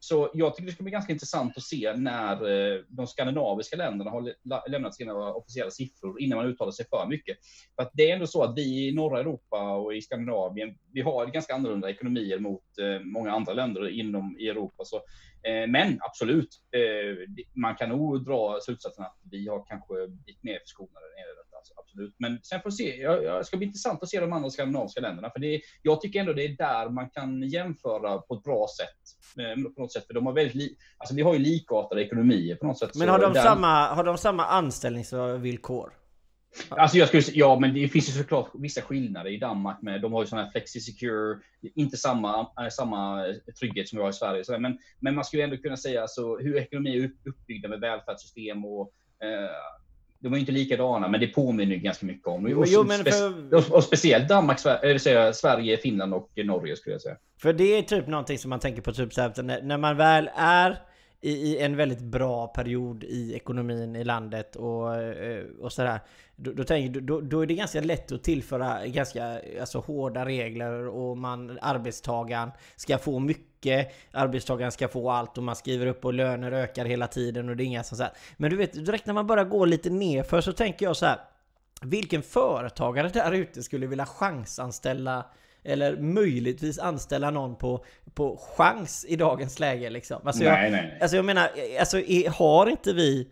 Så 0.00 0.30
jag 0.34 0.54
tycker 0.54 0.66
det 0.66 0.72
ska 0.72 0.82
bli 0.82 0.92
ganska 0.92 1.12
intressant 1.12 1.56
att 1.56 1.62
se 1.62 1.96
när 1.96 2.32
eh, 2.32 2.80
de 2.88 3.06
skandinaviska 3.06 3.76
länderna 3.76 4.10
har 4.10 4.34
lämnat 4.70 4.94
sina 4.94 5.14
officiella 5.34 5.70
siffror 5.70 6.20
innan 6.20 6.38
man 6.38 6.46
uttalar 6.46 6.72
sig 6.72 6.86
för 6.90 7.06
mycket. 7.08 7.36
För 7.76 7.82
att 7.82 7.90
det 7.94 8.10
är 8.10 8.14
ändå 8.14 8.26
så 8.26 8.42
att 8.42 8.56
vi 8.56 8.88
i 8.88 8.94
norra 8.94 9.20
Europa 9.20 9.76
och 9.76 9.94
i 9.94 10.02
Skandinavien, 10.02 10.78
vi 10.92 11.00
har 11.00 11.26
ganska 11.26 11.54
annorlunda 11.54 11.90
ekonomier 11.90 12.38
mot 12.38 12.78
eh, 12.80 13.00
många 13.00 13.32
andra 13.32 13.52
länder 13.52 13.88
inom 13.88 14.36
i 14.38 14.48
Europa. 14.48 14.84
Så, 14.84 14.96
eh, 14.96 15.66
men 15.68 15.98
absolut, 16.00 16.48
man 17.54 17.74
kan 17.74 17.88
nog 17.88 18.24
dra 18.24 18.58
slutsatsen 18.62 19.04
att 19.04 19.18
vi 19.30 19.48
har 19.48 19.64
kanske 19.66 19.94
blivit 20.08 20.42
mer 20.42 20.58
förskonade 20.58 21.06
alltså, 21.28 21.47
absolut. 21.76 22.14
Men 22.18 22.38
sen 22.42 22.60
får 22.62 22.70
vi 22.70 22.76
se. 22.76 22.96
Jag, 22.96 23.24
jag 23.24 23.46
ska 23.46 23.56
bli 23.56 23.66
intressant 23.66 24.02
att 24.02 24.08
se 24.08 24.20
de 24.20 24.32
andra 24.32 24.50
skandinaviska 24.50 25.00
länderna, 25.00 25.30
för 25.30 25.40
det, 25.40 25.60
jag 25.82 26.00
tycker 26.00 26.20
ändå 26.20 26.32
det 26.32 26.44
är 26.44 26.56
där 26.56 26.90
man 26.90 27.10
kan 27.10 27.42
jämföra 27.42 28.18
på 28.18 28.34
ett 28.34 28.42
bra 28.42 28.66
sätt. 28.76 29.44
Eh, 29.44 29.62
på 29.74 29.80
något 29.80 29.92
sätt, 29.92 30.06
för 30.06 30.14
de 30.14 30.26
har 30.26 30.32
väldigt 30.32 30.54
li, 30.54 30.76
alltså 30.98 31.14
vi 31.14 31.22
har 31.22 31.32
ju 31.32 31.38
likartade 31.38 32.02
ekonomier 32.02 32.56
på 32.56 32.66
något 32.66 32.78
sätt. 32.78 32.90
Men 32.94 33.08
har 33.08 33.18
de, 33.18 33.32
där... 33.32 33.42
samma, 33.42 33.86
har 33.86 34.04
de 34.04 34.18
samma 34.18 34.44
anställningsvillkor? 34.44 35.92
Alltså 36.68 36.96
jag 36.96 37.08
skulle, 37.08 37.22
ja, 37.32 37.58
men 37.60 37.74
det 37.74 37.88
finns 37.88 38.08
ju 38.08 38.12
såklart 38.12 38.50
vissa 38.54 38.82
skillnader 38.82 39.30
i 39.30 39.38
Danmark 39.38 39.82
med. 39.82 40.02
De 40.02 40.12
har 40.12 40.22
ju 40.22 40.26
sådana 40.26 40.44
här 40.44 40.52
flexi-secure, 40.52 41.38
inte 41.74 41.96
samma, 41.96 42.40
äh, 42.40 42.68
samma 42.70 43.24
trygghet 43.60 43.88
som 43.88 43.96
vi 43.96 44.02
har 44.02 44.10
i 44.10 44.12
Sverige. 44.12 44.44
Så, 44.44 44.58
men, 44.58 44.78
men 45.00 45.14
man 45.14 45.24
skulle 45.24 45.44
ändå 45.44 45.56
kunna 45.56 45.76
säga 45.76 46.02
alltså, 46.02 46.36
hur 46.36 46.56
ekonomi 46.56 46.98
är 46.98 47.10
uppbyggda 47.30 47.68
med 47.68 47.80
välfärdssystem 47.80 48.64
och 48.64 48.92
eh, 49.22 49.50
de 50.20 50.32
är 50.32 50.38
inte 50.38 50.52
likadana, 50.52 51.08
men 51.08 51.20
det 51.20 51.26
påminner 51.26 51.76
ganska 51.76 52.06
mycket 52.06 52.26
om. 52.26 52.44
Och, 52.44 52.66
jo, 52.66 52.84
men 52.84 53.04
för... 53.04 53.74
och 53.74 53.84
speciellt 53.84 54.28
Danmark, 54.28 54.58
Sverige, 54.58 55.32
Sverige, 55.32 55.76
Finland 55.76 56.14
och 56.14 56.30
Norge 56.44 56.76
skulle 56.76 56.94
jag 56.94 57.02
säga. 57.02 57.16
För 57.42 57.52
det 57.52 57.78
är 57.78 57.82
typ 57.82 58.06
någonting 58.06 58.38
som 58.38 58.50
man 58.50 58.60
tänker 58.60 58.82
på, 58.82 58.92
typ 58.92 59.14
så 59.14 59.20
här, 59.20 59.62
när 59.62 59.78
man 59.78 59.96
väl 59.96 60.30
är 60.36 60.78
i, 61.20 61.30
i, 61.30 61.58
en 61.58 61.76
väldigt 61.76 62.00
bra 62.00 62.46
period 62.46 63.04
i 63.04 63.34
ekonomin 63.34 63.96
i 63.96 64.04
landet 64.04 64.56
och, 64.56 64.94
eh, 64.94 65.44
och 65.60 65.72
sådär. 65.72 66.00
Då, 66.36 66.52
då, 66.52 66.64
tänker, 66.64 67.00
då, 67.00 67.20
då 67.20 67.40
är 67.40 67.46
det 67.46 67.54
ganska 67.54 67.80
lätt 67.80 68.12
att 68.12 68.22
tillföra 68.22 68.86
ganska 68.86 69.40
alltså, 69.60 69.78
hårda 69.78 70.24
regler 70.24 70.88
och 70.88 71.18
man, 71.18 71.58
arbetstagaren 71.62 72.50
ska 72.76 72.98
få 72.98 73.18
mycket, 73.18 73.92
arbetstagaren 74.12 74.72
ska 74.72 74.88
få 74.88 75.10
allt 75.10 75.38
och 75.38 75.44
man 75.44 75.56
skriver 75.56 75.86
upp 75.86 76.04
och 76.04 76.14
löner 76.14 76.52
ökar 76.52 76.84
hela 76.84 77.06
tiden 77.06 77.48
och 77.48 77.56
det 77.56 77.62
är 77.62 77.66
inga 77.66 77.84
sånt 77.84 78.10
Men 78.36 78.50
du 78.50 78.56
vet, 78.56 78.72
direkt 78.86 79.06
när 79.06 79.14
man 79.14 79.26
bara 79.26 79.44
går 79.44 79.66
lite 79.66 79.90
nerför 79.90 80.40
så 80.40 80.52
tänker 80.52 80.86
jag 80.86 80.96
så 80.96 81.06
här. 81.06 81.18
Vilken 81.82 82.22
företagare 82.22 83.08
där 83.08 83.32
ute 83.32 83.62
skulle 83.62 83.86
vilja 83.86 84.06
chansanställa 84.06 85.24
eller 85.68 85.96
möjligtvis 85.96 86.78
anställa 86.78 87.30
någon 87.30 87.56
på, 87.56 87.84
på 88.14 88.36
chans 88.56 89.06
i 89.08 89.16
dagens 89.16 89.60
läge 89.60 89.90
liksom. 89.90 90.20
Alltså 90.24 90.44
nej, 90.44 90.64
jag, 90.64 90.72
nej, 90.72 90.82
nej. 90.82 90.98
Alltså 91.00 91.16
jag 91.16 91.24
menar, 91.24 91.50
alltså 91.80 92.00
är, 92.00 92.30
har 92.30 92.66
inte 92.66 92.92
vi 92.92 93.28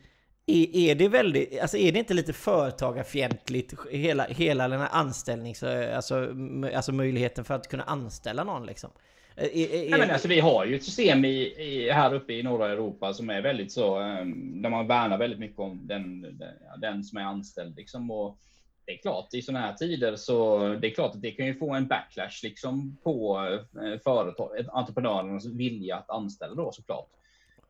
är, 0.47 0.77
är, 0.77 0.95
det 0.95 1.09
väldigt, 1.09 1.61
alltså 1.61 1.77
är 1.77 1.93
det 1.93 1.99
inte 1.99 2.15
lite 2.15 2.33
företagarfientligt 2.33 3.75
hela, 3.91 4.25
hela 4.25 4.69
den 4.69 4.81
här 4.81 4.89
anställnings, 4.93 5.63
alltså, 5.63 6.35
alltså 6.75 6.93
möjligheten 6.93 7.45
för 7.45 7.55
att 7.55 7.69
kunna 7.69 7.83
anställa 7.83 8.45
någon 8.45 8.67
liksom? 8.67 8.91
Är, 9.37 9.57
är, 9.57 9.91
Nej, 9.91 10.01
men 10.01 10.11
alltså, 10.11 10.29
vi 10.29 10.41
har 10.41 10.65
ju 10.65 10.77
ett 10.77 10.85
system 10.85 11.25
i, 11.25 11.39
i, 11.63 11.91
här 11.91 12.15
uppe 12.15 12.33
i 12.33 12.43
norra 12.43 12.73
Europa 12.73 13.15
som 13.15 13.31
är 13.31 13.43
väldigt 13.43 13.73
så, 13.73 14.01
um, 14.01 14.63
där 14.63 14.71
man 14.71 14.87
värnar 14.87 15.19
väldigt 15.19 15.39
mycket 15.39 15.59
om 15.59 15.81
den, 15.87 16.23
den, 16.23 16.55
den 16.79 17.05
som 17.05 17.19
är 17.19 17.23
anställd 17.23 17.77
liksom. 17.77 18.11
Och, 18.11 18.39
det 18.87 18.93
är 18.93 18.99
klart, 18.99 19.35
i 19.35 19.43
sådana 19.43 19.67
här 19.67 19.73
tider 19.73 20.17
så 20.17 20.59
det 20.81 20.87
är 20.87 20.95
klart 20.95 21.15
att 21.15 21.23
det 21.23 21.31
kan 21.31 21.47
ju 21.47 21.55
få 21.55 21.75
en 21.75 21.87
backlash 21.87 22.43
liksom 22.43 22.97
på 23.03 23.39
eh, 23.83 24.01
företag, 24.05 24.51
entreprenörernas 24.73 25.47
vilja 25.47 25.97
att 25.97 26.11
anställa 26.11 26.55
då 26.55 26.73
såklart. 26.73 27.09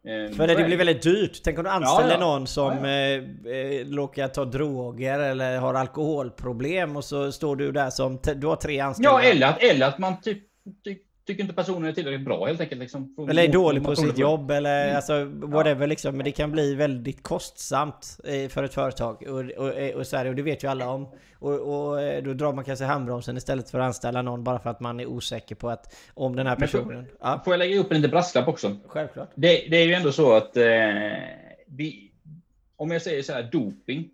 Eh, 0.04 0.36
För 0.36 0.46
det, 0.46 0.64
blir 0.64 0.76
väldigt 0.76 1.02
dyrt. 1.02 1.40
Tänk 1.44 1.58
om 1.58 1.64
du 1.64 1.70
anställer 1.70 2.14
ja, 2.14 2.20
ja. 2.20 2.26
någon 2.26 2.46
som 2.46 2.84
ja, 2.84 2.90
ja. 2.90 4.18
Eh, 4.18 4.24
eh 4.24 4.28
ta 4.28 4.44
droger 4.44 5.18
eller 5.18 5.58
har 5.58 5.74
alkoholproblem 5.74 6.96
och 6.96 7.04
så 7.04 7.32
står 7.32 7.56
du 7.56 7.72
där 7.72 7.90
som, 7.90 8.18
du 8.36 8.46
har 8.46 8.56
tre 8.56 8.80
anställda. 8.80 9.10
Ja, 9.10 9.22
eller 9.22 9.46
att, 9.46 9.62
eller 9.62 9.86
att 9.86 9.98
man 9.98 10.20
typ, 10.20 10.42
typ 10.84 11.02
tycker 11.26 11.42
inte 11.42 11.54
personen 11.54 11.84
är 11.84 11.92
tillräckligt 11.92 12.24
bra 12.24 12.46
helt 12.46 12.60
enkelt. 12.60 12.80
Liksom. 12.80 13.26
Eller 13.30 13.44
är 13.44 13.52
dålig 13.52 13.84
på 13.84 13.96
sitt 13.96 14.18
jobb 14.18 14.50
eller 14.50 14.84
mm. 14.84 14.96
alltså 14.96 15.24
whatever 15.24 15.80
ja. 15.80 15.86
liksom. 15.86 16.16
Men 16.16 16.24
det 16.24 16.32
kan 16.32 16.52
bli 16.52 16.74
väldigt 16.74 17.22
kostsamt 17.22 18.20
eh, 18.24 18.48
för 18.48 18.64
ett 18.64 18.74
företag. 18.74 19.22
Och, 19.28 19.64
och, 19.64 19.78
eh, 19.78 19.96
och, 19.96 20.06
så 20.06 20.16
här, 20.16 20.26
och 20.26 20.34
det 20.34 20.42
vet 20.42 20.64
ju 20.64 20.68
alla 20.68 20.88
om. 20.88 21.08
Och, 21.38 21.52
och 21.52 22.02
eh, 22.02 22.22
då 22.22 22.34
drar 22.34 22.52
man 22.52 22.64
kanske 22.64 22.84
handbromsen 22.84 23.36
istället 23.36 23.70
för 23.70 23.78
att 23.78 23.86
anställa 23.86 24.22
någon 24.22 24.44
bara 24.44 24.58
för 24.58 24.70
att 24.70 24.80
man 24.80 25.00
är 25.00 25.06
osäker 25.06 25.54
på 25.54 25.68
att 25.68 25.96
om 26.14 26.36
den 26.36 26.46
här 26.46 26.56
personen... 26.56 27.06
Får, 27.06 27.16
ja. 27.20 27.42
får 27.44 27.52
jag 27.52 27.58
lägga 27.58 27.80
upp 27.80 27.90
en 27.90 27.96
liten 27.96 28.10
brasklapp 28.10 28.48
också? 28.48 28.76
Självklart. 28.86 29.30
Det, 29.34 29.66
det 29.70 29.76
är 29.76 29.86
ju 29.86 29.94
ändå 29.94 30.12
så 30.12 30.36
att 30.36 30.56
eh, 30.56 30.64
vi, 31.66 32.12
om 32.76 32.90
jag 32.90 33.02
säger 33.02 33.22
så 33.22 33.32
här 33.32 33.42
doping. 33.52 34.08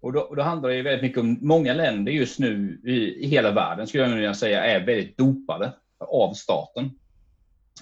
Och 0.00 0.12
då, 0.12 0.34
då, 0.36 0.42
handlar 0.42 0.68
det 0.68 0.76
ju 0.76 0.82
väldigt 0.82 1.02
mycket 1.02 1.18
om 1.18 1.38
många 1.40 1.74
länder 1.74 2.12
just 2.12 2.38
nu 2.38 2.80
i, 2.84 3.24
i 3.24 3.26
hela 3.26 3.50
världen 3.50 3.86
skulle 3.86 4.02
jag 4.02 4.14
vilja 4.14 4.34
säga 4.34 4.64
är 4.64 4.86
väldigt 4.86 5.18
dopade 5.18 5.72
av 6.00 6.34
staten. 6.34 6.90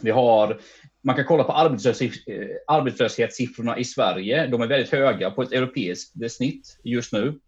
Vi 0.02 0.10
har, 0.10 0.60
man 1.02 1.16
kan 1.16 1.24
kolla 1.24 1.44
på 1.44 1.52
eh, 1.52 2.46
arbetslöshetssiffrorna 2.66 3.78
i 3.78 3.84
Sverige. 3.84 4.46
De 4.46 4.62
är 4.62 4.66
väldigt 4.66 4.92
höga 4.92 5.30
på 5.30 5.42
ett 5.42 5.52
europeiskt 5.52 6.32
snitt 6.32 6.80
just 6.84 7.12
nu. 7.12 7.40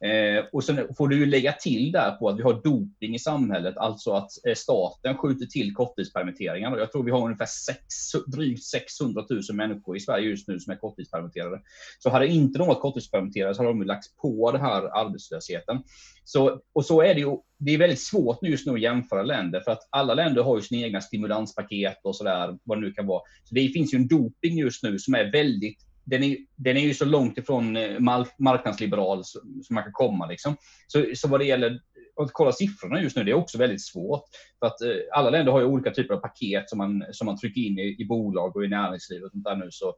Eh, 0.00 0.44
och 0.52 0.64
sen 0.64 0.94
får 0.96 1.08
du 1.08 1.26
lägga 1.26 1.52
till 1.52 1.92
där 1.92 2.10
på 2.10 2.28
att 2.28 2.38
vi 2.38 2.42
har 2.42 2.62
doping 2.64 3.14
i 3.14 3.18
samhället, 3.18 3.76
alltså 3.76 4.12
att 4.12 4.30
eh, 4.46 4.54
staten 4.54 5.16
skjuter 5.16 5.46
till 5.46 5.74
korttidspermitteringar. 5.74 6.78
Jag 6.78 6.92
tror 6.92 7.04
vi 7.04 7.10
har 7.10 7.24
ungefär 7.24 7.46
sex, 7.46 7.84
drygt 8.26 8.64
600 8.64 9.24
000 9.30 9.40
människor 9.52 9.96
i 9.96 10.00
Sverige 10.00 10.28
just 10.28 10.48
nu 10.48 10.60
som 10.60 10.72
är 10.72 10.76
korttidspermitterade. 10.76 11.60
Så 11.98 12.10
hade 12.10 12.26
inte 12.26 12.58
de 12.58 12.68
varit 12.68 12.80
korttidspermitterade 12.80 13.54
så 13.54 13.62
hade 13.62 13.70
de 13.70 13.82
lagts 13.82 14.16
på 14.16 14.52
den 14.52 14.60
här 14.60 15.00
arbetslösheten. 15.00 15.82
Så, 16.24 16.60
och 16.72 16.84
så 16.84 17.02
är 17.02 17.14
det 17.14 17.20
ju, 17.20 17.36
det 17.58 17.74
är 17.74 17.78
väldigt 17.78 18.02
svårt 18.02 18.38
just 18.42 18.66
nu 18.66 18.72
att 18.72 18.80
jämföra 18.80 19.22
länder 19.22 19.60
för 19.60 19.70
att 19.70 19.88
alla 19.90 20.14
länder 20.14 20.42
har 20.42 20.56
ju 20.56 20.62
sina 20.62 20.86
egna 20.86 21.00
stimulanspaket 21.00 22.00
och 22.02 22.16
sådär, 22.16 22.58
vad 22.64 22.78
det 22.78 22.82
nu 22.82 22.92
kan 22.92 23.06
vara. 23.06 23.22
Så 23.44 23.54
det 23.54 23.68
finns 23.68 23.94
ju 23.94 23.96
en 23.96 24.08
doping 24.08 24.58
just 24.58 24.82
nu 24.82 24.98
som 24.98 25.14
är 25.14 25.32
väldigt 25.32 25.78
den 26.04 26.22
är, 26.22 26.36
den 26.56 26.76
är 26.76 26.80
ju 26.80 26.94
så 26.94 27.04
långt 27.04 27.38
ifrån 27.38 27.76
eh, 27.76 28.00
marknadsliberal 28.38 29.24
som 29.24 29.42
man 29.70 29.82
kan 29.82 29.92
komma. 29.92 30.26
Liksom. 30.26 30.56
Så, 30.86 31.04
så 31.14 31.28
vad 31.28 31.40
det 31.40 31.46
gäller 31.46 31.80
att 32.16 32.32
kolla 32.32 32.52
siffrorna 32.52 33.02
just 33.02 33.16
nu, 33.16 33.24
det 33.24 33.30
är 33.30 33.34
också 33.34 33.58
väldigt 33.58 33.84
svårt. 33.84 34.24
För 34.58 34.66
att 34.66 34.80
eh, 34.80 34.96
alla 35.12 35.30
länder 35.30 35.52
har 35.52 35.60
ju 35.60 35.66
olika 35.66 35.90
typer 35.90 36.14
av 36.14 36.18
paket 36.18 36.70
som 36.70 36.78
man, 36.78 37.04
som 37.12 37.26
man 37.26 37.38
trycker 37.38 37.60
in 37.60 37.78
i, 37.78 37.96
i 37.98 38.04
bolag 38.04 38.56
och 38.56 38.64
i 38.64 38.68
näringsliv 38.68 39.22
och 39.22 39.30
sånt 39.30 39.44
där 39.44 39.56
nu. 39.56 39.68
Så 39.70 39.94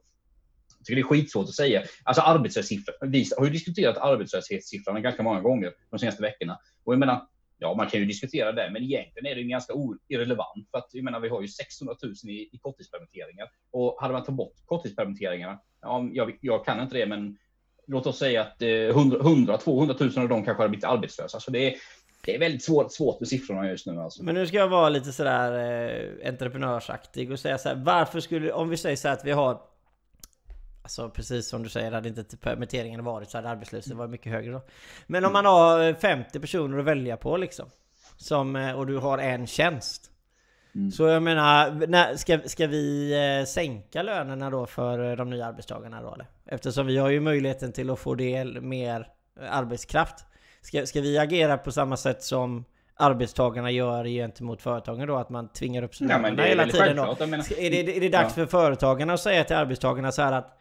jag 0.77 0.85
tycker 0.85 0.95
det 0.95 1.01
är 1.01 1.03
skitsvårt 1.03 1.43
att 1.43 1.55
säga. 1.55 1.83
Alltså 2.03 2.21
arbetslöshetssiffror. 2.21 3.07
Vi 3.07 3.25
har 3.37 3.45
ju 3.45 3.51
diskuterat 3.51 3.97
arbetslöshetssiffrorna 3.97 4.99
ganska 4.99 5.23
många 5.23 5.41
gånger 5.41 5.73
de 5.89 5.99
senaste 5.99 6.21
veckorna. 6.21 6.57
Och 6.83 6.93
jag 6.93 6.99
menar, 6.99 7.27
Ja, 7.59 7.73
man 7.77 7.87
kan 7.87 7.99
ju 7.99 8.05
diskutera 8.05 8.51
det, 8.51 8.69
men 8.73 8.83
egentligen 8.83 9.25
är 9.25 9.35
det 9.35 9.43
ganska 9.43 9.73
irrelevant. 10.07 10.69
För 10.71 10.77
att 10.77 10.89
jag 10.91 11.03
menar, 11.03 11.19
vi 11.19 11.29
har 11.29 11.41
ju 11.41 11.47
600 11.47 11.95
000 12.03 12.13
i, 12.23 12.49
i 12.51 12.59
korttidspermitteringar. 12.61 13.47
Och 13.71 13.97
hade 14.01 14.13
man 14.13 14.23
tagit 14.23 14.37
bort 14.37 14.53
korttidspermitteringarna, 14.65 15.59
ja, 15.81 16.09
jag, 16.13 16.37
jag 16.41 16.65
kan 16.65 16.81
inte 16.81 16.97
det, 16.97 17.05
men 17.05 17.37
låt 17.87 18.07
oss 18.07 18.19
säga 18.19 18.41
att 18.41 18.61
eh, 18.61 18.65
100-200 18.65 20.15
000 20.15 20.23
av 20.23 20.29
dem 20.29 20.45
kanske 20.45 20.63
hade 20.63 20.69
blivit 20.69 20.85
arbetslösa. 20.85 21.39
Så 21.39 21.51
det 21.51 21.67
är, 21.67 21.75
det 22.25 22.35
är 22.35 22.39
väldigt 22.39 22.63
svårt, 22.63 22.91
svårt 22.91 23.19
med 23.19 23.29
siffrorna 23.29 23.69
just 23.69 23.85
nu. 23.85 24.01
Alltså. 24.01 24.23
Men 24.23 24.35
nu 24.35 24.47
ska 24.47 24.57
jag 24.57 24.67
vara 24.67 24.89
lite 24.89 25.11
sådär 25.11 25.51
eh, 25.51 26.29
entreprenörsaktig 26.29 27.31
och 27.31 27.39
säga 27.39 27.57
så 27.57 27.69
här, 27.69 27.75
varför 27.75 28.19
skulle, 28.19 28.51
om 28.51 28.69
vi 28.69 28.77
säger 28.77 28.95
så 28.95 29.07
här 29.07 29.15
att 29.15 29.25
vi 29.25 29.31
har 29.31 29.61
Alltså 30.87 31.09
precis 31.09 31.49
som 31.49 31.63
du 31.63 31.69
säger, 31.69 31.91
hade 31.91 32.09
inte 32.09 32.23
typ 32.23 32.41
permitteringen 32.41 33.03
varit 33.03 33.29
så 33.29 33.37
hade 33.37 33.49
arbetslösheten 33.49 33.97
varit 33.97 34.09
mycket 34.09 34.31
högre 34.31 34.51
då. 34.51 34.61
Men 35.07 35.25
om 35.25 35.33
man 35.33 35.45
har 35.45 35.87
eh, 35.87 35.95
50 35.95 36.39
personer 36.39 36.77
att 36.77 36.85
välja 36.85 37.17
på 37.17 37.37
liksom. 37.37 37.69
Som, 38.17 38.55
eh, 38.55 38.71
och 38.71 38.87
du 38.87 38.97
har 38.97 39.17
en 39.17 39.47
tjänst. 39.47 40.11
Mm. 40.75 40.91
Så 40.91 41.07
jag 41.07 41.23
menar, 41.23 41.87
när, 41.87 42.15
ska, 42.15 42.39
ska 42.45 42.67
vi 42.67 43.13
eh, 43.39 43.45
sänka 43.45 44.01
lönerna 44.01 44.49
då 44.49 44.65
för 44.65 45.15
de 45.15 45.29
nya 45.29 45.45
arbetstagarna 45.45 46.01
då 46.01 46.13
eller? 46.13 46.27
Eftersom 46.45 46.87
vi 46.87 46.97
har 46.97 47.09
ju 47.09 47.19
möjligheten 47.19 47.71
till 47.71 47.89
att 47.89 47.99
få 47.99 48.15
del 48.15 48.61
mer 48.61 49.07
arbetskraft. 49.49 50.25
Ska, 50.61 50.85
ska 50.85 51.01
vi 51.01 51.17
agera 51.17 51.57
på 51.57 51.71
samma 51.71 51.97
sätt 51.97 52.23
som 52.23 52.65
arbetstagarna 52.95 53.71
gör 53.71 54.05
gentemot 54.05 54.61
företagen 54.61 55.07
då? 55.07 55.15
Att 55.15 55.29
man 55.29 55.47
tvingar 55.47 55.83
upp 55.83 55.99
lönerna 55.99 56.43
hela 56.43 56.65
tiden 56.65 56.95
då? 56.95 57.25
Menar, 57.25 57.59
är, 57.59 57.69
det, 57.69 57.97
är 57.97 58.01
det 58.01 58.09
dags 58.09 58.37
ja. 58.37 58.45
för 58.45 58.45
företagarna 58.45 59.13
att 59.13 59.19
säga 59.19 59.43
till 59.43 59.55
arbetstagarna 59.55 60.11
så 60.11 60.21
här 60.21 60.31
att 60.31 60.53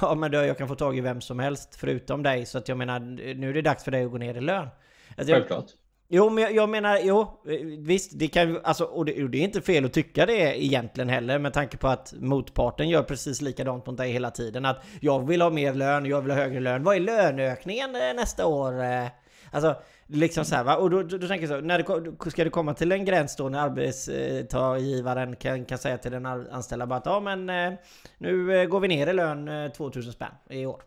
Ja 0.00 0.14
men 0.14 0.30
då, 0.30 0.38
jag 0.38 0.58
kan 0.58 0.68
få 0.68 0.74
tag 0.74 0.98
i 0.98 1.00
vem 1.00 1.20
som 1.20 1.38
helst 1.38 1.76
förutom 1.76 2.22
dig. 2.22 2.46
Så 2.46 2.58
att 2.58 2.68
jag 2.68 2.78
menar, 2.78 3.00
nu 3.34 3.48
är 3.48 3.54
det 3.54 3.62
dags 3.62 3.84
för 3.84 3.90
dig 3.90 4.04
att 4.04 4.10
gå 4.10 4.18
ner 4.18 4.34
i 4.34 4.40
lön. 4.40 4.68
Alltså, 5.16 5.34
Självklart. 5.34 5.66
Jo, 6.10 6.30
men 6.30 6.44
jag, 6.44 6.54
jag, 6.54 6.68
menar, 6.68 6.98
jo, 7.02 7.40
visst, 7.78 8.10
det 8.14 8.28
kan 8.28 8.60
alltså, 8.64 8.84
och 8.84 9.04
det, 9.04 9.22
och 9.22 9.30
det 9.30 9.38
är 9.38 9.44
inte 9.44 9.60
fel 9.60 9.84
att 9.84 9.92
tycka 9.92 10.26
det 10.26 10.64
egentligen 10.64 11.08
heller, 11.08 11.38
med 11.38 11.52
tanke 11.52 11.76
på 11.76 11.88
att 11.88 12.14
motparten 12.16 12.88
gör 12.88 13.02
precis 13.02 13.40
likadant 13.40 13.86
mot 13.86 13.96
dig 13.96 14.12
hela 14.12 14.30
tiden. 14.30 14.64
Att 14.64 14.84
jag 15.00 15.26
vill 15.26 15.42
ha 15.42 15.50
mer 15.50 15.74
lön, 15.74 16.06
jag 16.06 16.20
vill 16.20 16.30
ha 16.30 16.38
högre 16.38 16.60
lön. 16.60 16.84
Vad 16.84 16.96
är 16.96 17.00
löneökningen 17.00 17.94
eh, 17.94 18.14
nästa 18.14 18.46
år? 18.46 18.82
Eh? 18.82 19.06
Alltså, 19.50 19.76
Liksom 20.10 20.44
så 20.44 20.54
här, 20.54 20.64
va? 20.64 20.76
Och 20.76 20.90
då, 20.90 21.02
då, 21.02 21.18
då 21.18 21.28
tänker 21.28 21.48
jag 21.48 21.58
så, 21.58 21.66
när 21.66 21.78
det, 21.78 22.30
ska 22.30 22.44
det 22.44 22.50
komma 22.50 22.74
till 22.74 22.92
en 22.92 23.04
gräns 23.04 23.36
då 23.36 23.48
när 23.48 23.58
arbetsgivaren 23.58 25.36
kan, 25.36 25.64
kan 25.64 25.78
säga 25.78 25.98
till 25.98 26.12
den 26.12 26.26
anställda 26.26 26.86
bara 26.86 26.98
att 26.98 27.06
ja 27.06 27.20
men 27.20 27.50
eh, 27.50 27.78
nu 28.18 28.60
eh, 28.60 28.68
går 28.68 28.80
vi 28.80 28.88
ner 28.88 29.06
i 29.06 29.12
lön 29.12 29.70
2000 29.72 30.08
eh, 30.08 30.14
spänn 30.14 30.32
i 30.50 30.66
år. 30.66 30.82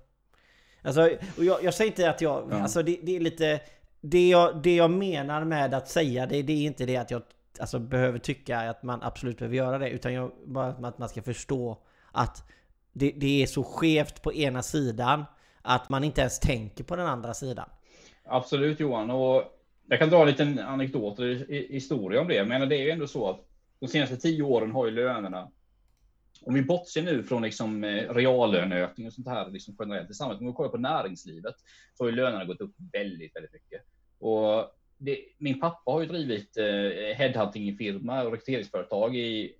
Alltså, 0.81 1.09
och 1.37 1.43
jag, 1.43 1.63
jag 1.63 1.73
säger 1.73 1.91
inte 1.91 2.09
att 2.09 2.21
jag, 2.21 2.47
ja. 2.51 2.61
alltså 2.61 2.83
det, 2.83 2.99
det, 3.03 3.15
är 3.15 3.19
lite, 3.19 3.59
det 4.01 4.29
jag, 4.29 4.61
det 4.61 4.75
jag 4.75 4.91
menar 4.91 5.43
med 5.43 5.73
att 5.73 5.89
säga 5.89 6.25
det, 6.25 6.41
det 6.41 6.53
är 6.53 6.65
inte 6.65 6.85
det 6.85 6.97
att 6.97 7.11
jag 7.11 7.21
alltså, 7.59 7.79
behöver 7.79 8.19
tycka 8.19 8.59
att 8.59 8.83
man 8.83 9.01
absolut 9.01 9.37
behöver 9.37 9.55
göra 9.55 9.77
det, 9.77 9.89
utan 9.89 10.13
jag, 10.13 10.31
bara 10.45 10.67
att 10.67 10.97
man 10.97 11.09
ska 11.09 11.21
förstå 11.21 11.77
att 12.11 12.43
det, 12.93 13.11
det 13.15 13.43
är 13.43 13.47
så 13.47 13.63
skevt 13.63 14.21
på 14.21 14.33
ena 14.33 14.63
sidan 14.63 15.25
att 15.61 15.89
man 15.89 16.03
inte 16.03 16.21
ens 16.21 16.39
tänker 16.39 16.83
på 16.83 16.95
den 16.95 17.07
andra 17.07 17.33
sidan. 17.33 17.69
Absolut 18.25 18.79
Johan. 18.79 19.11
Och 19.11 19.43
jag 19.87 19.99
kan 19.99 20.09
dra 20.09 20.21
en 20.21 20.27
liten 20.27 20.59
anekdot 20.59 21.19
eller 21.19 21.51
historia 21.71 22.21
om 22.21 22.27
det. 22.27 22.45
Men 22.45 22.69
det 22.69 22.75
är 22.75 22.83
ju 22.83 22.89
ändå 22.89 23.07
så 23.07 23.29
att 23.29 23.39
de 23.79 23.87
senaste 23.87 24.17
tio 24.17 24.43
åren 24.43 24.71
har 24.71 24.85
ju 24.85 24.91
lönerna, 24.91 25.47
om 26.41 26.53
vi 26.53 26.61
bortser 26.61 27.01
nu 27.01 27.23
från 27.23 27.41
liksom 27.41 27.83
eh, 27.83 28.13
reallöneökning 28.13 29.07
och 29.07 29.13
sånt 29.13 29.27
här 29.27 29.49
liksom 29.49 29.75
generellt 29.79 30.09
i 30.09 30.13
samhället, 30.13 30.41
om 30.41 30.47
vi 30.47 30.53
kollar 30.53 30.69
på 30.69 30.77
näringslivet, 30.77 31.55
så 31.93 32.03
har 32.03 32.09
ju 32.09 32.15
lönerna 32.15 32.45
gått 32.45 32.61
upp 32.61 32.75
väldigt, 32.93 33.35
väldigt 33.35 33.53
mycket. 33.53 33.81
Och 34.19 34.71
det, 34.97 35.19
min 35.37 35.59
pappa 35.59 35.91
har 35.91 36.01
ju 36.01 36.07
drivit 36.07 36.57
eh, 36.57 37.17
headhuntingfirma 37.17 38.23
och 38.23 38.31
rekryteringsföretag 38.31 39.15
i 39.15 39.55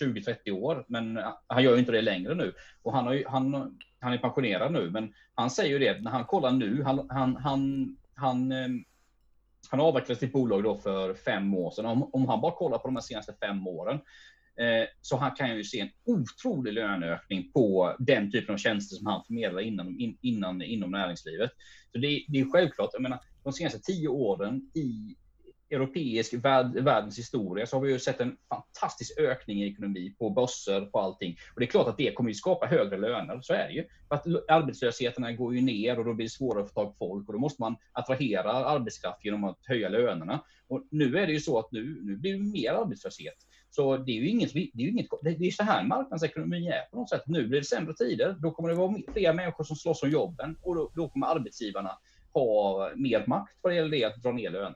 20-30 0.00 0.50
år, 0.50 0.84
men 0.88 1.20
han 1.46 1.62
gör 1.62 1.72
ju 1.72 1.78
inte 1.78 1.92
det 1.92 2.02
längre 2.02 2.34
nu. 2.34 2.52
Och 2.82 2.92
han, 2.92 3.04
har 3.04 3.12
ju, 3.12 3.24
han, 3.26 3.78
han 4.00 4.12
är 4.12 4.18
pensionerad 4.18 4.72
nu, 4.72 4.90
men 4.90 5.14
han 5.34 5.50
säger 5.50 5.70
ju 5.70 5.78
det 5.78 6.00
när 6.02 6.10
han 6.10 6.24
kollar 6.24 6.50
nu. 6.52 6.82
Han, 6.82 7.06
han, 7.10 7.36
han, 7.36 7.96
han, 8.14 8.52
eh, 8.52 8.68
han 9.70 9.80
avvecklade 9.80 10.20
sitt 10.20 10.32
bolag 10.32 10.62
då 10.62 10.74
för 10.74 11.14
fem 11.14 11.54
år 11.54 11.70
sedan. 11.70 11.86
Om, 11.86 12.10
om 12.12 12.28
han 12.28 12.40
bara 12.40 12.52
kollar 12.52 12.78
på 12.78 12.88
de 12.88 12.96
här 12.96 13.02
senaste 13.02 13.34
fem 13.40 13.66
åren 13.66 14.00
Eh, 14.58 14.88
så 15.00 15.16
han 15.16 15.34
kan 15.34 15.56
ju 15.56 15.64
se 15.64 15.80
en 15.80 15.90
otrolig 16.04 16.72
löneökning 16.72 17.52
på 17.52 17.96
den 17.98 18.32
typen 18.32 18.54
av 18.54 18.58
tjänster 18.58 18.96
som 18.96 19.06
han 19.06 19.24
förmedlar 19.26 19.60
inom, 19.60 20.00
in, 20.00 20.18
innan, 20.20 20.62
inom 20.62 20.90
näringslivet. 20.90 21.50
Så 21.92 21.98
det, 21.98 22.24
det 22.28 22.40
är 22.40 22.50
självklart, 22.52 22.90
jag 22.92 23.02
menar, 23.02 23.20
de 23.44 23.52
senaste 23.52 23.78
tio 23.78 24.08
åren 24.08 24.70
i 24.74 25.16
europeisk 25.70 26.34
värld, 26.34 26.78
världens 26.78 27.18
historia 27.18 27.66
så 27.66 27.76
har 27.76 27.80
vi 27.82 27.92
ju 27.92 27.98
sett 27.98 28.20
en 28.20 28.36
fantastisk 28.48 29.18
ökning 29.18 29.62
i 29.62 29.68
ekonomi 29.68 30.14
på 30.18 30.30
börser, 30.30 30.80
på 30.80 31.00
allting. 31.00 31.36
Och 31.54 31.60
det 31.60 31.66
är 31.66 31.70
klart 31.70 31.88
att 31.88 31.96
det 31.96 32.12
kommer 32.12 32.30
ju 32.30 32.34
skapa 32.34 32.66
högre 32.66 32.96
löner, 32.96 33.40
så 33.42 33.52
är 33.52 33.68
det 33.68 33.72
ju. 33.72 33.84
För 34.08 34.14
att 34.14 34.50
arbetslösheten 34.50 35.36
går 35.36 35.54
ju 35.54 35.60
ner 35.60 35.98
och 35.98 36.04
då 36.04 36.14
blir 36.14 36.26
det 36.26 36.30
svårare 36.30 36.64
att 36.64 36.68
få 36.68 36.74
tag 36.74 36.98
på 36.98 37.06
folk 37.06 37.28
och 37.28 37.32
då 37.32 37.38
måste 37.38 37.62
man 37.62 37.76
attrahera 37.92 38.52
arbetskraft 38.52 39.24
genom 39.24 39.44
att 39.44 39.58
höja 39.62 39.88
lönerna. 39.88 40.44
Och 40.68 40.86
nu 40.90 41.18
är 41.18 41.26
det 41.26 41.32
ju 41.32 41.40
så 41.40 41.58
att 41.58 41.72
nu, 41.72 42.00
nu 42.02 42.16
blir 42.16 42.32
det 42.32 42.38
mer 42.38 42.72
arbetslöshet. 42.72 43.36
Så 43.76 43.96
det 43.96 44.12
är 44.12 44.16
ju 44.16 44.28
inget, 44.28 44.52
det 44.52 44.58
är 44.58 44.82
ju 44.82 44.90
inget, 44.90 45.06
det 45.22 45.46
är 45.46 45.50
så 45.50 45.62
här 45.62 45.84
marknadsekonomin 45.84 46.66
är 46.66 46.90
på 46.90 46.96
något 46.96 47.10
sätt. 47.10 47.22
Nu 47.26 47.46
blir 47.48 47.60
det 47.60 47.66
sämre 47.66 47.94
tider, 47.94 48.36
då 48.38 48.50
kommer 48.50 48.68
det 48.68 48.74
vara 48.74 48.94
fler 49.12 49.32
människor 49.32 49.64
som 49.64 49.76
slåss 49.76 50.02
om 50.02 50.10
jobben 50.10 50.56
och 50.62 50.74
då, 50.74 50.90
då 50.94 51.08
kommer 51.08 51.26
arbetsgivarna 51.26 51.98
ha 52.32 52.90
mer 52.96 53.24
makt 53.26 53.58
vad 53.60 53.72
det 53.72 53.76
gäller 53.76 53.90
det 53.90 54.04
att 54.04 54.22
dra 54.22 54.32
ner 54.32 54.50
lönerna. 54.50 54.74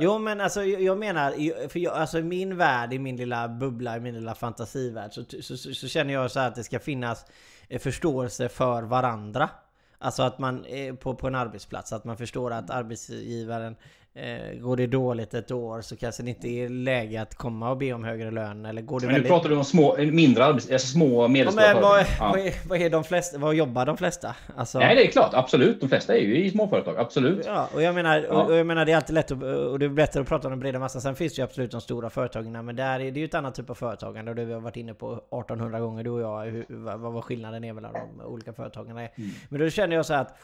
Jo 0.00 0.18
men 0.18 0.40
alltså 0.40 0.64
jag 0.64 0.98
menar, 0.98 1.68
för 1.68 1.78
jag, 1.78 1.94
alltså 1.94 2.20
min 2.20 2.56
värld, 2.56 2.92
i 2.92 2.98
min 2.98 3.16
lilla 3.16 3.48
bubbla, 3.48 3.96
i 3.96 4.00
min 4.00 4.14
lilla 4.14 4.34
fantasivärld 4.34 5.12
så, 5.12 5.24
så, 5.24 5.56
så, 5.56 5.74
så 5.74 5.88
känner 5.88 6.14
jag 6.14 6.30
så 6.30 6.40
att 6.40 6.54
det 6.54 6.64
ska 6.64 6.78
finnas 6.78 7.26
eh, 7.68 7.80
förståelse 7.80 8.48
för 8.48 8.82
varandra. 8.82 9.50
Alltså 9.98 10.22
att 10.22 10.38
man 10.38 10.66
på, 11.00 11.14
på 11.14 11.26
en 11.26 11.34
arbetsplats, 11.34 11.92
att 11.92 12.04
man 12.04 12.16
förstår 12.16 12.52
att 12.52 12.70
arbetsgivaren 12.70 13.76
Eh, 14.16 14.58
går 14.58 14.76
det 14.76 14.86
dåligt 14.86 15.34
ett 15.34 15.50
år 15.50 15.80
så 15.80 15.96
kanske 15.96 16.22
det 16.22 16.28
inte 16.28 16.48
är 16.48 16.68
läge 16.68 17.22
att 17.22 17.34
komma 17.34 17.70
och 17.70 17.76
be 17.76 17.92
om 17.92 18.04
högre 18.04 18.30
lön. 18.30 18.66
Eller 18.66 18.82
går 18.82 19.00
det 19.00 19.06
men 19.06 19.14
väldigt... 19.14 19.30
nu 19.30 19.36
pratar 19.36 19.48
du 19.48 19.56
om 19.56 19.64
små, 19.64 19.96
mindre 19.98 20.44
arbets, 20.44 20.70
alltså 20.70 20.88
små 20.88 21.28
medelstora 21.28 21.66
ja, 21.66 21.80
vad, 21.80 22.00
ja. 22.00 22.06
vad, 22.32 22.46
är, 22.46 22.68
vad, 22.68 22.80
är, 22.80 22.90
de 22.90 23.04
flesta, 23.04 23.38
vad 23.38 23.54
jobbar 23.54 23.86
de 23.86 23.96
flesta? 23.96 24.36
Alltså... 24.56 24.78
Nej 24.78 24.96
det 24.96 25.06
är 25.06 25.10
klart, 25.10 25.34
absolut. 25.34 25.80
De 25.80 25.88
flesta 25.88 26.16
är 26.16 26.20
ju 26.20 26.44
i 26.44 26.50
småföretag, 26.50 26.96
absolut. 26.98 27.46
Ja, 27.46 27.68
och 27.74 27.82
jag 27.82 27.94
menar, 27.94 28.26
ja. 28.28 28.42
och 28.42 28.56
jag 28.56 28.66
menar 28.66 28.84
det 28.84 28.92
är 28.92 28.96
alltid 28.96 29.14
lätt 29.14 29.30
att, 29.30 29.42
och 29.42 29.78
det 29.78 29.86
är 29.86 29.90
lättare 29.90 30.22
att 30.22 30.28
prata 30.28 30.48
om 30.48 30.52
den 30.52 30.60
breda 30.60 30.78
massan. 30.78 31.02
Sen 31.02 31.16
finns 31.16 31.34
det 31.34 31.40
ju 31.40 31.44
absolut 31.44 31.70
de 31.70 31.80
stora 31.80 32.10
företagen, 32.10 32.64
men 32.64 32.76
där 32.76 33.00
är 33.00 33.10
det 33.10 33.20
ju 33.20 33.24
ett 33.24 33.34
annat 33.34 33.54
typ 33.54 33.70
av 33.70 33.74
företagande. 33.74 34.30
Och 34.30 34.36
det 34.36 34.44
vi 34.44 34.52
har 34.52 34.60
varit 34.60 34.76
inne 34.76 34.94
på 34.94 35.12
1800 35.12 35.80
gånger 35.80 36.04
du 36.04 36.10
och 36.10 36.20
jag, 36.20 36.44
hur, 36.44 36.66
vad, 36.68 37.00
vad 37.00 37.24
skillnaden 37.24 37.64
är 37.64 37.72
mellan 37.72 37.92
de 37.92 38.24
olika 38.24 38.52
företagen. 38.52 38.90
Mm. 38.90 39.10
Men 39.48 39.60
då 39.60 39.70
känner 39.70 39.96
jag 39.96 40.06
så 40.06 40.14
att 40.14 40.38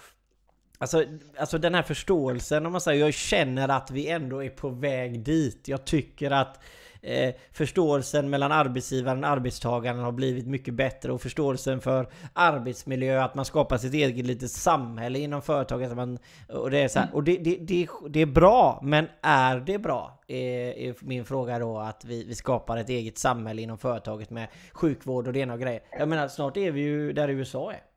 Alltså, 0.83 1.05
alltså 1.39 1.59
den 1.59 1.75
här 1.75 1.83
förståelsen, 1.83 2.67
om 2.67 2.73
man 2.73 2.81
säger, 2.81 3.05
jag 3.05 3.15
känner 3.15 3.69
att 3.69 3.91
vi 3.91 4.09
ändå 4.09 4.45
är 4.45 4.49
på 4.49 4.69
väg 4.69 5.21
dit. 5.21 5.69
Jag 5.69 5.85
tycker 5.85 6.31
att 6.31 6.61
eh, 7.03 7.35
förståelsen 7.53 8.31
mellan 8.31 8.53
arbetsgivaren 8.53 9.25
och 9.25 9.31
arbetstagaren 9.31 9.99
har 9.99 10.13
blivit 10.13 10.47
mycket 10.47 10.75
bättre 10.75 11.13
och 11.13 11.23
förståelsen 11.23 11.81
för 11.81 12.09
arbetsmiljö, 12.33 13.25
att 13.25 13.35
man 13.35 13.45
skapar 13.45 13.77
sitt 13.77 13.95
eget 13.95 14.27
litet 14.27 14.51
samhälle 14.51 15.19
inom 15.19 15.43
företaget. 15.43 15.97
Man, 15.97 16.19
och 16.49 16.71
det, 16.71 16.79
är 16.79 16.89
så 16.89 16.99
här, 16.99 17.09
och 17.13 17.25
det, 17.25 17.37
det, 17.37 17.57
det, 17.61 17.89
det, 18.09 18.21
är 18.21 18.27
bra, 18.27 18.81
men 18.83 19.07
är 19.23 19.61
det 19.61 19.79
bra? 19.79 20.21
Är, 20.29 20.79
är 20.79 20.95
min 21.01 21.25
fråga 21.25 21.59
då 21.59 21.79
att 21.79 22.05
vi, 22.05 22.25
vi 22.25 22.35
skapar 22.35 22.77
ett 22.77 22.89
eget 22.89 23.19
samhälle 23.19 23.63
inom 23.63 23.79
företaget 23.79 24.31
med 24.31 24.49
sjukvård 24.73 25.27
och 25.27 25.33
det 25.33 25.41
ena 25.41 25.53
och 25.53 25.61
grejer. 25.61 25.83
Jag 25.99 26.09
menar 26.09 26.29
snart 26.29 26.57
är 26.57 26.71
vi 26.71 26.81
ju 26.81 27.13
där 27.13 27.29
USA 27.29 27.73
är. 27.73 27.90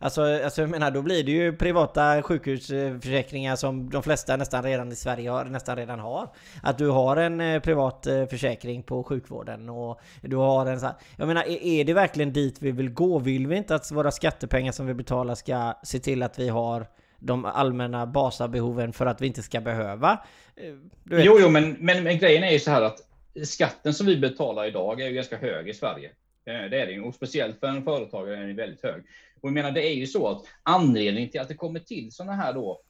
Alltså, 0.00 0.22
alltså 0.22 0.60
jag 0.60 0.70
menar, 0.70 0.90
då 0.90 1.02
blir 1.02 1.24
det 1.24 1.32
ju 1.32 1.56
privata 1.56 2.22
sjukhusförsäkringar 2.22 3.56
som 3.56 3.90
de 3.90 4.02
flesta 4.02 4.36
nästan 4.36 4.62
redan 4.62 4.92
i 4.92 4.96
Sverige 4.96 5.30
har, 5.30 5.44
nästan 5.44 5.76
redan 5.76 6.00
har. 6.00 6.28
Att 6.62 6.78
du 6.78 6.88
har 6.88 7.16
en 7.16 7.40
eh, 7.40 7.60
privat 7.60 8.06
eh, 8.06 8.26
försäkring 8.26 8.82
på 8.82 9.04
sjukvården 9.04 9.68
och 9.68 10.00
du 10.22 10.36
har 10.36 10.66
en 10.66 10.80
så 10.80 10.86
här, 10.86 10.94
Jag 11.16 11.28
menar, 11.28 11.44
är 11.48 11.84
det 11.84 11.92
verkligen 11.92 12.32
dit 12.32 12.62
vi 12.62 12.70
vill 12.70 12.90
gå? 12.90 13.18
Vill 13.18 13.46
vi 13.46 13.56
inte 13.56 13.74
att 13.74 13.92
våra 13.92 14.10
skattepengar 14.10 14.72
som 14.72 14.86
vi 14.86 14.94
betalar 14.94 15.34
ska 15.34 15.74
se 15.82 15.98
till 15.98 16.22
att 16.22 16.38
vi 16.38 16.48
har 16.48 16.86
de 17.18 17.44
allmänna 17.44 18.06
basabehoven 18.06 18.92
för 18.92 19.06
att 19.06 19.20
vi 19.20 19.26
inte 19.26 19.42
ska 19.42 19.60
behöva? 19.60 20.18
Eh, 20.56 21.22
jo, 21.24 21.36
jo, 21.40 21.48
men, 21.48 21.72
men, 21.72 22.04
men 22.04 22.18
grejen 22.18 22.44
är 22.44 22.52
ju 22.52 22.58
så 22.58 22.70
här 22.70 22.82
att 22.82 22.98
skatten 23.44 23.94
som 23.94 24.06
vi 24.06 24.16
betalar 24.16 24.66
idag 24.66 25.00
är 25.00 25.08
ju 25.08 25.14
ganska 25.14 25.36
hög 25.36 25.68
i 25.68 25.74
Sverige. 25.74 26.10
Det 26.44 26.80
är 26.80 26.86
det 26.86 26.92
ju, 26.92 27.02
och 27.02 27.14
speciellt 27.14 27.60
för 27.60 27.66
en 27.66 27.84
företagare 27.84 28.36
är 28.36 28.46
den 28.46 28.56
väldigt 28.56 28.82
hög. 28.82 29.02
Och 29.40 29.48
jag 29.48 29.54
menar, 29.54 29.70
det 29.70 29.86
är 29.86 29.94
ju 29.94 30.06
så 30.06 30.28
att 30.28 30.42
anledningen 30.62 31.30
till 31.30 31.40
att 31.40 31.48
det 31.48 31.54
kommer 31.54 31.80
till 31.80 32.12
sådana 32.12 32.32
här 32.32 32.52
då 32.52 32.80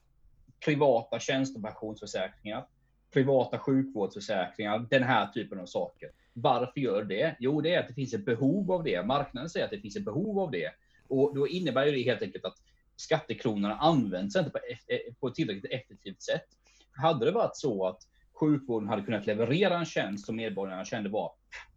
privata 0.65 1.19
tjänstepensionsförsäkringar, 1.19 2.65
privata 3.13 3.59
sjukvårdsförsäkringar, 3.59 4.87
den 4.89 5.03
här 5.03 5.27
typen 5.27 5.59
av 5.59 5.65
saker. 5.65 6.09
Varför 6.33 6.79
gör 6.79 7.03
det? 7.03 7.35
Jo, 7.39 7.61
det 7.61 7.73
är 7.73 7.79
att 7.79 7.87
det 7.87 7.93
finns 7.93 8.13
ett 8.13 8.25
behov 8.25 8.71
av 8.71 8.83
det. 8.83 9.05
Marknaden 9.05 9.49
säger 9.49 9.65
att 9.65 9.71
det 9.71 9.79
finns 9.79 9.95
ett 9.95 10.05
behov 10.05 10.39
av 10.39 10.51
det. 10.51 10.71
Och 11.07 11.35
då 11.35 11.47
innebär 11.47 11.85
det 11.85 12.01
helt 12.01 12.21
enkelt 12.21 12.45
att 12.45 12.57
skattekronorna 12.95 13.75
används 13.75 14.35
inte 14.35 14.49
på, 14.49 14.57
eh, 14.87 15.13
på 15.19 15.27
ett 15.27 15.35
tillräckligt 15.35 15.71
effektivt 15.71 16.21
sätt. 16.21 16.45
Hade 16.91 17.25
det 17.25 17.31
varit 17.31 17.57
så 17.57 17.87
att 17.87 18.01
sjukvården 18.33 18.89
hade 18.89 19.01
kunnat 19.01 19.25
leverera 19.27 19.77
en 19.77 19.85
tjänst 19.85 20.25
som 20.25 20.35
medborgarna 20.35 20.85
kände 20.85 21.09
var 21.09 21.31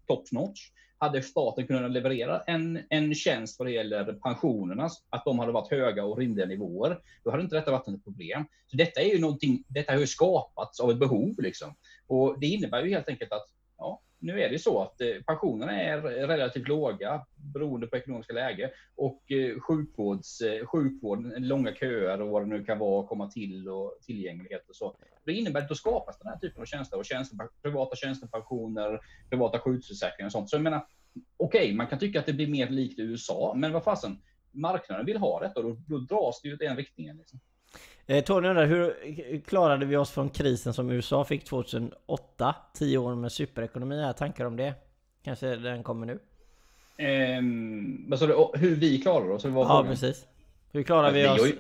top 0.07 0.33
notch, 0.33 0.71
hade 1.03 1.23
staten 1.23 1.67
kunnat 1.67 1.91
leverera 1.91 2.41
en, 2.41 2.83
en 2.91 3.15
tjänst 3.15 3.59
vad 3.59 3.69
det 3.69 3.73
gäller 3.73 4.13
pensionerna, 4.13 4.89
att 5.11 5.25
de 5.25 5.39
hade 5.39 5.53
varit 5.53 5.71
höga 5.71 6.05
och 6.05 6.19
rimliga 6.19 6.47
nivåer, 6.47 6.99
då 7.25 7.31
hade 7.31 7.43
inte 7.43 7.57
detta 7.57 7.71
varit 7.71 7.89
ett 7.89 8.05
problem. 8.05 8.45
Så 8.67 8.77
detta 8.77 9.01
är 9.01 9.15
ju 9.15 9.21
någonting, 9.21 9.65
detta 9.69 9.93
har 9.93 10.01
ju 10.01 10.07
skapats 10.07 10.81
av 10.81 10.91
ett 10.91 10.99
behov 10.99 11.35
liksom. 11.39 11.75
Och 12.07 12.41
det 12.41 12.47
innebär 12.47 12.83
ju 12.83 12.91
helt 12.91 13.09
enkelt 13.09 13.33
att 13.33 13.47
ja, 13.79 14.01
nu 14.23 14.41
är 14.41 14.49
det 14.49 14.59
så 14.59 14.83
att 14.83 15.01
eh, 15.01 15.09
pensionerna 15.27 15.81
är 15.81 16.03
relativt 16.03 16.69
låga 16.69 17.27
beroende 17.37 17.87
på 17.87 17.97
ekonomiska 17.97 18.33
läge 18.33 18.71
och 18.97 19.33
eh, 19.33 19.61
sjukvårds, 19.61 20.41
eh, 20.41 20.67
sjukvården, 20.67 21.49
långa 21.49 21.75
köer 21.75 22.21
och 22.21 22.29
vad 22.29 22.43
det 22.43 22.47
nu 22.47 22.65
kan 22.65 22.79
vara, 22.79 23.07
komma 23.07 23.31
till 23.31 23.69
och 23.69 23.99
tillgänglighet 24.03 24.69
och 24.69 24.77
så. 24.77 24.97
Det 25.25 25.33
innebär 25.33 25.61
att 25.61 25.69
då 25.69 25.75
skapas 25.75 26.19
den 26.19 26.33
här 26.33 26.39
typen 26.39 26.63
av 26.63 26.67
tjänster 26.67 26.99
och 26.99 27.05
tjänster, 27.05 27.39
privata 27.63 27.97
tjänstepensioner, 27.97 29.01
privata 29.31 29.59
sjukförsäkringar 29.59 30.27
och 30.27 30.33
sånt. 30.33 30.51
Så 30.51 30.57
jag 30.57 30.63
menar, 30.63 30.87
okej, 31.37 31.63
okay, 31.63 31.75
man 31.75 31.87
kan 31.87 31.99
tycka 31.99 32.21
att 32.21 32.27
det 32.27 32.33
blir 32.33 32.49
mer 32.49 32.69
likt 32.69 32.99
USA, 32.99 33.53
men 33.57 33.73
vad 33.73 33.85
fasen, 33.85 34.23
marknaden 34.51 35.07
vill 35.07 35.17
ha 35.17 35.41
detta 35.41 35.61
och 35.61 35.67
då, 35.67 35.77
då 35.89 35.99
dras 35.99 36.41
det 36.43 36.49
ju 36.49 36.55
i 36.55 36.57
den 36.57 36.77
riktningen. 36.77 37.17
Liksom. 37.17 37.41
Eh, 38.07 38.25
Tony 38.25 38.49
undrar, 38.49 38.67
hur 38.67 39.41
klarade 39.41 39.87
vi 39.87 39.97
oss 39.97 40.11
från 40.11 40.31
krisen 40.31 40.75
som 40.75 40.91
USA 40.91 41.25
fick 41.25 41.45
2008? 41.45 42.55
10 42.75 42.99
år 42.99 43.15
med 43.15 43.33
superekonomi, 43.33 44.01
jag 44.01 44.17
tankar 44.17 44.45
om 44.45 44.57
det? 44.57 44.75
Kanske 45.25 45.57
den 45.57 45.83
kommer 45.83 46.07
nu? 46.07 46.19
Um, 47.39 48.11
vad 48.11 48.21
du, 48.21 48.49
hur 48.55 48.77
vi 48.77 48.99
klarar 48.99 49.31
oss? 49.31 49.45
Var 49.45 49.65
ja, 49.65 49.85
precis. 49.89 50.27
Hur 50.73 50.83
klarar 50.83 51.13
vi, 51.13 51.27
alltså, 51.27 51.47
vi 51.47 51.53
oss? 51.53 51.57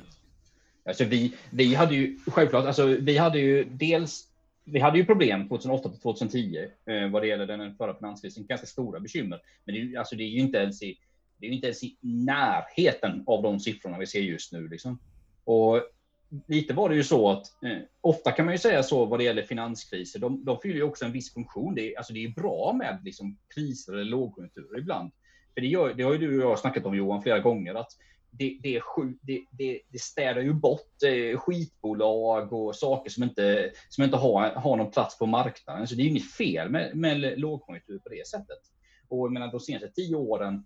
alltså 0.84 1.04
vi, 1.04 1.34
vi 1.50 1.74
hade 1.74 1.94
ju 1.94 2.18
självklart, 2.26 2.64
alltså 2.64 2.86
vi 2.86 3.18
hade 3.18 3.38
ju 3.38 3.64
dels 3.64 4.28
vi 4.64 4.80
hade 4.80 4.98
ju 4.98 5.04
problem 5.04 5.48
2008 5.48 5.88
till 5.88 6.00
2010 6.00 6.68
eh, 6.86 7.10
vad 7.10 7.22
det 7.22 7.28
gäller 7.28 7.46
den 7.46 7.74
förra 7.74 7.94
finanskrisen, 7.94 8.46
ganska 8.46 8.66
stora 8.66 9.00
bekymmer. 9.00 9.40
Men 9.64 9.74
det, 9.74 9.96
alltså, 9.96 10.16
det 10.16 10.22
är 10.22 10.28
ju 10.28 10.38
inte 10.38 10.58
ens 10.58 10.82
i, 10.82 10.98
det 11.36 11.46
är 11.46 11.50
inte 11.50 11.66
ens 11.66 11.82
i 11.82 11.96
närheten 12.00 13.24
av 13.26 13.42
de 13.42 13.60
siffrorna 13.60 13.98
vi 13.98 14.06
ser 14.06 14.20
just 14.20 14.52
nu. 14.52 14.68
Liksom. 14.68 14.98
Och 15.44 15.82
lite 16.46 16.74
var 16.74 16.88
det 16.88 16.94
ju 16.94 17.04
så 17.04 17.30
att 17.30 17.62
eh, 17.62 17.78
ofta 18.00 18.32
kan 18.32 18.44
man 18.44 18.54
ju 18.54 18.58
säga 18.58 18.82
så 18.82 19.04
vad 19.04 19.20
det 19.20 19.24
gäller 19.24 19.42
finanskriser. 19.42 20.18
De, 20.18 20.44
de 20.44 20.60
fyller 20.60 20.76
ju 20.76 20.82
också 20.82 21.04
en 21.04 21.12
viss 21.12 21.34
funktion. 21.34 21.74
Det 21.74 21.92
är, 21.92 21.98
alltså 21.98 22.12
det 22.12 22.24
är 22.24 22.28
bra 22.28 22.72
med 22.78 23.00
liksom, 23.04 23.38
kriser 23.54 23.92
eller 23.92 24.04
lågkonjunkturer 24.04 24.78
ibland. 24.78 25.12
För 25.54 25.60
det, 25.60 25.66
gör, 25.66 25.94
det 25.94 26.02
har 26.02 26.12
ju 26.12 26.18
du 26.18 26.44
och 26.44 26.50
jag 26.50 26.58
snackat 26.58 26.86
om 26.86 26.96
Johan 26.96 27.22
flera 27.22 27.38
gånger. 27.38 27.74
att 27.74 27.90
det, 28.30 28.58
det, 28.62 28.82
det, 29.22 29.44
det, 29.50 29.80
det 29.88 29.98
städar 30.00 30.40
ju 30.40 30.52
bort 30.52 31.02
eh, 31.06 31.38
skitbolag 31.38 32.52
och 32.52 32.76
saker 32.76 33.10
som 33.10 33.22
inte, 33.22 33.72
som 33.88 34.04
inte 34.04 34.16
har, 34.16 34.50
har 34.50 34.76
någon 34.76 34.90
plats 34.90 35.18
på 35.18 35.26
marknaden. 35.26 35.88
Så 35.88 35.94
det 35.94 36.02
är 36.02 36.06
inget 36.06 36.32
fel 36.32 36.70
med, 36.70 36.96
med 36.96 37.40
lågkonjunktur 37.40 37.98
på 37.98 38.08
det 38.08 38.26
sättet. 38.26 38.58
Och 39.08 39.26
jag 39.26 39.32
menar, 39.32 39.50
de 39.50 39.60
senaste 39.60 39.88
tio 39.88 40.16
åren 40.16 40.64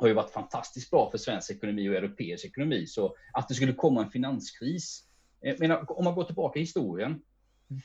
har 0.00 0.08
ju 0.08 0.14
varit 0.14 0.30
fantastiskt 0.30 0.90
bra 0.90 1.10
för 1.10 1.18
svensk 1.18 1.50
ekonomi 1.50 1.88
och 1.88 1.94
europeisk 1.94 2.44
ekonomi. 2.44 2.86
Så 2.86 3.14
att 3.32 3.48
det 3.48 3.54
skulle 3.54 3.72
komma 3.72 4.04
en 4.04 4.10
finanskris. 4.10 5.04
Eh, 5.44 5.56
menar, 5.58 5.98
om 5.98 6.04
man 6.04 6.14
går 6.14 6.24
tillbaka 6.24 6.58
i 6.58 6.62
historien. 6.62 7.22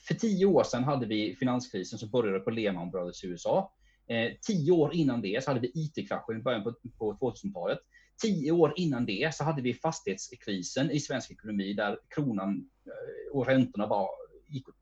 För 0.07 0.13
tio 0.13 0.45
år 0.45 0.63
sedan 0.63 0.83
hade 0.83 1.05
vi 1.05 1.35
finanskrisen 1.35 1.99
som 1.99 2.09
började 2.09 2.39
på 2.39 2.49
Lehman 2.49 2.91
Brothers 2.91 3.23
i 3.23 3.27
USA. 3.27 3.73
Eh, 4.07 4.31
tio 4.41 4.71
år 4.71 4.95
innan 4.95 5.21
det 5.21 5.43
så 5.43 5.51
hade 5.51 5.59
vi 5.59 5.71
IT-kraschen 5.75 6.39
i 6.39 6.41
början 6.41 6.63
på, 6.63 6.73
på 6.97 7.13
2000-talet. 7.13 7.79
Tio 8.21 8.51
år 8.51 8.73
innan 8.75 9.05
det 9.05 9.35
så 9.35 9.43
hade 9.43 9.61
vi 9.61 9.73
fastighetskrisen 9.73 10.91
i 10.91 10.99
svensk 10.99 11.31
ekonomi 11.31 11.73
där 11.73 11.97
kronan 12.15 12.69
eh, 12.85 13.35
och 13.37 13.47
räntorna 13.47 13.87
var, 13.87 14.09
gick 14.47 14.67
eh, 14.67 14.73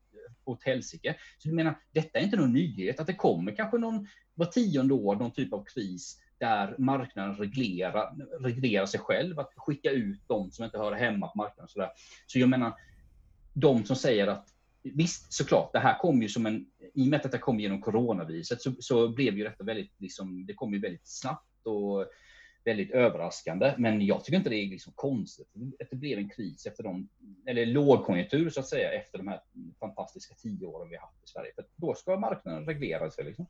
åt 0.44 0.64
helsike. 0.64 1.16
Så 1.38 1.48
du 1.48 1.54
menar, 1.54 1.78
detta 1.92 2.18
är 2.18 2.22
inte 2.22 2.36
någon 2.36 2.52
nyhet 2.52 3.00
att 3.00 3.06
det 3.06 3.14
kommer 3.14 3.56
kanske 3.56 3.78
någon 3.78 4.06
var 4.34 4.46
tionde 4.46 4.94
år 4.94 5.16
någon 5.16 5.32
typ 5.32 5.52
av 5.52 5.64
kris 5.64 6.20
där 6.44 6.74
marknaden 6.78 7.36
reglerar, 7.36 8.14
reglerar 8.40 8.86
sig 8.86 9.00
själv, 9.00 9.40
att 9.40 9.52
skicka 9.56 9.90
ut 9.90 10.20
de 10.26 10.50
som 10.50 10.64
inte 10.64 10.78
hör 10.78 10.92
hemma 10.92 11.28
på 11.28 11.38
marknaden. 11.38 11.68
Så, 11.68 11.78
där. 11.78 11.90
så 12.26 12.38
jag 12.38 12.48
menar, 12.48 12.72
de 13.52 13.84
som 13.84 13.96
säger 13.96 14.26
att 14.26 14.48
visst, 14.82 15.32
såklart, 15.32 15.72
det 15.72 15.78
här 15.78 15.98
kom 15.98 16.22
ju 16.22 16.28
som 16.28 16.46
en, 16.46 16.66
i 16.94 17.04
och 17.04 17.10
med 17.10 17.26
att 17.26 17.32
det 17.32 17.38
kom 17.38 17.60
genom 17.60 17.80
coronaviruset 17.80 18.62
så, 18.62 18.72
så 18.78 19.08
blev 19.08 19.38
ju 19.38 19.44
detta 19.44 19.64
väldigt, 19.64 19.92
liksom, 19.98 20.46
det 20.46 20.54
kom 20.54 20.74
ju 20.74 20.80
väldigt 20.80 21.08
snabbt 21.08 21.66
och 21.66 22.06
väldigt 22.64 22.90
överraskande. 22.90 23.74
Men 23.78 24.06
jag 24.06 24.24
tycker 24.24 24.38
inte 24.38 24.50
det 24.50 24.56
är 24.56 24.70
liksom 24.70 24.92
konstigt 24.96 25.48
att 25.80 25.90
det 25.90 25.96
blev 25.96 26.18
en 26.18 26.28
kris 26.28 26.66
efter 26.66 26.82
de, 26.82 27.08
eller 27.46 27.66
lågkonjunktur 27.66 28.50
så 28.50 28.60
att 28.60 28.66
säga, 28.66 28.92
efter 28.92 29.18
de 29.18 29.28
här 29.28 29.40
fantastiska 29.80 30.34
tio 30.34 30.66
åren 30.66 30.88
vi 30.88 30.96
har 30.96 31.02
haft 31.02 31.24
i 31.24 31.26
Sverige. 31.26 31.52
För 31.54 31.64
då 31.76 31.94
ska 31.94 32.18
marknaden 32.18 32.66
reglera 32.66 33.10
sig 33.10 33.24
liksom. 33.24 33.46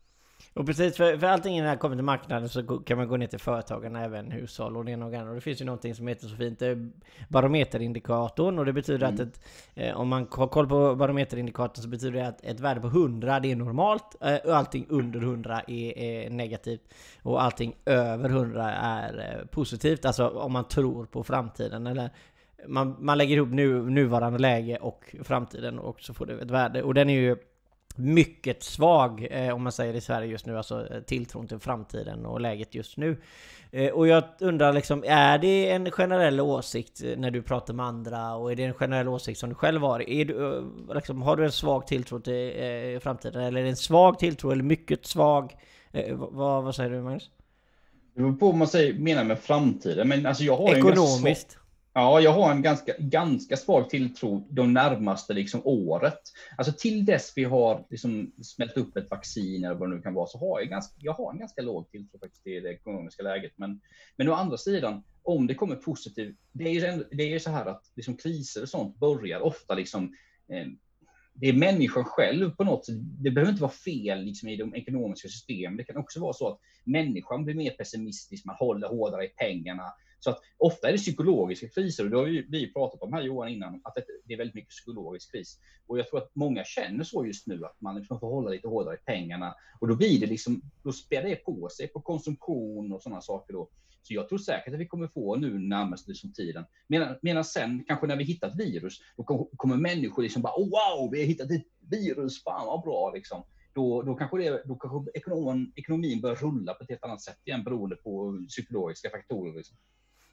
Och 0.55 0.67
precis, 0.67 0.97
för, 0.97 1.19
för 1.19 1.27
allting 1.27 1.63
när 1.63 1.71
det 1.71 1.77
kommer 1.77 1.97
till 1.97 2.05
marknaden 2.05 2.49
så 2.49 2.79
kan 2.79 2.99
man 2.99 3.09
gå 3.09 3.17
ner 3.17 3.27
till 3.27 3.39
företagen, 3.39 3.97
även 3.97 4.31
hushåll 4.31 4.77
och 4.77 4.85
det 4.85 4.91
ena 4.91 5.05
och 5.05 5.13
det 5.13 5.23
Och 5.23 5.35
det 5.35 5.41
finns 5.41 5.61
ju 5.61 5.65
någonting 5.65 5.95
som 5.95 6.09
heter 6.09 6.27
så 6.27 6.37
fint 6.37 6.63
eh, 6.63 6.77
barometerindikatorn 7.29 8.59
och 8.59 8.65
det 8.65 8.73
betyder 8.73 9.07
mm. 9.07 9.15
att 9.15 9.21
ett, 9.21 9.41
eh, 9.75 9.97
om 9.97 10.09
man 10.09 10.27
har 10.31 10.47
koll 10.47 10.69
på 10.69 10.95
barometerindikatorn 10.95 11.83
så 11.83 11.89
betyder 11.89 12.21
det 12.21 12.29
att 12.29 12.45
ett 12.45 12.61
värde 12.61 12.81
på 12.81 12.87
100 12.87 13.41
det 13.41 13.53
är 13.53 13.57
normalt 13.57 14.17
eh, 14.21 14.37
och 14.37 14.57
allting 14.57 14.87
under 14.89 15.21
100 15.21 15.63
är, 15.67 15.99
är, 15.99 16.31
negativt 16.31 16.95
och 17.23 17.43
allting 17.43 17.77
över 17.87 18.29
100 18.29 18.73
är 18.73 19.19
eh, 19.19 19.47
positivt. 19.47 20.05
Alltså 20.05 20.29
om 20.29 20.53
man 20.53 20.69
tror 20.69 21.07
på 21.07 21.25
framtiden 21.25 21.87
eller 21.87 22.11
man, 22.67 22.97
man 22.99 23.19
lägger 23.19 23.37
ihop 23.37 23.51
nu, 23.51 23.91
nuvarande 23.91 24.39
läge 24.39 24.77
och 24.77 25.17
framtiden 25.23 25.79
och 25.79 26.01
så 26.01 26.15
får 26.15 26.27
det 26.27 26.43
ett 26.43 26.51
värde. 26.51 26.83
Och 26.83 26.95
den 26.95 27.11
är 27.11 27.21
ju 27.21 27.37
mycket 27.97 28.63
svag, 28.63 29.27
eh, 29.31 29.55
om 29.55 29.63
man 29.63 29.73
säger 29.73 29.95
i 29.95 30.01
Sverige 30.01 30.29
just 30.29 30.47
nu, 30.47 30.57
alltså 30.57 30.95
eh, 30.95 31.01
tilltron 31.01 31.49
till 31.49 31.59
framtiden 31.59 32.27
och 32.27 32.41
läget 32.41 32.75
just 32.75 32.97
nu. 32.97 33.17
Eh, 33.71 33.93
och 33.93 34.09
jag 34.09 34.25
undrar 34.39 34.73
liksom, 34.73 35.05
är 35.07 35.39
det 35.39 35.71
en 35.71 35.91
generell 35.91 36.41
åsikt 36.41 37.03
eh, 37.03 37.19
när 37.19 37.31
du 37.31 37.43
pratar 37.43 37.75
med 37.75 37.87
andra 37.87 38.35
och 38.35 38.53
är 38.53 38.57
det 38.57 38.65
en 38.65 38.75
generell 38.75 39.09
åsikt 39.09 39.41
som 39.41 39.49
du 39.49 39.55
själv 39.55 39.83
har? 39.83 40.11
Är 40.11 40.25
du, 40.25 40.57
eh, 40.57 40.95
liksom, 40.95 41.23
har 41.23 41.37
du 41.37 41.45
en 41.45 41.53
svag 41.53 41.87
tilltro 41.87 42.21
till 42.21 42.53
eh, 42.57 43.01
framtiden? 43.01 43.43
Eller 43.43 43.61
är 43.61 43.65
det 43.65 43.71
en 43.71 43.77
svag 43.77 44.19
tilltro 44.19 44.51
eller 44.51 44.65
mycket 44.65 45.07
svag? 45.07 45.53
vad, 46.13 46.65
vad 46.65 46.75
säger 46.75 46.91
du 46.91 47.03
Magnus? 47.03 47.31
Det 48.15 48.21
beror 48.21 48.33
på 48.33 48.47
vad 48.47 48.55
man 48.55 48.69
säger, 48.69 48.95
menar 48.95 49.25
med 49.25 49.39
framtiden. 49.39 50.09
Men 50.09 50.27
alltså 50.27 50.45
jag 50.45 50.57
har 50.57 50.75
Ekonomiskt? 50.75 51.59
Ja, 51.97 52.21
jag 52.21 52.33
har 52.33 52.51
en 52.51 52.63
ganska, 52.63 52.95
ganska 52.99 53.57
svag 53.57 53.91
tilltro 53.91 54.47
de 54.51 54.73
närmaste 54.73 55.33
liksom, 55.33 55.61
året. 55.65 56.21
Alltså 56.57 56.73
till 56.79 57.05
dess 57.05 57.33
vi 57.37 57.45
har 57.45 57.87
liksom, 57.91 58.33
smält 58.43 58.77
upp 58.77 58.97
ett 58.97 59.11
vaccin 59.11 59.65
eller 59.65 59.75
vad 59.75 59.91
det 59.91 59.97
nu 59.97 60.03
kan 60.03 60.15
vara, 60.15 60.27
så 60.27 60.39
har 60.39 60.61
jag, 60.61 60.69
ganska, 60.69 60.95
jag 60.99 61.13
har 61.13 61.33
en 61.33 61.39
ganska 61.39 61.63
låg 61.63 61.91
tilltro 61.91 62.19
faktiskt 62.19 62.43
till 62.43 62.63
det 62.63 62.73
ekonomiska 62.73 63.23
läget. 63.23 63.53
Men, 63.57 63.81
men 64.17 64.29
å 64.29 64.33
andra 64.33 64.57
sidan, 64.57 65.03
om 65.23 65.47
det 65.47 65.55
kommer 65.55 65.77
positivt, 65.77 66.37
det 66.53 66.65
är 66.65 66.71
ju, 66.71 67.05
det 67.11 67.35
är 67.35 67.39
så 67.39 67.51
här 67.51 67.67
att 67.67 67.83
liksom, 67.97 68.17
kriser 68.17 68.63
och 68.63 68.69
sånt 68.69 68.99
börjar 68.99 69.41
ofta 69.41 69.75
liksom, 69.75 70.15
eh, 70.49 70.67
det 71.35 71.49
är 71.49 71.53
människan 71.53 72.05
själv 72.05 72.51
på 72.51 72.65
något 72.65 72.87
sätt. 72.87 72.97
Det 72.99 73.31
behöver 73.31 73.53
inte 73.53 73.63
vara 73.63 73.73
fel 73.73 74.25
liksom, 74.25 74.49
i 74.49 74.57
de 74.57 74.75
ekonomiska 74.75 75.29
systemen. 75.29 75.77
Det 75.77 75.85
kan 75.85 75.97
också 75.97 76.21
vara 76.21 76.33
så 76.33 76.49
att 76.49 76.59
människan 76.85 77.45
blir 77.45 77.55
mer 77.55 77.71
pessimistisk, 77.71 78.45
man 78.45 78.57
håller 78.57 78.89
hårdare 78.89 79.25
i 79.25 79.29
pengarna, 79.29 79.93
så 80.25 80.31
att 80.31 80.41
ofta 80.57 80.89
är 80.89 80.93
det 80.93 80.99
psykologiska 80.99 81.69
kriser 81.69 82.05
och 82.05 82.11
det 82.11 82.17
har 82.17 82.25
vi, 82.25 82.47
vi 82.49 82.73
pratat 82.73 83.03
om 83.03 83.13
här 83.13 83.23
Johan 83.23 83.49
innan, 83.49 83.81
att 83.85 83.95
det, 84.25 84.35
är 84.35 84.39
väldigt 84.39 84.55
mycket 84.55 84.71
psykologisk 84.71 85.33
kris. 85.33 85.59
Och 85.87 85.99
jag 85.99 86.09
tror 86.09 86.23
att 86.23 86.31
många 86.35 86.65
känner 86.65 87.05
så 87.05 87.27
just 87.27 87.47
nu, 87.47 87.65
att 87.65 87.81
man 87.81 87.97
liksom 87.97 88.21
får 88.21 88.31
hålla 88.31 88.51
lite 88.51 88.69
hårdare 88.69 88.95
i 88.95 88.99
pengarna. 89.05 89.55
Och 89.81 89.89
då 89.89 89.97
blir 89.97 90.21
det 90.21 90.27
liksom, 90.27 90.63
då 90.83 90.93
spelar 90.93 91.29
det 91.29 91.37
på 91.37 91.69
sig 91.69 91.89
på 91.89 92.01
konsumtion 92.01 92.93
och 92.93 93.03
sådana 93.03 93.21
saker 93.21 93.53
då. 93.53 93.69
Så 94.03 94.15
jag 94.15 94.29
tror 94.29 94.39
säkert 94.39 94.75
att 94.75 94.81
vi 94.81 94.87
kommer 94.87 95.09
få 95.09 95.37
nu 95.37 95.59
närmaste 95.59 96.11
liksom 96.11 96.33
tiden. 96.33 96.65
Medan, 96.87 97.17
medan 97.23 97.45
sen, 97.45 97.85
kanske 97.87 98.07
när 98.07 98.17
vi 98.17 98.25
hittat 98.25 98.61
virus, 98.61 99.01
då 99.17 99.49
kommer 99.57 99.77
människor 99.77 100.23
liksom 100.23 100.43
bara, 100.43 100.55
oh, 100.57 100.71
wow, 100.71 101.11
vi 101.13 101.21
har 101.21 101.27
hittat 101.27 101.51
ett 101.51 101.67
virus, 101.91 102.43
fan 102.43 102.67
vad 102.67 102.83
bra 102.83 103.13
liksom 103.15 103.45
då, 103.75 104.03
då 104.03 104.15
kanske, 104.15 104.39
det, 104.39 104.63
då 104.65 104.75
kanske 104.75 105.11
ekonomin, 105.15 105.73
ekonomin 105.77 106.21
börjar 106.21 106.37
rulla 106.37 106.75
på 106.75 106.83
ett 106.83 106.91
helt 106.91 107.05
annat 107.05 107.23
sätt 107.23 107.39
igen 107.45 107.65
beroende 107.65 107.97
på 107.97 108.39
psykologiska 108.49 109.11
faktorer. 109.11 109.55
Liksom. 109.55 109.77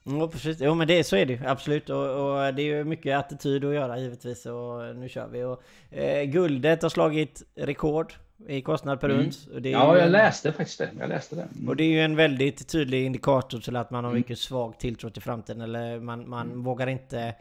Ja 0.04 0.28
precis, 0.28 0.56
jo 0.60 0.74
men 0.74 0.88
det, 0.88 1.04
så 1.04 1.16
är 1.16 1.26
det 1.26 1.32
ju 1.32 1.46
absolut 1.46 1.90
och, 1.90 1.96
och, 1.96 2.54
det 2.54 2.62
är 2.62 2.66
ju 2.66 2.84
mycket 2.84 3.18
attityd 3.18 3.64
att 3.64 3.74
göra 3.74 3.98
givetvis 3.98 4.46
och 4.46 4.96
nu 4.96 5.08
kör 5.08 5.28
vi 5.28 5.44
och 5.44 5.62
eh, 5.90 6.24
Guldet 6.24 6.82
har 6.82 6.88
slagit 6.88 7.42
rekord 7.54 8.14
i 8.48 8.62
kostnad 8.62 9.00
per 9.00 9.08
mm. 9.08 9.24
uns. 9.24 9.48
ja, 9.62 9.98
jag 9.98 10.10
läste 10.10 10.52
faktiskt 10.52 10.78
det. 10.78 10.90
Jag 10.98 11.08
läste 11.08 11.36
det. 11.36 11.48
Mm. 11.56 11.68
Och 11.68 11.76
det 11.76 11.84
är 11.84 11.88
ju 11.88 12.00
en 12.00 12.16
väldigt 12.16 12.68
tydlig 12.68 13.06
indikator 13.06 13.60
till 13.60 13.76
att 13.76 13.90
man 13.90 14.04
har 14.04 14.10
mm. 14.10 14.20
mycket 14.20 14.38
svag 14.38 14.78
tilltro 14.78 15.10
till 15.10 15.22
framtiden 15.22 15.60
eller 15.60 16.00
man, 16.00 16.28
man 16.28 16.46
mm. 16.46 16.62
vågar 16.62 16.86
inte... 16.86 17.34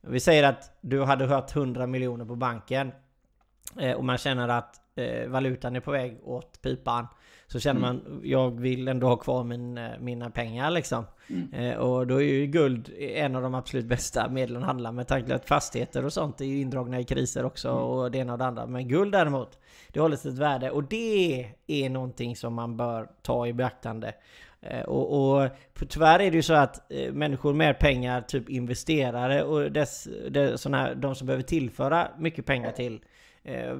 Vi 0.00 0.20
säger 0.20 0.44
att 0.44 0.78
du 0.80 1.02
hade 1.02 1.26
hört 1.26 1.56
100 1.56 1.86
miljoner 1.86 2.24
på 2.24 2.34
banken 2.34 2.92
eh, 3.80 3.92
och 3.92 4.04
man 4.04 4.18
känner 4.18 4.48
att 4.48 4.80
eh, 4.94 5.28
valutan 5.28 5.76
är 5.76 5.80
på 5.80 5.90
väg 5.90 6.18
åt 6.24 6.62
pipan. 6.62 7.06
Så 7.52 7.60
känner 7.60 7.80
mm. 7.80 8.00
man, 8.04 8.20
jag 8.24 8.60
vill 8.60 8.88
ändå 8.88 9.06
ha 9.06 9.16
kvar 9.16 9.44
min, 9.44 9.78
eh, 9.78 9.90
mina 10.00 10.30
pengar 10.30 10.70
liksom. 10.70 11.04
Mm. 11.28 11.52
Eh, 11.52 11.76
och 11.76 12.06
då 12.06 12.22
är 12.22 12.26
ju 12.26 12.46
guld 12.46 12.90
en 12.98 13.36
av 13.36 13.42
de 13.42 13.54
absolut 13.54 13.86
bästa 13.86 14.28
medlen 14.28 14.62
att 14.62 14.66
handla 14.66 14.92
med 14.92 15.08
tanke 15.08 15.28
på 15.28 15.34
att 15.34 15.48
fastigheter 15.48 16.04
och 16.04 16.12
sånt 16.12 16.40
är 16.40 16.44
ju 16.44 16.60
indragna 16.60 17.00
i 17.00 17.04
kriser 17.04 17.44
också 17.44 17.68
mm. 17.68 17.82
och 17.82 18.10
det 18.10 18.18
ena 18.18 18.32
och 18.32 18.38
det 18.38 18.44
andra. 18.44 18.66
Men 18.66 18.88
guld 18.88 19.12
däremot, 19.12 19.58
det 19.88 20.00
håller 20.00 20.16
sitt 20.16 20.38
värde 20.38 20.70
och 20.70 20.84
det 20.84 21.52
är 21.66 21.90
någonting 21.90 22.36
som 22.36 22.54
man 22.54 22.76
bör 22.76 23.08
ta 23.22 23.46
i 23.46 23.52
beaktande. 23.52 24.12
Eh, 24.60 24.82
och, 24.82 25.40
och 25.40 25.50
tyvärr 25.88 26.20
är 26.20 26.30
det 26.30 26.36
ju 26.36 26.42
så 26.42 26.54
att 26.54 26.92
eh, 26.92 27.12
människor 27.12 27.54
med 27.54 27.78
pengar, 27.78 28.20
typ 28.20 28.48
investerare 28.48 29.42
och 29.42 29.72
dess, 29.72 30.08
dess, 30.30 30.60
såna 30.60 30.78
här, 30.78 30.94
de 30.94 31.14
som 31.14 31.26
behöver 31.26 31.42
tillföra 31.42 32.08
mycket 32.18 32.46
pengar 32.46 32.70
till 32.70 33.00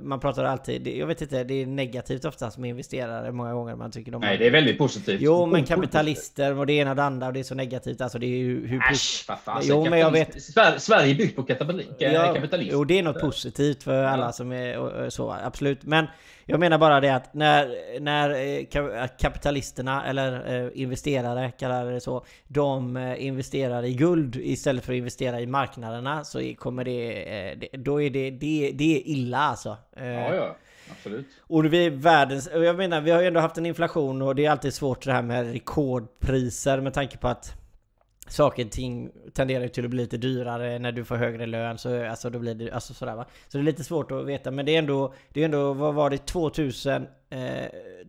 man 0.02 0.20
pratar 0.20 0.44
alltid, 0.44 0.88
jag 0.88 1.06
vet 1.06 1.22
inte, 1.22 1.44
det 1.44 1.54
är 1.54 1.66
negativt 1.66 2.24
oftast 2.24 2.58
med 2.58 2.70
investerare 2.70 3.32
många 3.32 3.54
gånger. 3.54 3.76
Man 3.76 3.90
tycker 3.90 4.12
de 4.12 4.20
Nej, 4.20 4.38
det 4.38 4.46
är 4.46 4.50
väldigt 4.50 4.78
positivt. 4.78 5.20
Jo, 5.20 5.46
men 5.46 5.64
kapitalister 5.64 6.58
och 6.58 6.66
det 6.66 6.72
ena 6.72 6.90
och 6.90 6.96
det 6.96 7.02
andra 7.02 7.26
och 7.26 7.32
det 7.32 7.40
är 7.40 7.44
så 7.44 7.54
negativt. 7.54 8.00
Alltså 8.00 8.18
det 8.18 8.26
är 8.26 8.38
ju 8.38 8.66
hur... 8.66 8.82
Äsch, 8.90 9.24
vad 9.28 9.38
fan. 9.40 9.62
Jo, 9.64 9.86
men 9.90 9.98
jag 9.98 10.10
vet... 10.10 10.42
Sverige 10.78 11.14
är 11.14 11.14
byggt 11.14 11.36
på 11.36 11.42
kapitalism. 11.42 11.92
Ja, 11.98 12.36
jo, 12.52 12.84
det 12.84 12.98
är 12.98 13.02
något 13.02 13.20
positivt 13.20 13.82
för 13.82 14.04
alla 14.04 14.32
som 14.32 14.52
är 14.52 15.10
så, 15.10 15.36
absolut. 15.44 15.84
Men 15.84 16.06
jag 16.50 16.60
menar 16.60 16.78
bara 16.78 17.00
det 17.00 17.14
att 17.14 17.34
när, 17.34 18.00
när 18.00 18.30
eh, 18.30 19.06
kapitalisterna, 19.18 20.06
eller 20.06 20.54
eh, 20.54 20.70
investerare 20.74 21.50
kallar 21.50 21.92
det 21.92 22.00
så, 22.00 22.24
de 22.46 22.96
eh, 22.96 23.26
investerar 23.26 23.84
i 23.84 23.94
guld 23.94 24.36
istället 24.36 24.84
för 24.84 24.92
att 24.92 24.96
investera 24.96 25.40
i 25.40 25.46
marknaderna 25.46 26.24
så 26.24 26.54
kommer 26.58 26.84
det, 26.84 27.68
då 27.72 28.02
är 28.02 28.10
det, 28.10 28.30
det, 28.30 28.72
det 28.74 28.96
är 28.96 29.08
illa 29.08 29.38
alltså. 29.38 29.76
Ja, 29.96 30.34
ja. 30.34 30.56
Absolut. 30.90 31.26
Och 31.40 31.64
vi 31.64 31.86
är 31.86 31.90
världens, 31.90 32.50
jag 32.54 32.76
menar 32.76 33.00
vi 33.00 33.10
har 33.10 33.20
ju 33.20 33.26
ändå 33.26 33.40
haft 33.40 33.58
en 33.58 33.66
inflation 33.66 34.22
och 34.22 34.34
det 34.34 34.46
är 34.46 34.50
alltid 34.50 34.74
svårt 34.74 35.04
det 35.04 35.12
här 35.12 35.22
med 35.22 35.52
rekordpriser 35.52 36.80
med 36.80 36.94
tanke 36.94 37.18
på 37.18 37.28
att 37.28 37.57
saker 38.28 38.64
och 38.64 38.70
ting 38.70 39.10
tenderar 39.32 39.68
till 39.68 39.84
att 39.84 39.90
bli 39.90 40.02
lite 40.02 40.16
dyrare 40.16 40.78
när 40.78 40.92
du 40.92 41.04
får 41.04 41.16
högre 41.16 41.46
lön. 41.46 41.78
Så, 41.78 42.06
alltså, 42.06 42.30
då 42.30 42.38
blir 42.38 42.54
det, 42.54 42.70
alltså, 42.70 42.94
sådär, 42.94 43.16
va? 43.16 43.24
så 43.48 43.58
det 43.58 43.62
är 43.62 43.64
lite 43.64 43.84
svårt 43.84 44.10
att 44.10 44.26
veta. 44.26 44.50
Men 44.50 44.66
det 44.66 44.74
är 44.74 44.78
ändå, 44.78 45.14
det 45.28 45.40
är 45.40 45.44
ändå 45.44 45.72
vad 45.72 45.94
var 45.94 46.10
det, 46.10 46.18
2000, 46.18 47.06
eh, 47.30 47.38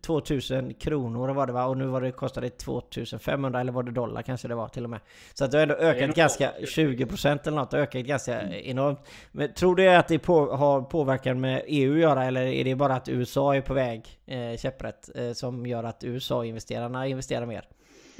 2000 0.02 0.74
kronor 0.74 1.28
var 1.28 1.46
det 1.46 1.52
va? 1.52 1.64
Och 1.64 1.76
nu 1.76 1.86
var 1.86 2.00
det, 2.00 2.12
kostade 2.12 2.46
det 2.46 2.58
2500 2.58 3.60
eller 3.60 3.72
var 3.72 3.82
det 3.82 3.90
dollar 3.90 4.22
kanske 4.22 4.48
det 4.48 4.54
var 4.54 4.68
till 4.68 4.84
och 4.84 4.90
med. 4.90 5.00
Så 5.34 5.44
att 5.44 5.50
det 5.50 5.58
har 5.58 5.62
ändå 5.62 5.74
ökat 5.74 6.16
ganska, 6.16 6.52
20% 6.60 7.46
eller 7.46 7.56
något, 7.56 7.74
ökat 7.74 8.02
ganska 8.02 8.40
mm. 8.40 8.52
enormt. 8.64 8.98
Men 9.32 9.54
tror 9.54 9.76
du 9.76 9.88
att 9.88 10.08
det 10.08 10.18
på, 10.18 10.56
har 10.56 10.82
påverkan 10.82 11.40
med 11.40 11.62
EU 11.66 11.94
att 11.94 12.00
göra 12.00 12.24
eller 12.24 12.42
är 12.42 12.64
det 12.64 12.74
bara 12.74 12.94
att 12.94 13.08
USA 13.08 13.54
är 13.54 13.60
på 13.60 13.74
väg 13.74 14.18
eh, 14.26 14.56
käpprätt 14.58 15.10
eh, 15.14 15.32
som 15.32 15.66
gör 15.66 15.84
att 15.84 16.04
USA-investerarna 16.04 17.06
investerar 17.06 17.46
mer? 17.46 17.64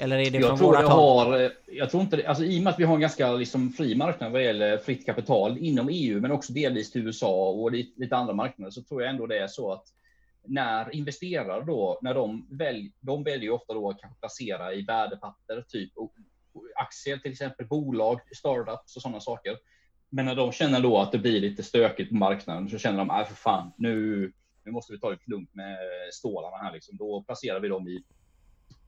Eller 0.01 0.17
är 0.17 0.31
det 0.31 0.37
jag 0.37 0.47
från 0.47 0.57
tror 0.57 0.83
det 0.83 0.89
har, 0.89 1.43
eh, 1.43 1.51
Jag 1.67 1.89
tror 1.89 2.03
inte 2.03 2.17
det, 2.17 2.25
alltså 2.25 2.43
i 2.43 2.59
och 2.59 2.63
med 2.63 2.73
att 2.73 2.79
vi 2.79 2.83
har 2.83 2.95
en 2.95 3.01
ganska 3.01 3.31
liksom 3.31 3.69
fri 3.69 3.95
marknad 3.95 4.31
vad 4.31 4.43
gäller 4.43 4.77
fritt 4.77 5.05
kapital 5.05 5.57
inom 5.57 5.89
EU, 5.91 6.21
men 6.21 6.31
också 6.31 6.53
delvis 6.53 6.91
till 6.91 7.07
USA 7.07 7.49
och 7.49 7.71
lite 7.71 8.15
andra 8.15 8.33
marknader, 8.33 8.71
så 8.71 8.83
tror 8.83 9.01
jag 9.01 9.09
ändå 9.09 9.27
det 9.27 9.39
är 9.39 9.47
så 9.47 9.71
att 9.71 9.83
när 10.45 10.95
investerare 10.95 11.63
då, 11.65 11.99
när 12.01 12.13
de, 12.13 12.47
välj, 12.51 12.91
de 12.99 13.23
väljer 13.23 13.51
ofta 13.51 13.73
då 13.73 13.89
att 13.89 13.99
kanske 13.99 14.19
placera 14.19 14.73
i 14.73 14.81
värdepapper, 14.81 15.65
typ 15.67 15.91
aktier 16.75 17.17
till 17.17 17.31
exempel, 17.31 17.67
bolag, 17.67 18.19
startups 18.35 18.95
och 18.95 19.01
sådana 19.01 19.19
saker. 19.19 19.57
Men 20.09 20.25
när 20.25 20.35
de 20.35 20.51
känner 20.51 20.79
då 20.79 20.97
att 20.97 21.11
det 21.11 21.17
blir 21.17 21.41
lite 21.41 21.63
stökigt 21.63 22.09
på 22.09 22.15
marknaden 22.15 22.69
så 22.69 22.77
känner 22.77 22.97
de, 22.97 23.07
nej 23.07 23.25
för 23.25 23.35
fan, 23.35 23.71
nu, 23.77 24.31
nu 24.63 24.71
måste 24.71 24.93
vi 24.93 24.99
ta 24.99 25.09
det 25.09 25.17
lugnt 25.25 25.55
med 25.55 25.77
stålarna 26.13 26.57
här 26.57 26.73
liksom. 26.73 26.97
Då 26.97 27.23
placerar 27.23 27.59
vi 27.59 27.67
dem 27.67 27.87
i 27.87 28.03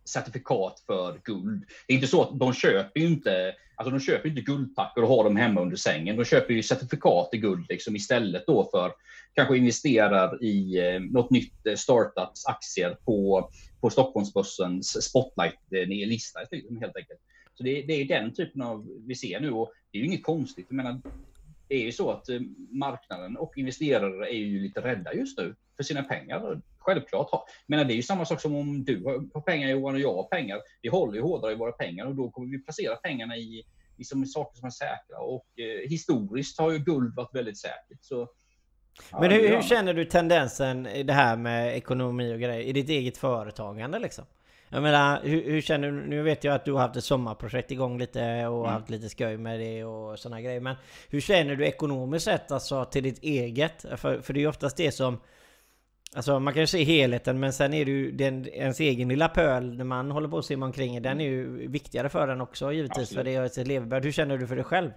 certifikat 0.06 0.84
för 0.86 1.20
guld. 1.24 1.66
Det 1.88 1.94
är 1.94 1.96
inte 1.96 2.08
så 2.08 2.22
att 2.22 2.40
de 2.40 2.54
köper 2.54 3.00
ju 3.00 3.08
inte, 3.08 3.56
alltså 3.76 3.92
de 3.92 4.00
köper 4.00 4.30
inte 4.30 4.42
guldtackor 4.42 5.04
och 5.04 5.10
har 5.10 5.24
dem 5.24 5.36
hemma 5.36 5.62
under 5.62 5.76
sängen. 5.76 6.16
De 6.16 6.26
köper 6.26 6.54
ju 6.54 6.64
certifikat 6.64 7.30
i 7.34 7.38
guld 7.38 7.66
liksom 7.70 7.96
istället 7.96 8.44
då 8.48 8.70
för 8.72 8.92
kanske 9.34 9.58
investerar 9.58 10.44
i 10.44 10.78
eh, 10.78 11.00
något 11.00 11.30
nytt 11.30 11.66
eh, 11.66 11.76
startups 11.76 12.46
aktier 12.46 12.98
på, 13.06 13.50
på 13.82 13.90
Stockholmsbörsens 13.90 15.04
spotlight-lista 15.04 16.40
helt 16.80 16.98
enkelt. 16.98 17.20
Så 17.56 17.64
det, 17.64 17.82
det, 17.82 17.94
är 17.94 18.06
den 18.06 18.34
typen 18.34 18.62
av 18.62 18.88
vi 19.08 19.16
ser 19.16 19.40
nu 19.40 19.52
och 19.52 19.72
det 19.92 19.98
är 19.98 20.00
ju 20.00 20.08
inget 20.08 20.24
konstigt. 20.24 20.66
Jag 20.70 20.76
menar, 20.76 21.02
det 21.68 21.76
är 21.76 21.86
ju 21.86 21.92
så 21.92 22.12
att 22.12 22.30
eh, 22.30 22.40
marknaden 22.72 23.38
och 23.38 23.58
investerare 23.58 24.30
är 24.30 24.38
ju 24.38 24.60
lite 24.60 24.82
rädda 24.82 25.14
just 25.14 25.38
nu 25.38 25.56
för 25.78 25.84
sina 25.84 26.04
pengar. 26.04 26.62
Självklart. 26.84 27.30
Men 27.68 27.88
det 27.88 27.94
är 27.94 27.96
ju 27.96 28.04
samma 28.04 28.26
sak 28.26 28.42
som 28.42 28.56
om 28.56 28.84
du 28.84 29.04
har 29.34 29.42
pengar 29.42 29.70
Johan 29.70 29.96
och 29.96 30.02
jag 30.02 30.16
har 30.16 30.24
pengar. 30.24 30.62
Vi 30.82 30.90
håller 30.90 31.14
ju 31.14 31.22
hårdare 31.22 31.52
i 31.52 31.56
våra 31.56 31.72
pengar 31.72 32.06
och 32.06 32.16
då 32.16 32.32
kommer 32.32 32.48
vi 32.48 32.64
placera 32.64 32.96
pengarna 32.96 33.38
i, 33.38 33.64
i 33.98 34.04
som 34.04 34.26
saker 34.26 34.58
som 34.58 34.66
är 34.66 34.72
säkra. 34.72 35.20
Och 35.20 35.46
eh, 35.60 35.90
historiskt 35.90 36.60
har 36.60 36.72
ju 36.72 36.80
guld 36.80 37.16
varit 37.16 37.36
väldigt 37.36 37.58
säkert. 37.58 38.00
Så, 38.02 38.28
ja, 39.12 39.20
Men 39.22 39.32
hur, 39.32 39.50
hur, 39.50 39.62
känner 39.62 39.94
du 39.94 40.06
tendensen 40.06 40.88
i 40.88 41.04
det 41.04 41.14
här 41.14 41.38
med 41.38 41.78
ekonomi 41.78 42.36
och 42.36 42.40
grejer 42.40 42.62
i 42.62 42.74
ditt 42.74 42.90
eget 42.90 43.18
företagande 43.18 44.00
liksom? 44.00 44.26
Jag 44.74 44.84
menar, 44.84 45.22
hur, 45.24 45.44
hur, 45.44 45.62
känner 45.62 45.92
du? 45.92 46.08
Nu 46.08 46.22
vet 46.22 46.44
jag 46.44 46.56
att 46.56 46.66
du 46.66 46.74
har 46.74 46.80
haft 46.80 46.96
ett 46.96 47.04
sommarprojekt 47.04 47.72
igång 47.72 48.00
lite 48.00 48.48
och 48.48 48.60
mm. 48.60 48.72
haft 48.72 48.90
lite 48.90 49.10
skoj 49.10 49.38
med 49.38 49.60
det 49.60 49.84
och 49.84 50.20
sådana 50.20 50.42
grejer. 50.42 50.60
Men 50.60 50.76
hur 51.10 51.22
känner 51.22 51.56
du 51.56 51.66
ekonomiskt 51.66 52.26
sett 52.26 52.52
alltså 52.52 52.86
till 52.86 53.04
ditt 53.04 53.24
eget? 53.24 53.82
För, 53.82 54.22
för 54.22 54.34
det 54.34 54.40
är 54.40 54.42
ju 54.42 54.48
oftast 54.48 54.78
det 54.78 54.92
som 54.92 55.20
Alltså 56.16 56.40
man 56.40 56.54
kan 56.54 56.64
ju 56.64 56.68
se 56.68 56.84
helheten 56.84 57.40
men 57.40 57.54
sen 57.54 57.74
är 57.74 57.86
det 57.86 57.92
ju 57.92 58.12
den, 58.12 58.48
ens 58.48 58.80
egen 58.80 59.10
lilla 59.10 59.30
pöl 59.30 59.78
när 59.78 59.86
man 59.86 60.12
håller 60.12 60.28
på 60.28 60.38
att 60.38 60.46
simma 60.46 60.66
omkring 60.66 61.02
Den 61.02 61.22
är 61.22 61.26
ju 61.26 61.68
viktigare 61.68 62.10
för 62.10 62.28
en 62.28 62.42
också 62.42 62.72
givetvis 62.72 62.98
Absolut. 62.98 63.18
för 63.18 63.24
det 63.24 63.36
är 63.36 63.62
ett 63.62 63.68
levebröd. 63.68 64.06
Hur 64.06 64.12
känner 64.12 64.38
du 64.38 64.48
för 64.48 64.56
dig 64.56 64.66
själv? 64.66 64.92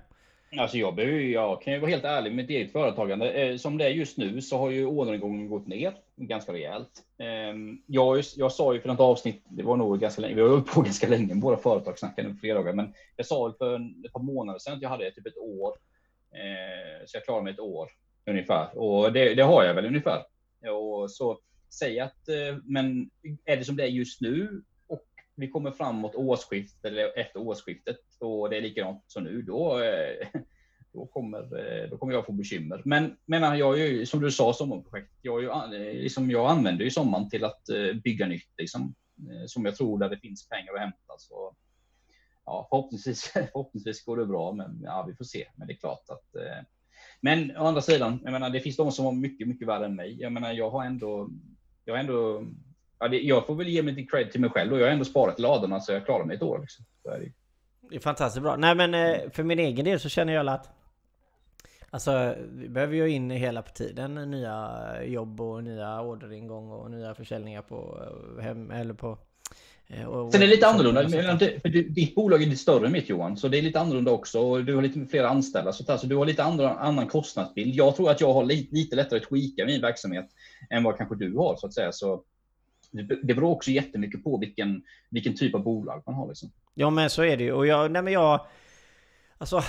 Alltså 0.59 0.79
jag, 0.79 0.95
behöver, 0.95 1.19
jag 1.19 1.63
kan 1.63 1.73
ju 1.73 1.79
vara 1.79 1.91
helt 1.91 2.05
ärlig 2.05 2.31
med 2.31 2.37
mitt 2.37 2.51
eget 2.51 2.73
företagande. 2.73 3.31
Eh, 3.31 3.57
som 3.57 3.79
det 3.79 3.85
är 3.85 3.89
just 3.89 4.17
nu 4.17 4.41
så 4.43 4.59
har 4.59 4.71
ju 4.71 4.87
orderingången 4.87 5.49
gått 5.49 5.67
ner 5.67 5.93
ganska 6.17 6.53
rejält. 6.53 6.91
Ehm, 7.19 7.79
jag, 7.87 8.23
jag 8.37 8.53
sa 8.53 8.75
ju 8.75 8.81
för 8.81 8.89
något 8.89 9.01
avsnitt, 9.01 9.45
det 9.49 9.63
var 9.63 9.77
nog 9.77 10.01
ganska 10.01 10.23
länge, 10.23 10.35
vi 10.35 10.41
har 10.41 10.49
hållit 10.49 10.67
på 10.67 10.81
ganska 10.81 11.09
länge 11.09 11.35
våra 11.35 11.57
företagssnackande 11.57 12.31
på 12.31 12.39
fredagar, 12.39 12.73
men 12.73 12.95
jag 13.17 13.27
sa 13.27 13.55
för 13.59 13.75
ett 14.07 14.13
par 14.13 14.23
månader 14.23 14.59
sedan 14.59 14.75
att 14.75 14.83
jag 14.83 14.89
hade 14.89 15.11
typ 15.11 15.27
ett 15.27 15.39
år. 15.39 15.73
Eh, 16.33 17.07
så 17.07 17.17
jag 17.17 17.25
klarade 17.25 17.45
mig 17.45 17.53
ett 17.53 17.61
år 17.61 17.89
ungefär 18.31 18.79
och 18.79 19.13
det, 19.13 19.35
det 19.35 19.43
har 19.43 19.65
jag 19.65 19.75
väl 19.75 19.87
ungefär. 19.87 20.23
Och 20.71 21.11
så 21.11 21.41
säg 21.79 22.01
att, 22.01 22.29
eh, 22.29 22.57
men 22.65 23.11
är 23.45 23.57
det 23.57 23.65
som 23.65 23.77
det 23.77 23.83
är 23.83 23.89
just 23.89 24.21
nu 24.21 24.63
och 24.87 25.05
vi 25.35 25.49
kommer 25.49 25.71
framåt 25.71 26.15
årsskiftet 26.15 26.85
eller 26.85 27.19
efter 27.19 27.41
årsskiftet 27.41 28.01
och 28.21 28.51
det 28.51 28.57
är 28.57 28.61
likadant 28.61 29.05
som 29.07 29.25
nu, 29.25 29.43
då, 29.43 29.83
eh, 29.83 30.29
då, 30.93 31.07
kommer, 31.07 31.39
eh, 31.39 31.91
då 31.91 31.99
kommer 31.99 32.13
jag 32.13 32.27
få 32.27 32.33
bekymmer. 32.33 32.83
Men 32.85 33.17
menar 33.27 33.57
jag 33.57 33.79
ju, 33.79 34.07
som 34.07 34.21
du 34.21 34.31
sa, 34.31 34.53
sommarprojekt, 34.53 35.13
jag, 35.23 35.43
ju, 35.43 35.51
liksom, 36.03 36.31
jag 36.31 36.51
använder 36.51 36.85
ju 36.85 36.91
sommaren 36.91 37.31
till 37.31 37.45
att 37.45 37.63
bygga 38.05 38.27
nytt, 38.27 38.53
liksom, 38.57 38.95
som 39.47 39.65
jag 39.65 39.77
tror 39.77 39.99
där 39.99 40.09
det 40.09 40.19
finns 40.19 40.49
pengar 40.49 40.75
att 40.75 40.81
hämta. 40.81 41.15
Så, 41.19 41.57
ja, 42.45 42.67
förhoppningsvis, 42.71 43.23
förhoppningsvis 43.33 44.05
går 44.05 44.17
det 44.17 44.27
bra, 44.27 44.53
men 44.53 44.81
ja, 44.83 45.05
vi 45.09 45.15
får 45.15 45.25
se. 45.25 45.47
Men 45.57 45.67
det 45.67 45.73
är 45.73 45.77
klart 45.79 46.05
att 46.09 46.37
men 47.21 47.57
å 47.57 47.67
andra 47.67 47.83
sidan, 47.83 48.21
jag 48.25 48.33
menar, 48.33 48.51
det 48.51 48.61
finns 48.61 48.77
de 48.77 48.93
som 48.93 49.05
har 49.05 49.13
mycket, 49.13 49.49
mycket 49.49 49.69
värre 49.69 49.85
än 49.85 49.97
mig. 49.97 50.17
Jag 50.21 50.33
menar, 50.33 50.53
jag 50.53 50.71
har 50.71 50.85
ändå, 50.85 51.31
jag 51.85 51.95
har 51.95 51.99
ändå, 51.99 52.47
ja, 52.99 53.09
det, 53.09 53.21
jag 53.21 53.47
får 53.47 53.55
väl 53.55 53.69
ge 53.69 53.83
mig 53.83 53.95
lite 53.95 54.11
cred 54.11 54.33
till 54.33 54.41
mig 54.41 54.51
själv 54.51 54.73
och 54.73 54.79
jag 54.79 54.85
har 54.85 54.93
ändå 54.93 55.05
sparat 55.05 55.39
i 55.39 55.43
ladorna 55.43 55.81
så 55.81 55.93
jag 55.93 56.05
klarar 56.05 56.25
mig 56.25 56.37
ett 56.37 56.43
år. 56.43 56.59
Liksom. 56.61 56.85
Så 57.03 57.11
är 57.11 57.19
det. 57.21 57.33
det 57.91 57.97
är 57.97 58.01
fantastiskt 58.01 58.43
bra. 58.43 58.57
Nej 58.57 58.75
men 58.75 58.95
eh, 58.95 59.31
för 59.31 59.43
min 59.43 59.59
egen 59.59 59.85
del 59.85 60.01
så 60.01 60.09
känner 60.09 60.33
jag 60.33 60.49
att 60.49 60.73
Alltså 61.91 62.35
vi 62.39 62.69
behöver 62.69 62.95
ju 62.95 63.09
in 63.09 63.31
hela 63.31 63.63
tiden 63.63 64.15
nya 64.15 64.81
jobb 65.05 65.41
och 65.41 65.65
nya 65.65 66.01
orderingång 66.01 66.71
och 66.71 66.91
nya 66.91 67.15
försäljningar 67.15 67.63
på 67.63 68.03
eh, 68.39 68.45
hem 68.45 68.71
eller 68.71 68.95
på 68.95 69.19
och, 70.07 70.33
Sen 70.33 70.43
är 70.43 70.47
det 70.47 70.53
lite 70.53 70.67
annorlunda. 70.67 71.09
För 71.09 71.69
ditt 71.69 72.15
bolag 72.15 72.43
är 72.43 72.47
lite 72.47 72.57
större 72.57 72.87
än 72.87 72.93
mitt 72.93 73.09
Johan, 73.09 73.37
så 73.37 73.49
det 73.49 73.59
är 73.59 73.63
lite 73.63 73.81
annorlunda 73.81 74.11
också. 74.11 74.41
Och 74.41 74.65
du 74.65 74.75
har 74.75 74.83
lite 74.83 75.07
fler 75.07 75.25
anställda, 75.25 75.73
så 75.73 75.93
alltså, 75.93 76.07
du 76.07 76.17
har 76.17 76.27
lite 76.27 76.45
andra, 76.45 76.71
annan 76.71 77.07
kostnadsbild. 77.07 77.75
Jag 77.75 77.97
tror 77.97 78.11
att 78.11 78.21
jag 78.21 78.33
har 78.33 78.45
lite, 78.45 78.75
lite 78.75 78.97
lättare 78.97 79.21
att 79.21 79.29
tweaka 79.29 79.67
min 79.67 79.81
verksamhet 79.81 80.27
än 80.71 80.83
vad 80.83 80.97
kanske 80.97 81.17
du 81.17 81.37
har 81.37 81.57
så 81.57 81.67
att 81.67 81.75
säga. 81.75 81.93
Så 81.93 82.23
det, 82.91 83.03
det 83.03 83.35
beror 83.35 83.51
också 83.51 83.71
jättemycket 83.71 84.25
på 84.25 84.39
vilken, 84.39 84.83
vilken 85.11 85.37
typ 85.37 85.55
av 85.55 85.63
bolag 85.63 86.03
man 86.07 86.15
har. 86.15 86.29
Liksom. 86.29 86.51
Ja, 86.75 86.91
men 86.91 87.11
så 87.11 87.23
är 87.23 87.37
det 87.37 87.45
ju. 87.45 87.53
Och 87.53 87.67
jag, 87.67 87.91
nej 87.91 88.03
men 88.03 88.13
jag, 88.13 88.47
alltså, 89.39 89.63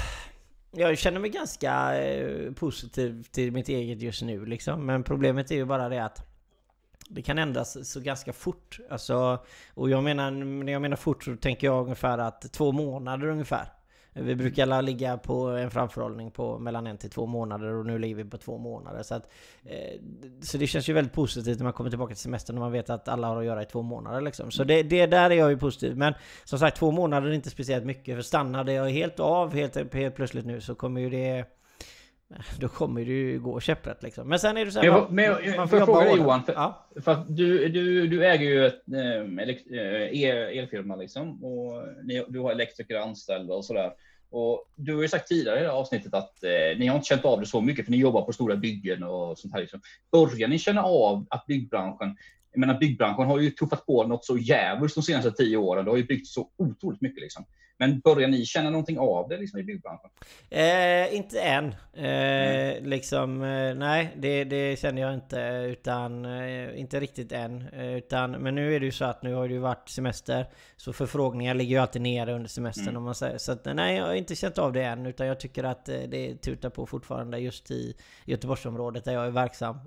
jag 0.71 0.97
känner 0.97 1.19
mig 1.19 1.29
ganska 1.29 2.01
eh, 2.01 2.51
positiv 2.53 3.23
till 3.31 3.51
mitt 3.51 3.69
eget 3.69 4.01
just 4.01 4.21
nu 4.21 4.45
liksom. 4.45 4.85
Men 4.85 5.03
problemet 5.03 5.51
är 5.51 5.55
ju 5.55 5.65
bara 5.65 5.89
det 5.89 6.05
att 6.05 6.36
det 7.09 7.21
kan 7.21 7.37
ändras 7.37 7.91
så 7.91 7.99
ganska 7.99 8.33
fort. 8.33 8.79
Alltså, 8.89 9.39
och 9.73 9.89
jag 9.89 10.03
menar, 10.03 10.31
när 10.31 10.73
jag 10.73 10.81
menar 10.81 10.97
fort 10.97 11.23
så 11.23 11.35
tänker 11.35 11.67
jag 11.67 11.83
ungefär 11.83 12.17
att 12.17 12.53
två 12.53 12.71
månader 12.71 13.27
ungefär. 13.27 13.73
Vi 14.19 14.35
brukar 14.35 14.81
ligga 14.81 15.17
på 15.17 15.47
en 15.47 15.71
framförhållning 15.71 16.31
på 16.31 16.59
mellan 16.59 16.87
en 16.87 16.97
till 16.97 17.09
två 17.09 17.25
månader 17.25 17.73
och 17.73 17.85
nu 17.85 17.99
ligger 17.99 18.15
vi 18.15 18.25
på 18.25 18.37
två 18.37 18.57
månader. 18.57 19.03
Så, 19.03 19.15
att, 19.15 19.29
eh, 19.65 20.01
så 20.41 20.57
det 20.57 20.67
känns 20.67 20.89
ju 20.89 20.93
väldigt 20.93 21.13
positivt 21.13 21.57
när 21.57 21.63
man 21.63 21.73
kommer 21.73 21.89
tillbaka 21.89 22.13
till 22.13 22.23
semestern 22.23 22.57
och 22.57 22.61
man 22.61 22.71
vet 22.71 22.89
att 22.89 23.07
alla 23.07 23.27
har 23.27 23.37
att 23.37 23.45
göra 23.45 23.61
i 23.61 23.65
två 23.65 23.81
månader. 23.81 24.21
Liksom. 24.21 24.51
Så 24.51 24.63
det, 24.63 24.83
det 24.83 25.05
där 25.05 25.29
är 25.29 25.35
jag 25.35 25.49
ju 25.49 25.57
positiv. 25.57 25.97
Men 25.97 26.13
som 26.43 26.59
sagt, 26.59 26.77
två 26.77 26.91
månader 26.91 27.29
är 27.29 27.33
inte 27.33 27.49
speciellt 27.49 27.85
mycket. 27.85 28.15
För 28.15 28.21
stannade 28.21 28.73
jag 28.73 28.89
helt 28.89 29.19
av 29.19 29.53
helt, 29.53 29.93
helt 29.93 30.15
plötsligt 30.15 30.45
nu 30.45 30.61
så 30.61 30.75
kommer 30.75 31.01
ju 31.01 31.09
det 31.09 31.45
då 32.59 32.67
kommer 32.67 33.05
det 33.05 33.11
ju 33.11 33.39
gå 33.39 33.59
käpprätt 33.59 34.03
liksom. 34.03 34.29
Men 34.29 34.39
sen 34.39 34.57
är 34.57 34.65
det 34.65 34.71
så 34.71 34.81
här, 34.81 34.91
men, 34.91 35.15
men, 35.15 35.31
man, 35.31 35.57
man 35.57 35.69
får 35.69 35.79
fråga 35.79 36.05
dig 36.05 36.17
Johan, 36.17 36.43
för, 36.43 36.53
ja. 36.53 36.87
för 37.01 37.11
att 37.11 37.35
du, 37.37 37.69
du, 37.69 38.07
du 38.07 38.25
äger 38.25 38.45
ju 38.45 38.65
ett 38.65 38.83
äh, 39.73 40.59
elfirma 40.59 40.95
liksom 40.95 41.43
och 41.43 41.83
ni, 42.03 42.25
du 42.27 42.39
har 42.39 42.51
elektriker 42.51 42.99
anställda 42.99 43.53
och 43.53 43.65
sådär. 43.65 43.91
Och 44.29 44.71
du 44.75 44.95
har 44.95 45.01
ju 45.01 45.07
sagt 45.07 45.27
tidigare 45.27 45.59
i 45.59 45.63
det 45.63 45.69
här 45.69 45.75
avsnittet 45.75 46.13
att 46.13 46.43
eh, 46.43 46.79
ni 46.79 46.87
har 46.87 46.95
inte 46.95 47.07
känt 47.07 47.25
av 47.25 47.39
det 47.39 47.45
så 47.45 47.61
mycket 47.61 47.85
för 47.85 47.91
ni 47.91 47.97
jobbar 47.97 48.21
på 48.21 48.33
stora 48.33 48.55
byggen 48.55 49.03
och 49.03 49.37
sånt 49.37 49.53
här. 49.53 49.61
Liksom. 49.61 49.81
Börjar 50.11 50.47
ni 50.47 50.59
känna 50.59 50.83
av 50.83 51.25
att 51.29 51.45
byggbranschen 51.45 52.15
jag 52.51 52.59
menar 52.59 52.79
byggbranschen 52.79 53.25
har 53.25 53.39
ju 53.39 53.51
tuffat 53.51 53.85
på 53.85 54.03
något 54.03 54.25
så 54.25 54.37
jävligt 54.37 54.95
de 54.95 55.01
senaste 55.01 55.31
tio 55.31 55.57
åren. 55.57 55.85
Det 55.85 55.91
har 55.91 55.97
ju 55.97 56.03
byggts 56.03 56.33
så 56.33 56.49
otroligt 56.57 57.01
mycket 57.01 57.21
liksom. 57.21 57.45
Men 57.79 57.99
börjar 57.99 58.27
ni 58.27 58.45
känna 58.45 58.69
någonting 58.69 58.99
av 58.99 59.29
det 59.29 59.37
liksom 59.37 59.59
i 59.59 59.63
byggbranschen? 59.63 60.09
Eh, 60.49 61.15
inte 61.15 61.41
än. 61.41 61.75
Eh, 61.93 62.03
mm. 62.03 62.85
Liksom, 62.85 63.43
eh, 63.43 63.75
nej, 63.75 64.13
det, 64.17 64.43
det, 64.43 64.79
känner 64.79 65.01
jag 65.01 65.13
inte. 65.13 65.39
Utan, 65.71 66.25
eh, 66.25 66.79
inte 66.79 66.99
riktigt 66.99 67.31
än. 67.31 67.67
Eh, 67.67 67.93
utan, 67.93 68.31
men 68.31 68.55
nu 68.55 68.75
är 68.75 68.79
det 68.79 68.85
ju 68.85 68.91
så 68.91 69.05
att 69.05 69.23
nu 69.23 69.33
har 69.33 69.47
det 69.47 69.53
ju 69.53 69.59
varit 69.59 69.89
semester. 69.89 70.45
Så 70.77 70.93
förfrågningar 70.93 71.53
ligger 71.53 71.75
ju 71.75 71.81
alltid 71.81 72.01
nere 72.01 72.33
under 72.33 72.49
semestern 72.49 72.87
mm. 72.87 72.97
om 72.97 73.03
man 73.03 73.15
säger. 73.15 73.37
Så 73.37 73.51
att, 73.51 73.65
nej, 73.65 73.97
jag 73.97 74.05
har 74.05 74.13
inte 74.13 74.35
känt 74.35 74.57
av 74.57 74.73
det 74.73 74.83
än. 74.83 75.05
Utan 75.05 75.27
jag 75.27 75.39
tycker 75.39 75.63
att 75.63 75.89
eh, 75.89 75.99
det 75.99 76.35
tutar 76.35 76.69
på 76.69 76.85
fortfarande 76.85 77.39
just 77.39 77.71
i 77.71 77.95
Göteborgsområdet 78.25 79.05
där 79.05 79.13
jag 79.13 79.25
är 79.25 79.31
verksam. 79.31 79.77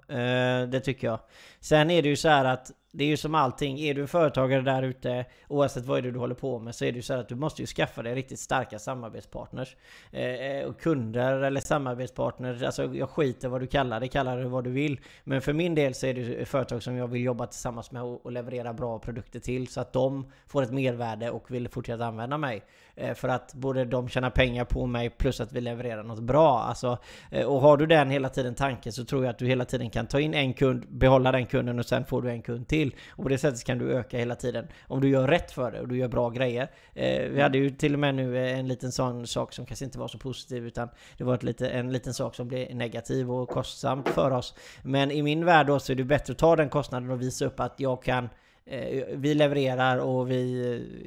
det 0.70 0.80
tycker 0.80 1.06
jag. 1.06 1.20
Sen 1.60 1.90
är 1.90 2.02
det 2.02 2.08
ju 2.08 2.16
så 2.16 2.28
här 2.28 2.44
att 2.44 2.70
det 2.92 3.04
är 3.04 3.08
ju 3.08 3.16
som 3.16 3.34
allting, 3.34 3.80
är 3.80 3.94
du 3.94 4.06
företagare 4.06 4.62
där 4.62 4.82
ute 4.82 5.24
Oavsett 5.48 5.84
vad 5.84 6.02
det 6.02 6.08
är 6.08 6.12
du 6.12 6.18
håller 6.18 6.34
på 6.34 6.58
med 6.58 6.74
så 6.74 6.84
är 6.84 6.92
det 6.92 6.96
ju 6.96 7.02
så 7.02 7.14
att 7.14 7.28
du 7.28 7.34
måste 7.34 7.62
ju 7.62 7.66
skaffa 7.66 8.02
dig 8.02 8.14
riktigt 8.14 8.38
starka 8.38 8.78
samarbetspartners. 8.78 9.76
Eh, 10.12 10.24
eh 10.24 10.68
Och 10.68 10.80
kunder 10.80 11.32
eller 11.42 11.60
samarbetspartners 11.60 12.62
Alltså 12.62 12.94
jag 12.94 13.10
skiter 13.10 13.48
vad 13.48 13.60
du 13.60 13.66
kallar 13.66 14.00
det, 14.00 14.08
kallar 14.08 14.38
det 14.38 14.48
vad 14.48 14.64
du 14.64 14.70
vill. 14.70 15.00
Men 15.24 15.42
för 15.42 15.52
min 15.52 15.74
del 15.74 15.94
så 15.94 16.06
är 16.06 16.14
det 16.14 16.44
företag 16.44 16.82
som 16.82 16.96
jag 16.96 17.08
vill 17.08 17.22
jobba 17.22 17.46
tillsammans 17.46 17.90
med 17.90 18.02
och 18.02 18.32
leverera 18.32 18.72
bra 18.72 18.98
produkter 18.98 19.40
till 19.40 19.68
Så 19.68 19.80
att 19.80 19.92
de 19.92 20.32
får 20.46 20.62
ett 20.62 20.72
mervärde 20.72 21.30
och 21.30 21.50
vill 21.50 21.68
fortsätta 21.68 22.06
använda 22.06 22.38
mig. 22.38 22.62
Eh, 23.00 23.14
för 23.14 23.28
att 23.28 23.54
både 23.54 23.84
de 23.84 24.08
tjänar 24.08 24.30
pengar 24.30 24.64
på 24.64 24.86
mig 24.86 25.10
plus 25.10 25.40
att 25.40 25.52
vi 25.52 25.60
levererar 25.60 26.02
något 26.02 26.20
bra 26.20 26.58
Alltså 26.58 26.98
eh, 27.30 27.46
Och 27.46 27.60
har 27.60 27.76
du 27.76 27.86
den 27.86 28.10
hela 28.10 28.28
tiden 28.28 28.54
tanken 28.54 28.92
så 28.92 29.04
tror 29.04 29.24
jag 29.24 29.30
att 29.30 29.38
du 29.38 29.46
hela 29.46 29.64
tiden 29.64 29.90
kan 29.90 30.06
ta 30.06 30.20
in 30.20 30.34
en 30.34 30.54
kund 30.54 30.86
Behålla 30.88 31.32
den 31.32 31.46
kunden 31.46 31.78
och 31.78 31.86
sen 31.86 32.04
får 32.04 32.22
du 32.22 32.30
en 32.30 32.42
kund 32.42 32.68
till. 32.68 32.94
Och 33.10 33.22
på 33.22 33.28
det 33.28 33.38
sättet 33.38 33.64
kan 33.64 33.78
du 33.78 33.92
öka 33.92 34.18
hela 34.18 34.34
tiden. 34.34 34.68
Om 34.86 35.00
du 35.00 35.08
gör 35.08 35.28
rätt 35.28 35.50
för 35.50 35.72
det 35.72 35.80
och 35.80 35.88
du 35.88 35.96
gör 35.96 36.08
bra 36.08 36.30
grejer. 36.30 36.70
Eh, 36.94 37.28
vi 37.28 37.40
hade 37.40 37.58
ju 37.58 37.70
till 37.70 37.94
och 37.94 38.00
med 38.00 38.14
nu 38.14 38.48
en 38.48 38.68
liten 38.68 38.92
sån 38.92 39.26
sak 39.26 39.52
som 39.52 39.66
kanske 39.66 39.84
inte 39.84 39.98
var 39.98 40.08
så 40.08 40.18
positiv 40.18 40.66
utan 40.66 40.88
det 41.18 41.24
var 41.24 41.34
ett 41.34 41.42
lite, 41.42 41.68
en 41.68 41.92
liten 41.92 42.14
sak 42.14 42.34
som 42.34 42.48
blev 42.48 42.74
negativ 42.74 43.32
och 43.32 43.48
kostsamt 43.48 44.08
för 44.08 44.30
oss. 44.30 44.54
Men 44.82 45.10
i 45.10 45.22
min 45.22 45.44
värld 45.44 45.66
då 45.66 45.78
så 45.78 45.92
är 45.92 45.96
det 45.96 46.04
bättre 46.04 46.32
att 46.32 46.38
ta 46.38 46.56
den 46.56 46.68
kostnaden 46.68 47.10
och 47.10 47.22
visa 47.22 47.44
upp 47.44 47.60
att 47.60 47.74
jag 47.76 48.02
kan 48.02 48.28
Eh, 48.64 49.04
vi 49.12 49.34
levererar 49.34 49.98
och 49.98 50.30
vi, 50.30 50.60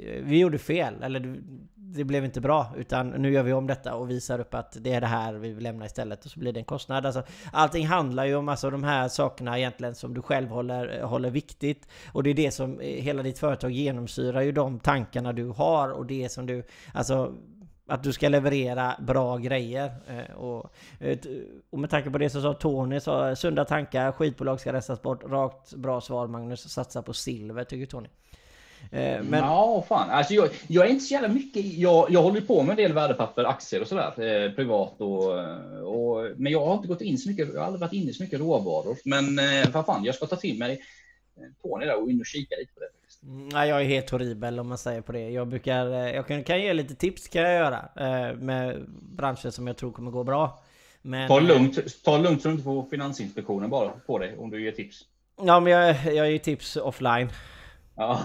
eh, 0.06 0.24
vi 0.24 0.40
gjorde 0.40 0.58
fel. 0.58 1.04
Eller 1.04 1.42
det 1.96 2.04
blev 2.04 2.26
inte 2.26 2.42
bra. 2.42 2.74
Utan 2.78 3.10
nu 3.10 3.32
gör 3.32 3.44
vi 3.44 3.54
om 3.54 3.68
detta 3.68 3.96
och 3.96 4.10
visar 4.10 4.40
upp 4.40 4.54
att 4.54 4.78
det 4.80 4.94
är 4.94 5.02
det 5.02 5.08
här 5.08 5.34
vi 5.34 5.54
vill 5.54 5.64
lämna 5.64 5.86
istället. 5.86 6.26
Och 6.26 6.32
så 6.32 6.40
blir 6.40 6.54
det 6.54 6.60
en 6.60 6.66
kostnad. 6.66 7.06
Alltså, 7.06 7.24
allting 7.52 7.88
handlar 7.88 8.26
ju 8.26 8.36
om 8.36 8.50
alltså, 8.50 8.70
de 8.70 8.84
här 8.84 9.08
sakerna 9.08 9.58
egentligen 9.58 9.96
som 9.96 10.14
du 10.14 10.22
själv 10.22 10.50
håller, 10.50 11.00
eh, 11.00 11.08
håller 11.08 11.30
viktigt. 11.30 11.88
Och 12.12 12.24
det 12.24 12.30
är 12.30 12.34
det 12.34 12.52
som 12.52 12.80
hela 12.80 13.24
ditt 13.24 13.40
företag 13.40 13.72
genomsyrar 13.72 14.42
ju 14.42 14.52
de 14.52 14.80
tankarna 14.80 15.34
du 15.34 15.48
har. 15.48 15.90
Och 15.90 16.06
det 16.06 16.30
som 16.32 16.46
du... 16.46 16.64
Alltså 16.94 17.34
att 17.88 18.04
du 18.04 18.14
ska 18.14 18.30
leverera 18.30 18.96
bra 19.00 19.38
grejer. 19.38 19.92
Eh, 20.08 20.36
och, 20.36 20.74
eh, 21.00 21.18
och 21.70 21.80
med 21.80 21.90
tanke 21.90 22.10
på 22.10 22.18
det 22.18 22.30
så 22.30 22.42
sa 22.42 22.54
Tony, 22.54 23.00
så 23.00 23.28
eh, 23.28 23.36
sunda 23.36 23.66
tankar, 23.66 24.12
skitbolag 24.12 24.60
ska 24.60 24.74
rensas 24.74 25.02
bort. 25.02 25.24
Rakt 25.24 25.74
bra 25.74 26.02
svar 26.02 26.28
Magnus, 26.28 26.70
satsa 26.70 27.02
på 27.02 27.14
silver 27.14 27.64
tycker 27.64 27.86
Tony. 27.86 28.10
Men... 28.92 29.34
Ja, 29.34 29.86
fan. 29.88 30.10
Alltså 30.10 30.34
jag, 30.34 30.50
jag, 30.68 30.86
är 30.86 30.90
inte 30.90 31.04
så 31.04 31.14
jävla 31.14 31.28
mycket. 31.28 31.66
Jag, 31.66 32.12
jag 32.12 32.22
håller 32.22 32.42
på 32.42 32.64
med 32.64 32.70
en 32.70 32.76
del 32.76 32.94
värdepapper, 32.94 33.44
aktier 33.44 33.82
och 33.82 33.88
sådär, 33.88 34.46
eh, 34.46 34.52
privat 34.52 35.02
och, 35.02 35.34
och, 35.84 36.32
men 36.36 36.52
jag 36.52 36.66
har 36.66 36.74
inte 36.74 36.88
gått 36.88 37.02
in 37.02 37.18
så 37.18 37.30
mycket. 37.30 37.54
Jag 37.54 37.60
har 37.60 37.66
aldrig 37.66 37.82
varit 37.82 37.94
inne 37.94 38.14
så 38.14 38.24
mycket 38.24 38.40
råvaror. 38.40 38.98
Men 39.06 39.40
eh, 39.40 39.70
vad 39.74 39.86
fan, 39.86 40.04
jag 40.04 40.16
ska 40.16 40.26
ta 40.26 40.36
till 40.36 40.60
mig 40.60 40.82
Tony 41.62 41.86
där 41.86 42.02
och 42.02 42.12
in 42.12 42.20
och 42.20 42.26
kika 42.26 42.56
lite 42.56 42.74
på 42.74 42.80
det. 42.80 42.90
Nej, 43.26 43.70
jag 43.70 43.82
är 43.82 43.86
helt 43.86 44.10
horribel 44.10 44.60
om 44.60 44.68
man 44.68 44.78
säger 44.78 45.02
på 45.02 45.12
det. 45.12 45.30
Jag 45.30 45.48
brukar, 45.48 45.86
jag 45.88 46.28
kan, 46.28 46.44
kan 46.44 46.62
ge 46.62 46.74
lite 46.74 46.96
tips 46.96 47.28
kan 47.28 47.42
jag 47.42 47.54
göra 47.54 47.90
med 48.36 48.86
branscher 48.90 49.50
som 49.50 49.68
jag 49.68 49.78
tror 49.78 49.92
kommer 49.92 50.12
gå 50.12 50.24
bra. 50.24 50.64
Men, 51.02 51.28
ta 51.28 51.40
lugnt, 51.40 52.04
ta 52.04 52.18
lugnt 52.18 52.42
så 52.42 52.48
du 52.48 52.52
inte 52.52 52.64
får 52.64 52.84
Finansinspektionen 52.90 53.70
bara 53.70 53.90
på 53.90 54.18
dig 54.18 54.38
om 54.38 54.50
du 54.50 54.64
ger 54.64 54.72
tips. 54.72 55.02
Ja, 55.42 55.60
men 55.60 55.74
jag, 55.74 55.96
jag 56.14 56.32
ger 56.32 56.40
tips 56.40 56.76
offline. 56.76 57.30
Ja. 57.96 58.20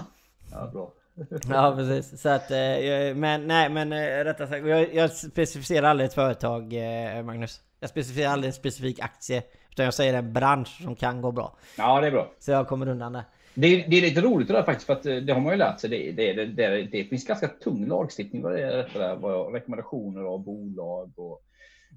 Ja, 0.51 0.69
bra. 0.73 0.93
ja 1.49 1.75
precis. 1.75 2.21
Så 2.21 2.29
att, 2.29 2.51
eh, 2.51 3.15
men 3.15 3.47
nej 3.47 3.69
men 3.69 3.93
eh, 3.93 4.23
rättare 4.23 4.47
sagt, 4.47 4.67
jag, 4.67 4.95
jag 4.95 5.11
specificerar 5.11 5.89
aldrig 5.89 6.07
ett 6.07 6.13
företag 6.13 6.73
eh, 6.73 7.23
Magnus. 7.23 7.61
Jag 7.79 7.89
specificerar 7.89 8.31
aldrig 8.31 8.49
en 8.49 8.53
specifik 8.53 8.99
aktie. 8.99 9.43
Utan 9.71 9.85
jag 9.85 9.93
säger 9.93 10.13
en 10.13 10.33
bransch 10.33 10.81
som 10.83 10.95
kan 10.95 11.21
gå 11.21 11.31
bra. 11.31 11.55
Ja 11.77 12.01
det 12.01 12.07
är 12.07 12.11
bra. 12.11 12.31
Så 12.39 12.51
jag 12.51 12.67
kommer 12.67 12.87
undan 12.87 13.13
där. 13.13 13.23
Det 13.61 13.67
är, 13.67 13.89
det 13.89 13.97
är 13.97 14.01
lite 14.01 14.21
roligt 14.21 14.47
det 14.47 14.53
där 14.53 14.63
faktiskt, 14.63 14.85
för 14.85 14.93
att 14.93 15.03
det 15.03 15.33
har 15.33 15.41
man 15.41 15.53
ju 15.53 15.57
lärt 15.57 15.79
sig. 15.79 15.89
Det, 15.89 16.11
det, 16.11 16.45
det, 16.45 16.83
det, 16.83 17.03
finns 17.03 17.25
ganska 17.25 17.47
tung 17.47 17.87
lagstiftning 17.87 18.41
vad 18.41 18.51
det 18.51 18.61
är 18.61 18.71
där, 18.93 19.51
rekommendationer 19.51 20.21
av 20.21 20.43
bolag 20.43 21.11
och 21.15 21.43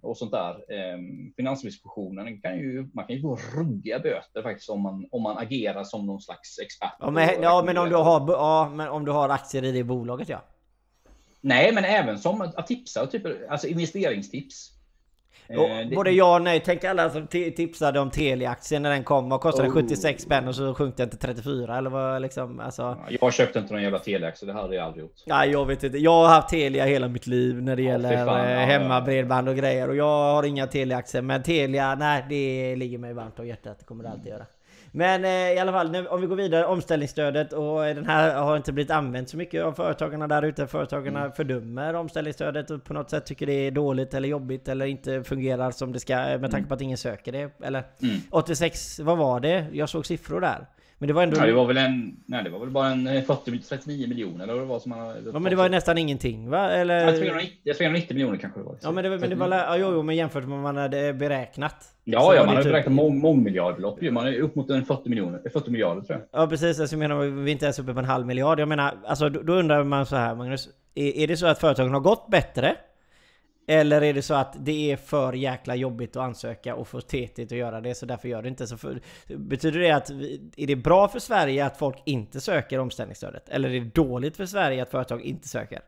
och 0.00 0.18
sånt 0.18 0.30
där. 0.30 0.50
Eh, 0.50 0.98
Finansinspektionen 1.36 2.40
kan 2.40 2.58
ju, 2.58 2.88
man 2.94 3.06
kan 3.06 3.16
ju 3.16 3.22
få 3.22 3.38
ruggiga 3.56 3.98
böter 3.98 4.42
faktiskt 4.42 4.70
om 4.70 4.80
man, 4.80 5.06
om 5.10 5.22
man 5.22 5.38
agerar 5.38 5.84
som 5.84 6.06
någon 6.06 6.20
slags 6.20 6.58
expert. 6.58 6.96
Ja 7.00 7.10
men, 7.10 7.42
ja, 7.42 7.62
men 7.66 7.78
om 7.78 7.88
du 7.88 7.96
har, 7.96 8.32
ja, 8.32 8.72
men 8.74 8.88
om 8.88 9.04
du 9.04 9.12
har 9.12 9.28
aktier 9.28 9.64
i 9.64 9.72
det 9.72 9.84
bolaget 9.84 10.28
ja. 10.28 10.42
Nej, 11.40 11.72
men 11.72 11.84
även 11.84 12.18
som 12.18 12.40
att 12.40 12.66
tipsa, 12.66 13.06
typ, 13.06 13.22
alltså 13.50 13.66
investeringstips. 13.66 14.70
Och 15.59 15.68
eh, 15.68 15.88
både 15.88 16.11
ja 16.11 16.34
och 16.34 16.42
nej. 16.42 16.62
Tänk 16.64 16.84
alla 16.84 17.11
som 17.11 17.26
tipsade 17.26 18.00
om 18.00 18.11
Telia-aktien 18.11 18.82
när 18.82 18.90
den 18.90 19.05
kom. 19.05 19.28
Vad 19.28 19.40
kostade 19.40 19.68
oh. 19.68 19.72
76 19.72 20.22
spänn 20.22 20.48
och 20.48 20.55
så 20.55 20.74
sjönk 20.74 20.96
den 20.96 21.11
till 21.11 21.18
34 21.18 21.78
eller 21.78 21.90
vad 21.90 22.22
liksom. 22.22 22.61
Alltså... 22.61 22.98
Jag 23.20 23.34
köpte 23.34 23.59
inte 23.59 23.72
någon 23.72 23.82
jävla 23.82 23.98
Telia-aktie. 23.98 24.46
Det 24.46 24.53
hade 24.53 24.74
jag 24.74 24.86
aldrig 24.86 25.03
gjort. 25.03 25.16
Nej, 25.26 25.50
jag 25.50 25.66
vet 25.66 25.84
inte. 25.84 25.98
Jag 25.98 26.11
har 26.11 26.28
haft 26.28 26.48
Telia 26.48 26.84
hela 26.84 27.09
mitt 27.09 27.26
liv 27.26 27.62
när 27.62 27.76
det 27.76 27.82
gäller 27.82 28.26
fan, 28.26 28.40
eh, 28.40 28.53
ja, 28.53 28.59
hemmabredband 28.59 29.48
och 29.48 29.57
grejer. 29.57 29.88
Och 29.88 29.96
jag 29.96 30.34
har 30.34 30.42
inga 30.42 30.66
Telia-aktier. 30.66 31.22
Men 31.22 31.42
Telia, 31.42 31.94
nej, 31.94 32.24
det 32.28 32.76
ligger 32.76 32.98
mig 32.98 33.12
varmt 33.12 33.38
om 33.38 33.46
hjärtat. 33.46 33.78
Det 33.78 33.84
kommer 33.84 34.05
det 34.05 34.11
alltid 34.11 34.26
göra. 34.26 34.46
Men 34.95 35.24
eh, 35.24 35.30
i 35.30 35.59
alla 35.59 35.72
fall, 35.72 35.90
nu, 35.90 36.07
om 36.07 36.20
vi 36.20 36.26
går 36.26 36.36
vidare, 36.36 36.66
omställningsstödet 36.66 37.53
och 37.53 37.82
den 37.82 38.07
här 38.07 38.34
har 38.34 38.57
inte 38.57 38.72
blivit 38.72 38.90
använt 38.90 39.28
så 39.28 39.36
mycket 39.36 39.64
av 39.64 39.72
företagarna 39.72 40.28
där 40.28 40.43
ute. 40.43 40.66
Företagarna 40.66 41.20
mm. 41.20 41.32
fördömer 41.32 41.95
omställningsstödet 41.95 42.70
och 42.70 42.84
på 42.84 42.95
något 42.95 43.11
sätt 43.11 43.26
tycker 43.26 43.47
det 43.47 43.53
är 43.53 43.70
dåligt 43.70 44.14
eller 44.14 44.28
jobbigt 44.28 44.68
eller 44.68 44.86
inte 44.86 45.24
fungerar 45.24 45.70
som 45.70 45.93
det 45.93 46.01
ska 46.01 46.16
med 46.16 46.40
tanke 46.40 46.57
mm. 46.57 46.68
på 46.68 46.74
att 46.74 46.80
ingen 46.80 46.99
söker 46.99 47.32
det. 47.32 47.51
Eller 47.62 47.84
mm. 48.03 48.16
86, 48.30 49.01
vad 49.01 49.18
var 49.18 49.40
det? 49.40 49.66
Jag 49.72 49.88
såg 49.88 50.07
siffror 50.07 50.40
där. 50.40 50.66
Men 51.03 51.07
det 51.07 51.14
var 51.14 51.22
ändå... 51.22 51.36
Ja, 51.36 51.46
det 51.46 51.53
var 51.53 51.66
väl 51.66 51.76
en... 51.76 52.16
Nej, 52.26 52.44
det 52.44 52.50
var 52.50 52.59
väl 52.59 52.70
bara 52.70 52.88
en 52.88 53.24
40, 53.24 53.59
39 53.59 54.09
miljoner 54.09 54.44
eller 54.44 54.53
vad 54.53 54.62
det 54.62 54.68
var 54.68 54.78
som 54.78 54.90
man... 54.90 55.16
Ja, 55.32 55.38
men 55.38 55.50
det 55.50 55.57
var 55.57 55.68
nästan 55.68 55.98
ingenting 55.98 56.50
va? 56.50 56.70
Eller... 56.70 57.07
Ja, 57.07 57.12
390, 57.12 57.74
390 57.78 58.14
miljoner 58.14 58.36
kanske 58.36 58.61
det 58.61 58.64
var. 58.64 58.76
Ja, 58.82 58.92
men 58.92 59.05
det 59.05 59.11
var... 59.11 59.18
Men 59.18 59.30
det 59.30 59.36
var 59.36 59.48
ja, 59.48 59.76
jo, 59.76 59.92
jo, 59.92 60.03
men 60.03 60.16
jämfört 60.16 60.42
med 60.42 60.50
vad 60.50 60.62
man 60.62 60.76
hade 60.76 61.12
beräknat. 61.12 61.74
Ja, 62.05 62.34
ja, 62.34 62.44
man 62.46 62.57
har 62.57 62.62
typ... 62.62 62.72
beräknat 62.72 62.94
mång, 62.94 63.18
mångmiljardbelopp 63.18 64.03
Man 64.03 64.26
är 64.26 64.40
upp 64.40 64.55
mot 64.55 64.70
en 64.70 64.84
40 64.84 65.09
miljoner, 65.09 65.40
40 65.53 65.70
miljarder 65.70 66.03
tror 66.03 66.18
jag. 66.18 66.42
Ja, 66.42 66.46
precis. 66.46 66.80
Alltså, 66.80 66.96
jag 66.96 66.98
menar, 66.98 67.24
vi 67.24 67.50
är 67.50 67.53
inte 67.53 67.64
ens 67.64 67.78
uppe 67.78 67.92
på 67.92 67.98
en 67.98 68.05
halv 68.05 68.26
miljard. 68.26 68.61
Jag 68.61 68.68
menar, 68.68 68.94
alltså 69.07 69.28
då, 69.28 69.42
då 69.42 69.53
undrar 69.53 69.84
man 69.84 70.07
så 70.07 70.16
här 70.16 70.34
Magnus. 70.34 70.68
Är, 70.94 71.16
är 71.16 71.26
det 71.26 71.36
så 71.36 71.46
att 71.46 71.59
företagen 71.59 71.92
har 71.92 72.00
gått 72.00 72.30
bättre? 72.30 72.76
Eller 73.66 74.02
är 74.02 74.14
det 74.14 74.22
så 74.22 74.34
att 74.34 74.56
det 74.58 74.92
är 74.92 74.96
för 74.96 75.32
jäkla 75.32 75.74
jobbigt 75.74 76.16
att 76.16 76.22
ansöka 76.22 76.74
och 76.74 76.88
för 76.88 77.00
tetigt 77.00 77.52
att 77.52 77.58
göra 77.58 77.80
det 77.80 77.94
så 77.94 78.06
därför 78.06 78.28
gör 78.28 78.42
det 78.42 78.48
inte? 78.48 78.66
Så 78.66 78.76
för, 78.76 79.00
betyder 79.26 79.80
det 79.80 79.90
att 79.90 80.10
är 80.56 80.66
det 80.66 80.76
bra 80.76 81.08
för 81.08 81.18
Sverige 81.18 81.66
att 81.66 81.76
folk 81.76 82.02
inte 82.04 82.40
söker 82.40 82.78
omställningsstödet? 82.78 83.48
Eller 83.48 83.68
är 83.68 83.80
det 83.80 83.94
dåligt 83.94 84.36
för 84.36 84.46
Sverige 84.46 84.82
att 84.82 84.90
företag 84.90 85.22
inte 85.22 85.48
söker? 85.48 85.80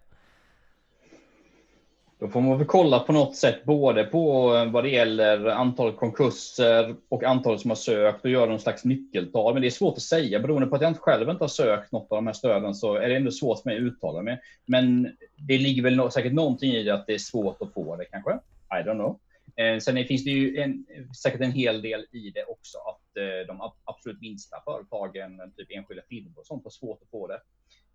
Då 2.24 2.28
får 2.28 2.40
man 2.40 2.58
väl 2.58 2.66
kolla 2.66 2.98
på 2.98 3.12
något 3.12 3.36
sätt 3.36 3.64
både 3.64 4.04
på 4.04 4.54
eh, 4.54 4.70
vad 4.70 4.84
det 4.84 4.90
gäller 4.90 5.46
antal 5.46 5.92
konkurser 5.92 6.94
och 7.08 7.24
antalet 7.24 7.60
som 7.60 7.70
har 7.70 7.76
sökt 7.76 8.24
och 8.24 8.30
göra 8.30 8.46
någon 8.46 8.60
slags 8.60 8.84
nyckeltal. 8.84 9.52
Men 9.52 9.62
det 9.62 9.68
är 9.68 9.70
svårt 9.70 9.96
att 9.96 10.02
säga 10.02 10.40
beroende 10.40 10.66
på 10.66 10.76
att 10.76 10.82
jag 10.82 10.90
inte 10.90 11.00
själv 11.00 11.30
inte 11.30 11.44
har 11.44 11.48
sökt 11.48 11.92
något 11.92 12.12
av 12.12 12.16
de 12.16 12.26
här 12.26 12.34
stöden 12.34 12.74
så 12.74 12.94
är 12.94 13.08
det 13.08 13.16
ändå 13.16 13.30
svårt 13.30 13.62
för 13.62 13.70
mig 13.70 13.76
att 13.76 13.82
uttala 13.82 14.22
mig. 14.22 14.40
Men 14.66 15.08
det 15.46 15.58
ligger 15.58 15.82
väl 15.82 16.10
säkert 16.10 16.32
någonting 16.32 16.72
i 16.72 16.82
det 16.82 16.94
att 16.94 17.06
det 17.06 17.14
är 17.14 17.18
svårt 17.18 17.62
att 17.62 17.72
få 17.72 17.96
det 17.96 18.04
kanske. 18.04 18.30
I 18.70 18.88
don't 18.88 18.94
know. 18.94 19.18
Eh, 19.56 19.78
sen 19.78 20.04
finns 20.04 20.24
det 20.24 20.30
ju 20.30 20.56
en, 20.56 20.86
säkert 21.22 21.40
en 21.40 21.52
hel 21.52 21.82
del 21.82 22.06
i 22.12 22.30
det 22.30 22.44
också 22.44 22.78
att 22.78 23.16
eh, 23.16 23.46
de 23.46 23.72
absolut 23.84 24.20
minsta 24.20 24.56
företagen, 24.64 25.52
typ 25.56 25.68
enskilda 25.70 26.02
firmor 26.08 26.38
och 26.38 26.46
sånt, 26.46 26.64
har 26.64 26.70
svårt 26.70 27.02
att 27.02 27.10
få 27.10 27.26
det. 27.26 27.40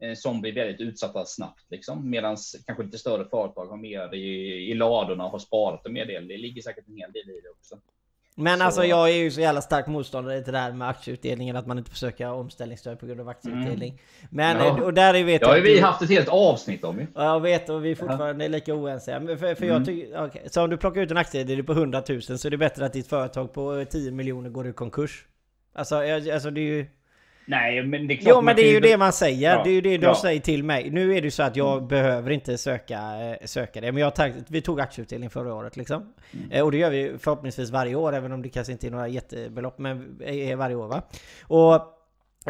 Eh, 0.02 0.16
som 0.16 0.42
blir 0.42 0.54
väldigt 0.54 0.82
utsatta 0.82 1.26
snabbt, 1.26 1.66
liksom. 1.70 2.10
medan 2.10 2.38
kanske 2.66 2.84
lite 2.84 2.98
större 2.98 3.30
företag 3.30 3.66
har 3.66 3.78
mer 3.78 4.16
i, 4.16 4.72
i 4.72 4.74
ladorna 4.74 5.26
och 5.26 5.32
har 5.32 5.40
sparat 5.40 5.86
en 5.86 5.94
mer 5.94 6.06
del. 6.06 6.28
Det 6.28 6.38
ligger 6.38 6.62
säkert 6.62 6.88
en 6.88 6.98
hel 6.98 7.12
del 7.12 7.30
i 7.30 7.42
det 7.42 7.50
också. 7.50 7.80
Men 8.40 8.60
så... 8.60 8.66
alltså 8.66 8.86
jag 8.86 9.10
är 9.10 9.14
ju 9.14 9.32
så 9.32 9.42
jävla 9.42 9.62
stark 9.62 9.88
motståndare 9.88 10.42
till 10.42 10.54
det 10.54 10.60
här 10.60 10.72
med 10.72 10.90
aktieutdelningen, 10.90 11.56
att 11.56 11.68
man 11.68 11.78
inte 11.78 11.92
får 11.92 11.98
söka 11.98 12.34
omställningsstöd 12.34 13.00
på 13.00 13.06
grund 13.06 13.22
av 13.22 13.30
aktieutdelning. 13.30 13.90
Mm. 13.90 14.00
Men, 14.30 14.58
ja. 14.58 14.84
och 14.84 14.94
där 14.94 15.24
vet 15.24 15.42
jag... 15.42 15.58
Ja, 15.58 15.62
vi 15.62 15.80
haft 15.80 16.02
ett 16.02 16.10
helt 16.10 16.30
avsnitt 16.30 16.84
om 16.84 17.00
ju. 17.00 17.08
Ja, 17.16 17.24
jag 17.24 17.40
vet 17.40 17.70
och 17.70 17.86
vi 17.86 17.92
är 17.92 17.96
fortfarande 17.96 18.46
ja. 18.46 18.50
lika 18.50 18.74
oense. 18.74 19.20
För, 19.20 19.56
för 19.56 19.64
mm. 19.64 19.68
jag 19.76 19.86
tycker, 19.86 20.26
okay. 20.26 20.42
Så 20.50 20.64
om 20.64 20.70
du 20.70 20.78
plockar 20.78 21.02
ut 21.02 21.12
en 21.12 21.18
aktie 21.18 21.64
på 21.64 21.72
100 21.72 22.04
000 22.10 22.22
så 22.22 22.48
är 22.48 22.50
det 22.50 22.58
bättre 22.58 22.86
att 22.86 22.94
ditt 22.94 23.08
företag 23.08 23.54
på 23.54 23.86
10 23.90 24.12
miljoner 24.12 24.50
går 24.50 24.68
i 24.68 24.74
konkurs. 24.74 25.26
Alltså, 25.74 25.96
alltså 25.96 26.52
det 26.52 26.62
är 26.62 26.66
ju... 26.66 26.86
Nej, 27.50 27.84
men 27.84 28.08
det 28.08 28.14
är 28.14 28.16
klart 28.16 28.36
Jo, 28.36 28.42
men 28.42 28.56
det 28.56 28.62
är 28.62 28.72
ju 28.72 28.80
det 28.80 28.98
man 28.98 29.14
säger. 29.14 29.52
Ja, 29.52 29.64
det 29.64 29.70
är 29.70 29.74
ju 29.74 29.82
det 29.82 29.98
de 29.98 30.06
ja. 30.06 30.16
säger 30.16 30.40
till 30.40 30.64
mig. 30.64 30.90
Nu 30.90 31.12
är 31.12 31.22
det 31.22 31.26
ju 31.26 31.32
så 31.32 31.44
att 31.44 31.56
jag 31.56 31.78
mm. 31.78 31.88
behöver 31.88 32.32
inte 32.32 32.58
söka, 32.58 32.98
eh, 32.98 33.46
söka 33.46 33.82
det. 33.82 33.92
Men 33.92 34.02
jag 34.02 34.16
tagit, 34.16 34.46
vi 34.48 34.62
tog 34.62 34.82
aktieutdelning 34.82 35.30
förra 35.30 35.54
året 35.54 35.78
liksom. 35.78 36.14
Mm. 36.32 36.52
Eh, 36.52 36.64
och 36.64 36.72
det 36.72 36.78
gör 36.78 36.90
vi 36.90 37.14
förhoppningsvis 37.20 37.70
varje 37.70 37.96
år, 37.96 38.16
även 38.16 38.32
om 38.32 38.42
det 38.42 38.50
kanske 38.50 38.72
inte 38.72 38.88
är 38.88 38.92
några 38.92 39.08
jättebelopp, 39.08 39.78
men 39.78 40.22
är 40.26 40.56
varje 40.56 40.76
år 40.76 40.88
va. 40.88 41.02
Och 41.42 41.96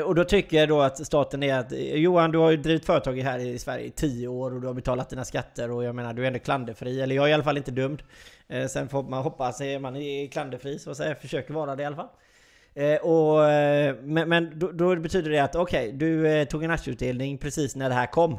och 0.05 0.15
då 0.15 0.23
tycker 0.23 0.57
jag 0.57 0.69
då 0.69 0.81
att 0.81 1.05
staten 1.05 1.43
är 1.43 1.59
att 1.59 1.71
Johan, 1.77 2.31
du 2.31 2.37
har 2.37 2.51
ju 2.51 2.57
drivit 2.57 2.85
företag 2.85 3.19
här 3.19 3.39
i 3.39 3.59
Sverige 3.59 3.85
i 3.85 3.91
10 3.91 4.27
år 4.27 4.53
och 4.53 4.61
du 4.61 4.67
har 4.67 4.73
betalat 4.73 5.09
dina 5.09 5.25
skatter 5.25 5.71
och 5.71 5.83
jag 5.83 5.95
menar 5.95 6.13
du 6.13 6.23
är 6.23 6.27
ändå 6.27 6.39
klanderfri. 6.39 7.01
Eller 7.01 7.15
jag 7.15 7.25
är 7.25 7.29
i 7.29 7.33
alla 7.33 7.43
fall 7.43 7.57
inte 7.57 7.71
dömd. 7.71 8.03
Eh, 8.47 8.67
sen 8.67 8.89
får 8.89 9.03
man 9.03 9.23
hoppas 9.23 9.61
att 9.61 9.81
man 9.81 9.95
är 9.95 10.27
klanderfri 10.27 10.79
så 10.79 10.91
att 10.91 10.97
säga, 10.97 11.15
försöker 11.15 11.53
vara 11.53 11.75
det 11.75 11.83
i 11.83 11.85
alla 11.85 11.95
fall. 11.95 12.09
Eh, 12.79 12.95
och, 12.95 13.49
eh, 13.49 13.95
men 14.03 14.29
men 14.29 14.59
då, 14.59 14.71
då, 14.71 14.95
betyder 14.95 15.29
det 15.29 15.39
att 15.39 15.55
okej, 15.55 15.87
okay, 15.87 15.97
du 15.97 16.27
eh, 16.27 16.45
tog 16.45 16.63
en 16.63 16.71
aktieutdelning 16.71 17.37
precis 17.37 17.75
när 17.75 17.89
det 17.89 17.95
här 17.95 18.05
kom. 18.05 18.37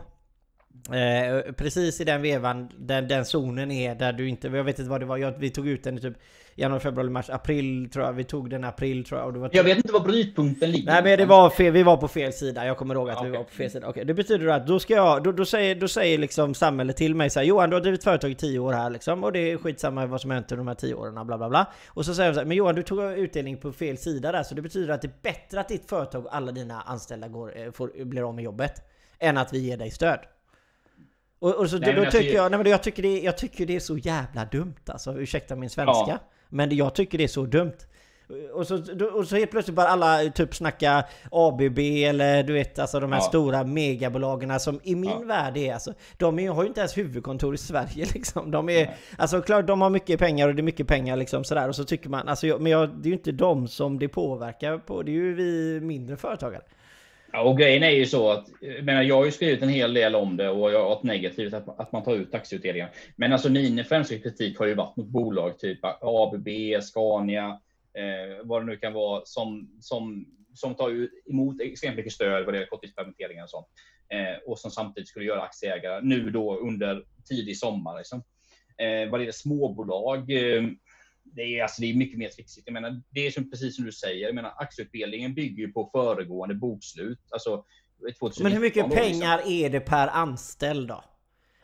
Eh, 0.94 1.52
precis 1.52 2.00
i 2.00 2.04
den 2.04 2.22
vevan, 2.22 2.68
den, 2.78 3.08
den 3.08 3.24
zonen 3.24 3.70
är 3.70 3.94
där 3.94 4.12
du 4.12 4.28
inte, 4.28 4.48
jag 4.48 4.64
vet 4.64 4.78
inte 4.78 4.90
vad 4.90 5.00
det 5.00 5.06
var, 5.06 5.16
jag, 5.16 5.38
vi 5.38 5.50
tog 5.50 5.68
ut 5.68 5.84
den 5.84 5.98
i 5.98 6.00
typ 6.00 6.16
januari, 6.54 6.80
februari, 6.80 7.10
mars, 7.10 7.30
april 7.30 7.90
tror 7.92 8.04
jag. 8.04 8.12
Vi 8.12 8.24
tog 8.24 8.50
den 8.50 8.64
april 8.64 9.04
tror 9.04 9.20
jag. 9.20 9.26
Och 9.26 9.32
det 9.32 9.38
var 9.38 9.50
jag 9.52 9.64
vet 9.64 9.76
inte 9.76 9.92
var 9.92 10.00
brytpunkten 10.00 10.70
ligger. 10.70 10.92
Nej 10.92 11.02
men 11.02 11.18
det 11.18 11.26
var 11.26 11.50
fel, 11.50 11.72
vi 11.72 11.82
var 11.82 11.96
på 11.96 12.08
fel 12.08 12.32
sida. 12.32 12.66
Jag 12.66 12.76
kommer 12.76 12.94
ihåg 12.94 13.10
att 13.10 13.16
okay. 13.16 13.30
vi 13.30 13.36
var 13.36 13.44
på 13.44 13.50
fel 13.50 13.70
sida. 13.70 13.88
Okay, 13.88 14.04
det 14.04 14.14
betyder 14.14 14.46
att 14.46 14.66
då 14.66 14.78
ska 14.78 14.94
jag, 14.94 15.22
då, 15.22 15.32
då, 15.32 15.44
säger, 15.44 15.74
då 15.74 15.88
säger 15.88 16.18
liksom 16.18 16.54
samhället 16.54 16.96
till 16.96 17.14
mig 17.14 17.30
så 17.30 17.40
här, 17.40 17.46
Johan 17.46 17.70
du 17.70 17.76
har 17.76 17.80
drivit 17.80 18.04
företag 18.04 18.30
i 18.30 18.34
10 18.34 18.58
år 18.58 18.72
här 18.72 18.90
liksom. 18.90 19.24
Och 19.24 19.32
det 19.32 19.52
är 19.52 19.56
skitsamma 19.56 20.06
vad 20.06 20.20
som 20.20 20.30
hänt 20.30 20.52
under 20.52 20.64
de 20.64 20.68
här 20.68 20.74
10 20.74 20.94
åren, 20.94 21.26
bla 21.26 21.38
bla 21.38 21.48
bla. 21.48 21.66
Och 21.88 22.04
så 22.04 22.14
säger 22.14 22.30
de 22.30 22.34
så 22.34 22.40
här, 22.40 22.46
men 22.46 22.56
Johan 22.56 22.74
du 22.74 22.82
tog 22.82 23.12
utdelning 23.12 23.56
på 23.56 23.72
fel 23.72 23.98
sida 23.98 24.32
där. 24.32 24.42
Så 24.42 24.54
det 24.54 24.62
betyder 24.62 24.94
att 24.94 25.02
det 25.02 25.08
är 25.08 25.22
bättre 25.22 25.60
att 25.60 25.68
ditt 25.68 25.88
företag 25.88 26.26
och 26.26 26.36
alla 26.36 26.52
dina 26.52 26.80
anställda 26.80 27.28
går, 27.28 27.58
eh, 27.58 27.72
får, 27.72 28.04
blir 28.04 28.28
av 28.28 28.34
med 28.34 28.44
jobbet. 28.44 28.72
Än 29.18 29.38
att 29.38 29.52
vi 29.52 29.58
ger 29.58 29.76
dig 29.76 29.90
stöd. 29.90 30.20
Och, 31.40 31.54
och 31.54 31.70
så, 31.70 31.78
nej, 31.78 31.94
då, 31.94 32.04
då 32.04 32.10
tycker 32.10 32.34
jag, 32.34 32.50
nej, 32.50 32.58
men 32.58 32.70
jag, 32.70 32.82
tycker 32.82 33.02
det, 33.02 33.20
jag 33.20 33.38
tycker 33.38 33.66
det 33.66 33.76
är 33.76 33.80
så 33.80 33.96
jävla 33.96 34.44
dumt 34.44 34.74
alltså, 34.86 35.18
ursäkta 35.18 35.56
min 35.56 35.70
svenska. 35.70 36.10
Ja. 36.10 36.18
Men 36.48 36.76
jag 36.76 36.94
tycker 36.94 37.18
det 37.18 37.24
är 37.24 37.28
så 37.28 37.46
dumt. 37.46 37.76
Och 38.52 38.66
så, 38.66 38.82
och 39.14 39.26
så 39.26 39.36
helt 39.36 39.50
plötsligt 39.50 39.76
bara 39.76 39.88
alla 39.88 40.30
typ 40.30 40.54
snacka 40.54 41.04
ABB 41.30 41.78
eller 41.78 42.42
du 42.42 42.52
vet 42.52 42.78
alltså 42.78 43.00
de 43.00 43.12
här 43.12 43.18
ja. 43.18 43.22
stora 43.22 43.64
megabolagen 43.64 44.60
som 44.60 44.80
i 44.82 44.94
min 44.94 45.10
ja. 45.10 45.18
värld 45.18 45.56
är 45.56 45.74
alltså 45.74 45.92
De 46.16 46.38
är, 46.38 46.50
har 46.50 46.62
ju 46.62 46.68
inte 46.68 46.80
ens 46.80 46.98
huvudkontor 46.98 47.54
i 47.54 47.58
Sverige 47.58 48.06
liksom. 48.14 48.50
De 48.50 48.68
är, 48.68 48.96
alltså 49.18 49.42
klart 49.42 49.66
de 49.66 49.80
har 49.80 49.90
mycket 49.90 50.18
pengar 50.18 50.48
och 50.48 50.54
det 50.54 50.60
är 50.60 50.64
mycket 50.64 50.86
pengar 50.86 51.16
liksom 51.16 51.44
sådär 51.44 51.68
och 51.68 51.76
så 51.76 51.84
tycker 51.84 52.08
man 52.08 52.28
alltså 52.28 52.46
men 52.46 52.72
jag, 52.72 52.88
det 52.88 53.06
är 53.06 53.10
ju 53.10 53.16
inte 53.16 53.32
de 53.32 53.68
som 53.68 53.98
det 53.98 54.08
påverkar 54.08 54.78
på. 54.78 55.02
Det 55.02 55.10
är 55.10 55.14
ju 55.14 55.34
vi 55.34 55.80
mindre 55.80 56.16
företagare. 56.16 56.62
Ja, 57.32 57.42
och 57.42 57.58
grejen 57.58 57.82
är 57.82 57.90
ju 57.90 58.06
så 58.06 58.30
att 58.30 58.48
jag, 58.60 58.84
menar, 58.84 59.02
jag 59.02 59.16
har 59.16 59.24
ju 59.24 59.30
skrivit 59.30 59.62
en 59.62 59.68
hel 59.68 59.94
del 59.94 60.14
om 60.14 60.36
det 60.36 60.48
och 60.48 60.72
jag 60.72 60.82
har 60.82 60.88
varit 60.88 61.02
negativt 61.02 61.54
att, 61.54 61.80
att 61.80 61.92
man 61.92 62.02
tar 62.02 62.14
ut 62.14 62.34
aktieutdelningar. 62.34 62.90
Men 63.16 63.32
alltså 63.32 63.48
min 63.48 63.84
främsta 63.84 64.18
kritik 64.18 64.58
har 64.58 64.66
ju 64.66 64.74
varit 64.74 64.96
mot 64.96 65.06
bolag 65.06 65.58
typ 65.58 65.78
ABB, 66.00 66.48
Scania, 66.82 67.60
eh, 67.94 68.44
vad 68.44 68.62
det 68.62 68.66
nu 68.66 68.76
kan 68.76 68.92
vara 68.92 69.22
som, 69.24 69.70
som 69.80 70.26
som 70.54 70.74
tar 70.74 71.08
emot 71.30 71.60
extremt 71.60 71.96
mycket 71.96 72.12
stöd 72.12 72.44
vad 72.44 72.54
det 72.54 72.58
gäller 72.58 72.70
korttidspermitteringar 72.70 73.42
och 73.42 73.50
sånt. 73.50 73.66
Eh, 74.08 74.42
och 74.46 74.58
som 74.58 74.70
samtidigt 74.70 75.08
skulle 75.08 75.24
göra 75.24 75.42
aktieägare 75.42 76.00
nu 76.02 76.30
då 76.30 76.56
under 76.56 77.04
tidig 77.28 77.58
sommar. 77.58 77.98
Liksom. 77.98 78.22
Eh, 78.78 79.10
vad 79.10 79.20
det 79.20 79.24
gäller 79.24 79.32
småbolag, 79.32 80.30
eh, 80.30 80.62
det 81.34 81.42
är, 81.42 81.62
alltså, 81.62 81.82
det 81.82 81.90
är 81.90 81.94
mycket 81.94 82.18
mer 82.18 82.28
trixigt. 82.28 82.66
Jag 82.66 82.72
menar, 82.72 83.02
det 83.10 83.26
är 83.26 83.30
som, 83.30 83.50
precis 83.50 83.76
som 83.76 83.84
du 83.84 83.92
säger, 83.92 84.26
jag 84.26 84.34
menar, 84.34 84.54
aktieutdelningen 84.56 85.34
bygger 85.34 85.66
ju 85.66 85.72
på 85.72 85.90
föregående 85.92 86.54
bokslut. 86.54 87.20
Alltså, 87.30 87.64
Men 88.40 88.52
hur 88.52 88.60
mycket 88.60 88.90
pengar 88.90 89.36
liksom. 89.36 89.52
är 89.52 89.70
det 89.70 89.80
per 89.80 90.08
anställd 90.08 90.88
då? 90.88 91.04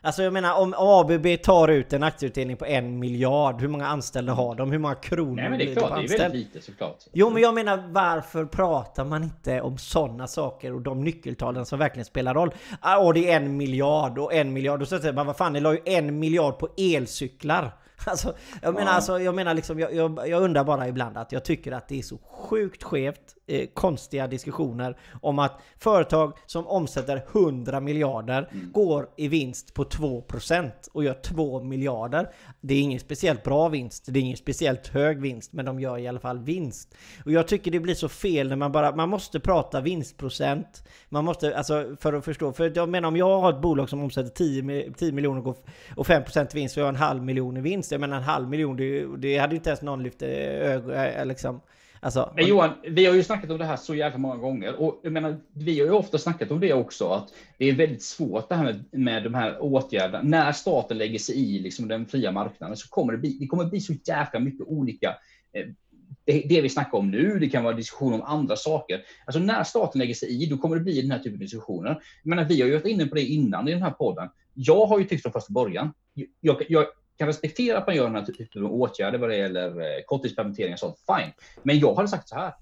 Alltså 0.01 0.23
jag 0.23 0.33
menar 0.33 0.59
om 0.59 0.73
ABB 0.77 1.43
tar 1.43 1.67
ut 1.67 1.93
en 1.93 2.03
aktieutdelning 2.03 2.57
på 2.57 2.65
en 2.65 2.99
miljard, 2.99 3.61
hur 3.61 3.67
många 3.67 3.87
anställda 3.87 4.33
har 4.33 4.55
de? 4.55 4.71
Hur 4.71 4.79
många 4.79 4.95
kronor 4.95 5.35
Nej 5.35 5.49
men 5.49 5.59
det 5.59 5.71
är 5.71 5.75
klart, 5.75 6.07
det 6.07 6.13
är 6.13 6.19
väldigt 6.19 6.41
lite 6.53 6.65
såklart. 6.65 6.97
Jo 7.13 7.29
men 7.29 7.41
jag 7.41 7.53
menar 7.53 7.87
varför 7.91 8.45
pratar 8.45 9.05
man 9.05 9.23
inte 9.23 9.61
om 9.61 9.77
sådana 9.77 10.27
saker 10.27 10.73
och 10.73 10.81
de 10.81 11.03
nyckeltalen 11.03 11.65
som 11.65 11.79
verkligen 11.79 12.05
spelar 12.05 12.33
roll? 12.33 12.51
Ah, 12.79 12.97
och 12.97 13.13
det 13.13 13.31
är 13.31 13.35
en 13.35 13.57
miljard 13.57 14.19
och 14.19 14.33
en 14.33 14.53
miljard. 14.53 14.81
Och 14.81 14.87
så 14.87 14.99
säger 14.99 15.13
man 15.13 15.25
vad 15.25 15.37
fan, 15.37 15.53
ni 15.53 15.59
la 15.59 15.73
ju 15.73 15.79
en 15.85 16.19
miljard 16.19 16.59
på 16.59 16.69
elcyklar. 16.77 17.71
Alltså, 18.05 18.35
jag 18.61 18.73
menar, 18.73 18.91
alltså, 18.91 19.19
jag 19.19 19.35
menar 19.35 19.53
liksom, 19.53 19.79
jag, 19.79 19.93
jag, 19.93 20.29
jag, 20.29 20.43
undrar 20.43 20.63
bara 20.63 20.87
ibland 20.87 21.17
att 21.17 21.31
jag 21.31 21.45
tycker 21.45 21.71
att 21.71 21.87
det 21.87 21.99
är 21.99 22.03
så 22.03 22.17
sjukt 22.17 22.83
skevt, 22.83 23.35
eh, 23.47 23.67
konstiga 23.73 24.27
diskussioner 24.27 24.97
om 25.21 25.39
att 25.39 25.61
företag 25.77 26.37
som 26.45 26.67
omsätter 26.67 27.25
100 27.33 27.79
miljarder 27.79 28.49
mm. 28.51 28.71
går 28.71 29.09
i 29.17 29.27
vinst 29.27 29.73
på 29.73 29.83
2% 29.83 30.71
och 30.93 31.03
gör 31.03 31.13
2 31.13 31.63
miljarder. 31.63 32.29
Det 32.61 32.73
är 32.73 32.81
ingen 32.81 32.99
speciellt 32.99 33.43
bra 33.43 33.69
vinst, 33.69 34.05
det 34.07 34.19
är 34.19 34.21
ingen 34.21 34.37
speciellt 34.37 34.87
hög 34.87 35.21
vinst, 35.21 35.53
men 35.53 35.65
de 35.65 35.79
gör 35.79 35.97
i 35.97 36.07
alla 36.07 36.19
fall 36.19 36.39
vinst. 36.39 36.95
Och 37.25 37.31
jag 37.31 37.47
tycker 37.47 37.71
det 37.71 37.79
blir 37.79 37.95
så 37.95 38.09
fel 38.09 38.49
när 38.49 38.55
man 38.55 38.71
bara, 38.71 38.95
man 38.95 39.09
måste 39.09 39.39
prata 39.39 39.81
vinstprocent, 39.81 40.83
man 41.09 41.25
måste, 41.25 41.57
alltså 41.57 41.95
för 41.99 42.13
att 42.13 42.25
förstå, 42.25 42.53
för 42.53 42.71
jag 42.75 42.89
menar 42.89 43.07
om 43.07 43.17
jag 43.17 43.41
har 43.41 43.49
ett 43.49 43.61
bolag 43.61 43.89
som 43.89 44.03
omsätter 44.03 44.29
10, 44.29 44.93
10 44.93 45.11
miljoner 45.11 45.47
och 45.95 46.07
5% 46.07 46.53
vinst 46.53 46.73
så 46.73 46.79
jag 46.79 46.85
har 46.85 46.89
en 46.89 46.95
halv 46.95 47.23
miljon 47.23 47.57
i 47.57 47.61
vinst, 47.61 47.91
jag 47.91 48.01
menar 48.01 48.17
en 48.17 48.23
halv 48.23 48.49
miljon, 48.49 48.77
det, 48.77 49.05
det 49.17 49.37
hade 49.37 49.55
inte 49.55 49.69
ens 49.69 49.81
någon 49.81 50.03
lyft 50.03 50.21
ögonen 50.21 51.27
liksom. 51.27 51.61
Alltså, 51.99 52.33
Men 52.35 52.47
Johan, 52.47 52.69
vi 52.87 53.05
har 53.05 53.13
ju 53.13 53.23
snackat 53.23 53.49
om 53.51 53.57
det 53.57 53.65
här 53.65 53.77
så 53.77 53.95
jävla 53.95 54.17
många 54.17 54.35
gånger 54.35 54.75
och 54.81 54.99
jag 55.03 55.13
menar, 55.13 55.37
vi 55.53 55.79
har 55.79 55.85
ju 55.85 55.93
ofta 55.93 56.17
snackat 56.17 56.51
om 56.51 56.59
det 56.59 56.73
också, 56.73 57.09
att 57.09 57.33
det 57.57 57.65
är 57.65 57.75
väldigt 57.75 58.03
svårt 58.03 58.49
det 58.49 58.55
här 58.55 58.63
med, 58.63 58.85
med 58.91 59.23
de 59.23 59.33
här 59.33 59.61
åtgärderna. 59.61 60.21
När 60.23 60.51
staten 60.51 60.97
lägger 60.97 61.19
sig 61.19 61.35
i 61.35 61.59
liksom, 61.59 61.87
den 61.87 62.05
fria 62.05 62.31
marknaden 62.31 62.77
så 62.77 62.89
kommer 62.89 63.11
det 63.11 63.17
bli, 63.17 63.37
det 63.39 63.47
kommer 63.47 63.65
bli 63.65 63.79
så 63.79 63.93
jäkla 63.93 64.39
mycket 64.39 64.67
olika 64.67 65.15
eh, 65.53 65.65
det, 66.25 66.43
det, 66.49 66.61
vi 66.61 66.69
snackar 66.69 66.97
om 66.97 67.11
nu, 67.11 67.39
det 67.39 67.49
kan 67.49 67.63
vara 67.63 67.75
diskussion 67.75 68.13
om 68.13 68.21
andra 68.21 68.55
saker. 68.55 69.01
Alltså 69.25 69.39
när 69.39 69.63
staten 69.63 69.99
lägger 69.99 70.13
sig 70.13 70.43
i, 70.43 70.45
då 70.45 70.57
kommer 70.57 70.75
det 70.75 70.81
bli 70.81 71.01
den 71.01 71.11
här 71.11 71.19
typen 71.19 71.33
av 71.33 71.39
diskussioner. 71.39 71.89
Jag 72.23 72.29
menar, 72.29 72.45
vi 72.45 72.61
har 72.61 72.67
ju 72.67 72.73
varit 72.73 72.85
inne 72.85 73.05
på 73.05 73.15
det 73.15 73.21
innan 73.21 73.67
i 73.67 73.71
den 73.71 73.81
här 73.81 73.91
podden. 73.91 74.29
Jag 74.53 74.85
har 74.85 74.99
ju 74.99 75.05
tyckt 75.05 75.21
från 75.21 75.31
första 75.31 75.53
början, 75.53 75.93
jag, 76.41 76.63
jag, 76.69 76.85
kan 77.17 77.27
respektera 77.27 77.77
att 77.77 77.87
man 77.87 77.95
gör 77.95 78.03
den 78.03 78.15
här 78.15 78.25
typen 78.25 78.65
av 78.65 78.73
åtgärder 78.73 79.19
vad 79.19 79.29
det 79.29 79.37
gäller 79.37 79.69
korttidspermitteringar. 79.69 80.03
korttidspermittering 80.05 80.73
och 80.73 80.79
sånt, 80.79 80.97
fine. 81.07 81.33
Men 81.63 81.79
jag 81.79 81.95
hade 81.95 82.07
sagt 82.07 82.29
så 82.29 82.35
här. 82.35 82.53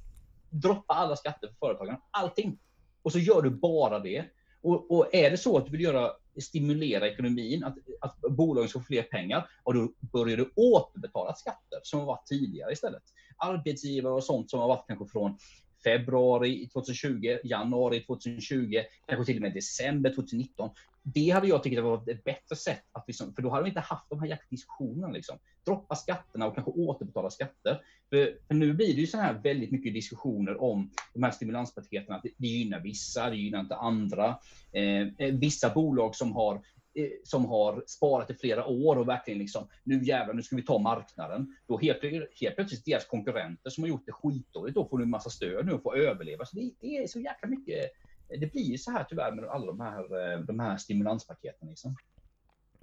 Droppa 0.50 0.94
alla 0.94 1.16
skatter 1.16 1.48
för 1.48 1.56
företagen, 1.56 1.96
allting. 2.12 2.58
Och 3.02 3.12
så 3.12 3.20
gör 3.20 3.42
du 3.42 3.50
bara 3.50 4.00
det. 4.00 4.26
Och, 4.62 4.92
och 4.92 5.16
är 5.16 5.32
det 5.32 5.38
så 5.38 5.58
att 5.58 5.66
du 5.66 5.72
vill 5.72 5.82
göra, 5.82 6.12
stimulera 6.42 7.08
ekonomin, 7.08 7.64
att, 7.64 7.76
att 8.00 8.20
bolagen 8.20 8.70
ska 8.70 8.80
få 8.80 8.86
fler 8.86 9.04
pengar, 9.04 9.50
och 9.64 9.74
då 9.74 9.92
börjar 10.00 10.38
du 10.38 10.52
återbetala 10.56 11.34
skatter 11.34 11.80
som 11.84 12.00
har 12.00 12.08
varit 12.08 12.26
tidigare 12.26 12.72
istället. 12.72 13.04
Arbetsgivare 13.38 14.14
och 14.14 14.24
sånt 14.24 14.50
som 14.50 14.60
har 14.60 14.68
varit 14.68 14.88
kanske 14.88 15.06
från 15.06 15.38
februari 15.84 16.70
2020, 16.74 17.38
januari 17.44 18.00
2020, 18.00 18.82
kanske 19.06 19.26
till 19.26 19.36
och 19.36 19.42
med 19.42 19.54
december 19.54 20.10
2019 20.10 20.70
det 21.14 21.30
hade 21.30 21.48
jag 21.48 21.64
tyckt 21.64 21.82
var 21.82 22.10
ett 22.12 22.24
bättre 22.24 22.56
sätt, 22.56 22.84
att 22.92 23.08
liksom, 23.08 23.34
för 23.34 23.42
då 23.42 23.50
hade 23.50 23.64
vi 23.64 23.70
inte 23.70 23.80
haft 23.80 24.10
de 24.10 24.20
här 24.20 24.28
jaktdiskussionerna. 24.28 25.14
Liksom. 25.14 25.38
Droppa 25.66 25.96
skatterna 25.96 26.48
och 26.48 26.56
kanske 26.56 26.72
återbetala 26.72 27.30
skatter. 27.30 27.82
För, 28.10 28.38
för 28.48 28.56
nu 28.56 28.74
blir 28.74 28.96
det 28.96 29.02
ju 29.02 29.08
så 29.08 29.18
här 29.18 29.34
väldigt 29.34 29.72
mycket 29.72 29.94
diskussioner 29.94 30.62
om 30.62 30.92
de 31.14 31.24
här 31.24 31.32
stimulanspaketen, 31.32 32.16
att 32.16 32.24
det, 32.24 32.48
gynnar 32.48 32.80
vissa, 32.80 33.30
det 33.30 33.36
gynnar 33.36 33.60
inte 33.60 33.76
andra. 33.76 34.40
Eh, 34.72 35.08
eh, 35.18 35.34
vissa 35.34 35.70
bolag 35.70 36.16
som 36.16 36.34
har 36.34 36.56
eh, 36.96 37.10
som 37.24 37.46
har 37.46 37.84
sparat 37.88 38.30
i 38.30 38.34
flera 38.34 38.66
år 38.66 38.96
och 38.96 39.08
verkligen 39.08 39.40
liksom, 39.40 39.68
nu 39.84 40.04
jävlar, 40.04 40.34
nu 40.34 40.44
ska 40.44 40.56
vi 40.56 40.64
ta 40.64 40.80
marknaden. 40.80 41.56
Då 41.68 41.80
helt, 41.80 42.02
helt 42.42 42.56
plötsligt 42.56 42.86
deras 42.86 43.06
konkurrenter 43.06 43.70
som 43.70 43.84
har 43.84 43.90
gjort 43.90 44.06
det 44.06 44.12
skitdåligt, 44.12 44.76
då 44.76 44.88
får 44.88 44.98
nu 44.98 45.04
en 45.04 45.10
massa 45.10 45.30
stöd 45.30 45.66
nu 45.66 45.72
och 45.72 45.84
får 45.84 45.98
överleva. 45.98 46.46
Så 46.46 46.56
det, 46.56 46.72
det 46.80 46.98
är 46.98 47.08
så 47.08 47.20
jäkla 47.20 47.50
mycket 47.50 47.92
det 48.28 48.52
blir 48.52 48.64
ju 48.64 48.78
så 48.78 48.92
här 48.92 49.04
tyvärr 49.10 49.32
med 49.32 49.46
alla 49.46 49.66
de 49.66 49.80
här, 49.80 50.34
eh, 50.34 50.40
de 50.40 50.60
här 50.60 50.78
stimulanspaketen. 50.78 51.70
Liksom. 51.70 51.96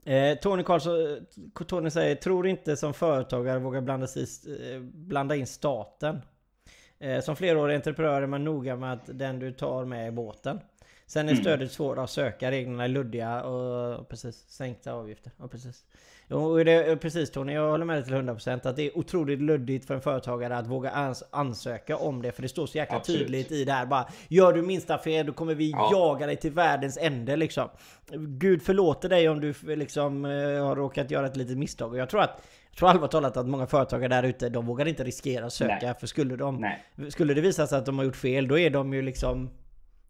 Eh, 0.05 0.39
Tony 0.39 0.63
Karlsson, 0.63 1.27
Tony 1.67 1.91
säger, 1.91 2.15
tror 2.15 2.47
inte 2.47 2.77
som 2.77 2.95
företagare 2.95 3.59
vågar 3.59 3.81
blanda, 3.81 4.07
sig, 4.07 4.27
eh, 4.73 4.81
blanda 4.81 5.37
in 5.37 5.47
staten. 5.47 6.21
Eh, 6.99 7.21
som 7.21 7.37
flerårig 7.37 7.75
entreprenör 7.75 8.23
är 8.23 8.27
man 8.27 8.45
noga 8.45 8.77
med 8.77 8.93
att 8.93 9.19
den 9.19 9.39
du 9.39 9.53
tar 9.53 9.85
med 9.85 10.09
i 10.09 10.11
båten. 10.11 10.61
Sen 11.07 11.29
är 11.29 11.33
mm. 11.33 11.43
stödet 11.43 11.73
svårt 11.73 11.99
att 11.99 12.11
söka, 12.11 12.51
reglerna 12.51 12.85
är 12.85 12.89
luddiga 12.89 13.45
och 13.45 14.09
precis, 14.09 14.37
sänkta 14.49 14.93
avgifter. 14.93 15.33
Ja, 15.39 15.49
precis. 15.49 15.85
Jo, 16.33 16.65
det, 16.65 16.97
precis 17.01 17.31
Tony, 17.31 17.53
jag 17.53 17.71
håller 17.71 17.85
med 17.85 17.97
dig 17.97 18.05
till 18.05 18.15
100% 18.15 18.69
att 18.69 18.77
det 18.77 18.87
är 18.87 18.99
otroligt 18.99 19.41
luddigt 19.41 19.87
för 19.87 19.95
en 19.95 20.01
företagare 20.01 20.57
att 20.57 20.67
våga 20.67 20.91
ans 20.91 21.23
ansöka 21.31 21.97
om 21.97 22.23
det. 22.23 22.33
För 22.33 22.43
det 22.43 22.49
står 22.49 22.67
så 22.67 22.79
jäkla 22.79 22.97
Absolut. 22.97 23.21
tydligt 23.21 23.53
i 23.53 23.65
det 23.65 23.73
här 23.73 23.87
bara 23.87 24.07
Gör 24.29 24.53
du 24.53 24.63
minsta 24.63 24.99
fel 24.99 25.27
då 25.27 25.33
kommer 25.33 25.55
vi 25.55 25.71
ja. 25.71 25.89
jaga 25.93 26.27
dig 26.27 26.37
till 26.37 26.53
världens 26.53 26.99
ände 27.01 27.37
liksom. 27.37 27.69
Gud 28.17 28.63
förlåter 28.63 29.09
dig 29.09 29.29
om 29.29 29.41
du 29.41 29.55
liksom 29.77 30.25
eh, 30.25 30.31
har 30.65 30.77
råkat 30.77 31.11
göra 31.11 31.27
ett 31.27 31.37
litet 31.37 31.59
misstag. 31.59 31.93
Och 31.93 31.99
jag 31.99 32.11
tror 32.11 32.21
att 32.21 32.43
jag 32.71 32.79
tror 32.79 32.89
allvarligt 32.89 33.11
talat 33.11 33.37
att 33.37 33.47
många 33.47 33.67
företagare 33.67 34.09
där 34.09 34.23
ute, 34.23 34.49
de 34.49 34.67
vågar 34.67 34.89
inte 34.89 35.05
riskera 35.05 35.47
att 35.47 35.53
söka. 35.53 35.79
Nej. 35.83 35.95
För 36.01 36.07
skulle, 36.07 36.37
de, 36.37 36.57
Nej. 36.57 37.11
skulle 37.11 37.35
det 37.35 37.41
visa 37.41 37.67
sig 37.67 37.79
att 37.79 37.87
de 37.87 37.99
har 37.99 38.05
gjort 38.05 38.17
fel, 38.17 38.49
då 38.49 38.59
är 38.59 38.71
de 38.71 38.95
ju 38.95 39.03
liksom 39.03 39.51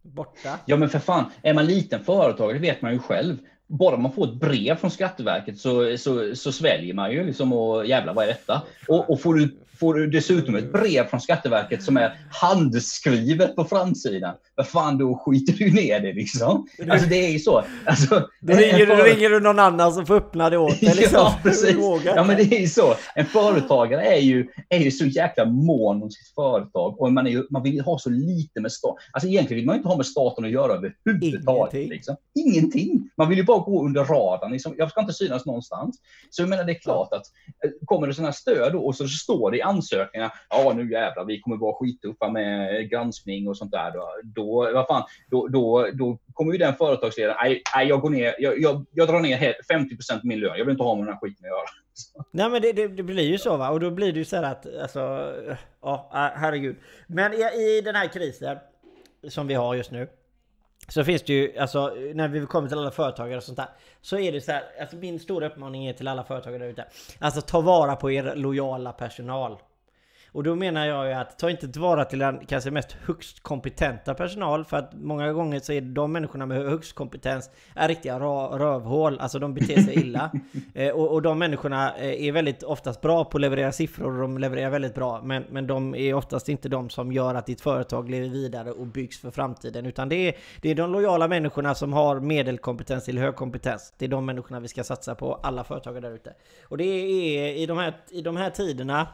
borta. 0.03 0.59
Ja 0.67 0.77
men 0.77 0.89
för 0.89 0.99
fan, 0.99 1.25
är 1.43 1.55
man 1.55 1.67
liten 1.67 2.05
företagare 2.05 2.59
vet 2.59 2.83
man 2.83 2.93
ju 2.93 2.99
själv 2.99 3.37
bara 3.79 3.97
man 3.97 4.13
får 4.13 4.25
ett 4.25 4.35
brev 4.35 4.77
från 4.77 4.91
Skatteverket 4.91 5.59
så, 5.59 5.97
så, 5.99 6.35
så 6.35 6.53
sväljer 6.53 6.95
man 6.95 7.13
ju 7.13 7.27
liksom 7.27 7.53
och 7.53 7.87
jävlar 7.87 8.15
vad 8.15 8.25
är 8.25 8.29
detta? 8.29 8.63
Och, 8.89 9.11
och 9.11 9.21
får 9.21 9.35
du 9.35 9.57
får 9.83 9.95
du 9.95 10.07
dessutom 10.07 10.55
ett 10.55 10.73
brev 10.73 11.07
från 11.07 11.21
Skatteverket 11.21 11.83
som 11.83 11.97
är 11.97 12.17
handskrivet 12.31 13.57
på 13.57 13.65
framsidan. 13.65 14.35
Vad 14.55 14.69
fan, 14.69 14.99
då 14.99 15.23
skiter 15.25 15.53
du 15.53 15.73
ner 15.73 16.01
det 16.01 16.13
liksom. 16.13 16.67
Alltså 16.89 17.09
det 17.09 17.27
är 17.27 17.31
ju 17.31 17.39
så. 17.39 17.65
Alltså, 17.85 18.29
då, 18.41 18.55
ringer, 18.55 18.87
för... 18.87 19.05
ringer 19.05 19.31
du 19.31 19.41
någon 19.41 19.59
annan 19.59 19.93
som 19.93 20.07
får 20.07 20.15
öppna 20.15 20.51
det 20.51 20.59
åt 20.59 20.81
dig 20.81 20.95
liksom. 20.97 21.19
Ja, 21.19 21.39
precis. 21.43 21.77
Ja, 22.05 22.25
men 22.25 22.37
det 22.37 22.43
är 22.43 22.61
ju 22.61 22.69
så. 22.69 22.95
En 23.15 23.27
företagare 23.27 24.03
är 24.03 24.21
ju, 24.21 24.49
är 24.69 24.79
ju 24.79 24.91
så 24.91 25.05
jäkla 25.05 25.45
mån 25.45 26.03
om 26.03 26.11
sitt 26.11 26.35
företag 26.35 27.01
och 27.01 27.13
man, 27.13 27.27
är 27.27 27.31
ju, 27.31 27.47
man 27.51 27.63
vill 27.63 27.81
ha 27.81 27.99
så 27.99 28.11
lite 28.11 28.61
med 28.61 28.73
staten. 28.73 29.03
Alltså 29.13 29.29
egentligen 29.29 29.59
vill 29.59 29.67
man 29.67 29.77
inte 29.77 29.89
ha 29.89 29.97
med 29.97 30.07
staten 30.07 30.45
att 30.45 30.51
göra 30.51 30.73
överhuvudtaget. 30.73 31.75
Ingenting. 31.75 31.91
Liksom. 31.91 32.17
Ingenting. 32.35 33.11
Man 33.17 33.29
vill 33.29 33.39
ju 33.39 33.45
bara 33.45 33.62
gå 33.65 33.85
under 33.85 34.05
radarn. 34.05 34.53
Liksom. 34.53 34.75
Jag 34.79 34.91
ska 34.91 35.01
inte 35.01 35.13
synas 35.13 35.47
någonstans. 35.47 35.99
Så 36.31 36.43
jag 36.43 36.49
menar, 36.49 36.65
det 36.65 36.73
är 36.73 36.79
klart 36.79 37.13
att 37.13 37.27
eh, 37.65 37.71
kommer 37.87 38.07
det 38.07 38.15
sådana 38.15 38.29
här 38.29 38.33
stöd 38.33 38.75
och 38.75 38.97
så 38.97 39.09
står 39.09 39.51
det 39.51 39.57
i 39.57 39.63
ansökningarna, 39.63 40.33
ja 40.49 40.73
nu 40.77 40.93
jävlar, 40.93 41.25
vi 41.25 41.41
kommer 41.41 41.57
vara 41.57 41.75
skittuffa 41.75 42.31
med 42.31 42.91
granskning 42.91 43.49
och 43.49 43.57
sånt 43.57 43.73
där. 43.73 43.93
Då, 43.93 44.09
då, 44.25 44.73
vad 44.75 44.87
fan, 44.87 45.03
då, 45.31 45.49
då, 45.49 45.89
då 45.95 46.19
kommer 46.35 46.53
ju 46.53 46.59
den 46.59 46.75
företagsledaren, 46.75 47.37
nej, 47.75 47.89
jag 47.89 48.01
går 48.01 48.11
ner, 48.11 48.35
jag, 48.39 48.61
jag, 48.61 48.87
jag 48.93 49.09
drar 49.09 49.21
ner 49.21 49.55
50 49.69 49.97
på 49.97 50.27
min 50.27 50.41
lön, 50.41 50.59
jag 50.59 50.65
vill 50.65 50.73
inte 50.73 50.85
ha 50.85 50.95
med 50.95 51.07
den 51.07 51.13
här 51.15 51.21
skiten 51.21 51.45
att 51.45 51.51
göra. 51.51 51.65
Nej 52.31 52.51
men 52.51 52.63
det, 52.63 52.73
det, 52.73 52.89
det, 52.89 53.03
blir 53.03 53.25
ju 53.25 53.39
så 53.39 53.57
va, 53.57 53.71
och 53.71 53.81
då 53.81 53.91
blir 53.91 54.13
det 54.13 54.19
ju 54.19 54.25
så 54.25 54.37
här 54.37 54.43
att, 54.43 54.67
alltså, 54.83 55.33
ja 55.83 56.09
herregud. 56.13 56.77
Men 57.07 57.33
i, 57.33 57.37
i 57.37 57.81
den 57.85 57.95
här 57.95 58.09
krisen 58.09 58.59
som 59.29 59.47
vi 59.47 59.55
har 59.55 59.75
just 59.75 59.91
nu, 59.91 60.09
så 60.89 61.05
finns 61.05 61.23
det 61.23 61.33
ju, 61.33 61.59
alltså 61.59 61.97
när 62.15 62.29
vi 62.29 62.47
kommer 62.47 62.69
till 62.69 62.79
alla 62.79 62.91
företagare 62.91 63.37
och 63.37 63.43
sånt 63.43 63.57
där. 63.57 63.69
Så 64.01 64.19
är 64.19 64.33
det 64.33 64.41
så 64.41 64.53
här, 64.53 64.63
alltså 64.81 64.97
min 64.97 65.21
stora 65.21 65.47
uppmaning 65.47 65.87
är 65.87 65.93
till 65.93 66.09
alla 66.09 66.25
företagare 66.25 66.63
där 66.63 66.71
ute. 66.71 66.87
Alltså 67.19 67.41
ta 67.41 67.61
vara 67.61 67.97
på 67.97 68.11
er 68.11 68.35
lojala 68.37 68.93
personal. 68.93 69.59
Och 70.33 70.43
då 70.43 70.55
menar 70.55 70.87
jag 70.87 71.07
ju 71.07 71.13
att 71.13 71.39
ta 71.39 71.51
inte 71.51 71.69
tillvara 71.69 72.05
till 72.05 72.19
den 72.19 72.47
kanske 72.47 72.71
mest 72.71 72.93
högst 72.93 73.43
kompetenta 73.43 74.15
personal 74.15 74.65
för 74.65 74.77
att 74.77 74.93
många 74.95 75.33
gånger 75.33 75.61
så 75.61 75.73
är 75.73 75.81
de 75.81 76.13
människorna 76.13 76.47
med 76.47 76.59
högst 76.59 76.95
kompetens 76.95 77.51
är 77.75 77.89
riktiga 77.89 78.19
rövhål, 78.19 79.19
alltså 79.21 79.39
de 79.39 79.55
beter 79.55 79.83
sig 79.83 79.95
illa. 79.95 80.31
eh, 80.75 80.91
och, 80.91 81.13
och, 81.13 81.23
de 81.23 81.39
människorna 81.39 81.97
eh, 81.97 82.27
är 82.27 82.33
väldigt 82.33 82.63
oftast 82.63 83.01
bra 83.01 83.25
på 83.25 83.37
att 83.37 83.41
leverera 83.41 83.73
siffror 83.73 84.15
och 84.15 84.21
de 84.21 84.39
levererar 84.39 84.71
väldigt 84.71 84.95
bra 84.95 85.21
men, 85.25 85.45
men 85.51 85.67
de 85.67 85.95
är 85.95 86.15
oftast 86.15 86.49
inte 86.49 86.69
de 86.69 86.91
som 86.91 87.13
gör 87.13 87.35
att 87.35 87.47
ditt 87.47 87.61
företag 87.61 88.11
lever 88.11 88.29
vidare 88.29 88.71
och 88.71 88.87
byggs 88.87 89.21
för 89.21 89.31
framtiden 89.31 89.87
utan 89.87 90.09
det 90.09 90.29
är, 90.29 90.37
det 90.61 90.71
är 90.71 90.75
de 90.75 90.93
lojala 90.93 91.29
människorna 91.29 91.75
som 91.75 91.93
har 91.93 92.21
medelkompetens 92.21 93.05
till 93.05 93.19
hög 93.19 93.37
kompetens. 93.37 93.95
Det 93.99 94.05
är 94.05 94.09
de 94.09 94.27
människorna 94.27 94.61
vi 94.61 94.69
ska 94.69 94.85
satsa 94.85 95.15
på, 95.15 95.35
alla 95.35 95.65
företagare 95.65 96.01
där 96.01 96.15
ute. 96.15 96.35
Och 96.69 96.79
det 96.79 96.85
är 96.85 97.55
i 97.55 97.67
de 97.67 97.79
här, 97.79 97.95
i 98.11 98.23
de 98.23 98.37
här 98.37 98.51
tiderna 98.51 99.07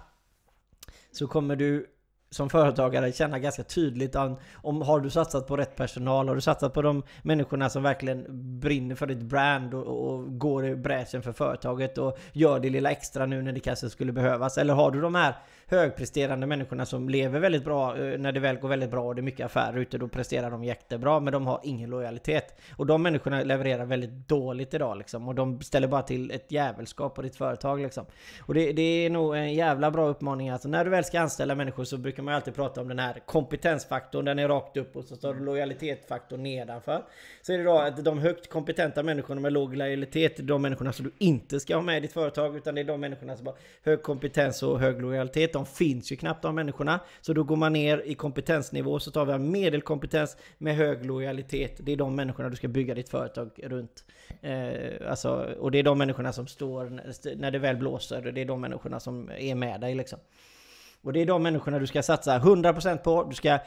så 1.18 1.26
kommer 1.26 1.54
du 1.54 1.86
som 2.30 2.50
företagare 2.50 3.12
känna 3.12 3.38
ganska 3.38 3.62
tydligt 3.62 4.16
om, 4.16 4.36
om 4.54 4.82
har 4.82 5.00
du 5.00 5.10
satsat 5.10 5.46
på 5.46 5.56
rätt 5.56 5.76
personal? 5.76 6.28
Har 6.28 6.34
du 6.34 6.40
satsat 6.40 6.74
på 6.74 6.82
de 6.82 7.02
människorna 7.22 7.70
som 7.70 7.82
verkligen 7.82 8.24
brinner 8.60 8.94
för 8.94 9.06
ditt 9.06 9.22
brand 9.22 9.74
och, 9.74 9.86
och 9.86 10.38
går 10.38 10.66
i 10.66 10.76
bräschen 10.76 11.22
för 11.22 11.32
företaget 11.32 11.98
och 11.98 12.18
gör 12.32 12.60
det 12.60 12.70
lilla 12.70 12.90
extra 12.90 13.26
nu 13.26 13.42
när 13.42 13.52
det 13.52 13.60
kanske 13.60 13.90
skulle 13.90 14.12
behövas? 14.12 14.58
Eller 14.58 14.74
har 14.74 14.90
du 14.90 15.00
de 15.00 15.14
här 15.14 15.34
högpresterande 15.66 16.46
människorna 16.46 16.86
som 16.86 17.08
lever 17.08 17.40
väldigt 17.40 17.64
bra 17.64 17.98
eh, 17.98 18.18
när 18.18 18.32
det 18.32 18.40
väl 18.40 18.56
går 18.56 18.68
väldigt 18.68 18.90
bra 18.90 19.04
och 19.04 19.14
det 19.14 19.20
är 19.20 19.22
mycket 19.22 19.46
affärer 19.46 19.78
ute, 19.78 19.98
då 19.98 20.08
presterar 20.08 20.50
de 20.50 20.64
jättebra 20.64 21.20
men 21.20 21.32
de 21.32 21.46
har 21.46 21.60
ingen 21.62 21.90
lojalitet. 21.90 22.58
Och 22.76 22.86
de 22.86 23.02
människorna 23.02 23.42
levererar 23.42 23.84
väldigt 23.84 24.28
dåligt 24.28 24.74
idag 24.74 24.98
liksom 24.98 25.28
och 25.28 25.34
de 25.34 25.60
ställer 25.60 25.88
bara 25.88 26.02
till 26.02 26.30
ett 26.30 26.52
jävelskap 26.52 27.14
på 27.14 27.22
ditt 27.22 27.36
företag 27.36 27.80
liksom. 27.80 28.06
Och 28.40 28.54
det, 28.54 28.72
det 28.72 28.82
är 28.82 29.10
nog 29.10 29.36
en 29.36 29.54
jävla 29.54 29.90
bra 29.90 30.08
uppmaning 30.08 30.50
alltså. 30.50 30.68
När 30.68 30.84
du 30.84 30.90
väl 30.90 31.04
ska 31.04 31.20
anställa 31.20 31.54
människor 31.54 31.84
så 31.84 31.96
brukar 31.96 32.17
man 32.24 32.34
alltid 32.34 32.54
prata 32.54 32.80
om 32.80 32.88
den 32.88 32.98
här 32.98 33.22
kompetensfaktorn, 33.26 34.24
den 34.24 34.38
är 34.38 34.48
rakt 34.48 34.76
upp 34.76 34.96
och 34.96 35.04
så 35.04 35.16
står 35.16 35.34
det 35.34 35.40
lojalitetsfaktorn 35.40 36.42
nedanför. 36.42 37.04
Så 37.42 37.52
är 37.52 37.58
det 37.58 37.64
då 37.64 37.78
att 37.78 38.04
de 38.04 38.18
högt 38.18 38.48
kompetenta 38.48 39.02
människorna 39.02 39.40
med 39.40 39.52
låg 39.52 39.76
lojalitet, 39.76 40.38
är 40.38 40.42
de 40.42 40.62
människorna 40.62 40.92
som 40.92 41.04
du 41.04 41.12
inte 41.18 41.60
ska 41.60 41.74
ha 41.74 41.82
med 41.82 41.96
i 41.96 42.00
ditt 42.00 42.12
företag, 42.12 42.56
utan 42.56 42.74
det 42.74 42.80
är 42.80 42.84
de 42.84 43.00
människorna 43.00 43.36
som 43.36 43.46
har 43.46 43.54
hög 43.82 44.02
kompetens 44.02 44.62
och 44.62 44.80
hög 44.80 45.02
lojalitet 45.02 45.52
de 45.52 45.66
finns 45.66 46.12
ju 46.12 46.16
knappt 46.16 46.42
de 46.42 46.54
människorna. 46.54 47.00
Så 47.20 47.32
då 47.32 47.42
går 47.42 47.56
man 47.56 47.72
ner 47.72 48.02
i 48.06 48.14
kompetensnivå 48.14 48.98
så 48.98 49.10
tar 49.10 49.24
vi 49.24 49.32
en 49.32 49.50
medelkompetens 49.50 50.36
med 50.58 50.76
hög 50.76 51.06
lojalitet. 51.06 51.76
Det 51.78 51.92
är 51.92 51.96
de 51.96 52.16
människorna 52.16 52.48
du 52.48 52.56
ska 52.56 52.68
bygga 52.68 52.94
ditt 52.94 53.08
företag 53.08 53.50
runt. 53.62 54.04
Eh, 54.40 55.10
alltså, 55.10 55.54
och 55.58 55.70
det 55.70 55.78
är 55.78 55.82
de 55.82 55.98
människorna 55.98 56.32
som 56.32 56.46
står 56.46 57.00
när 57.36 57.50
det 57.50 57.58
väl 57.58 57.76
blåser. 57.76 58.32
Det 58.32 58.40
är 58.40 58.44
de 58.44 58.60
människorna 58.60 59.00
som 59.00 59.30
är 59.38 59.54
med 59.54 59.80
dig 59.80 59.94
liksom. 59.94 60.18
Och 61.08 61.14
det 61.14 61.22
är 61.22 61.26
de 61.26 61.42
människorna 61.42 61.78
du 61.78 61.86
ska 61.86 62.02
satsa 62.02 62.38
100% 62.38 62.96
på. 62.96 63.24
Du 63.24 63.34
ska 63.34 63.58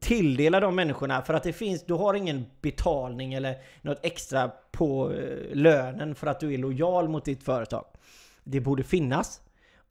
tilldela 0.00 0.60
de 0.60 0.74
människorna 0.74 1.22
för 1.22 1.34
att 1.34 1.42
det 1.42 1.52
finns, 1.52 1.84
du 1.84 1.94
har 1.94 2.14
ingen 2.14 2.46
betalning 2.60 3.34
eller 3.34 3.56
något 3.82 3.98
extra 4.02 4.50
på 4.70 5.12
eh, 5.12 5.56
lönen 5.56 6.14
för 6.14 6.26
att 6.26 6.40
du 6.40 6.54
är 6.54 6.58
lojal 6.58 7.08
mot 7.08 7.24
ditt 7.24 7.42
företag. 7.42 7.84
Det 8.44 8.60
borde 8.60 8.82
finnas. 8.82 9.40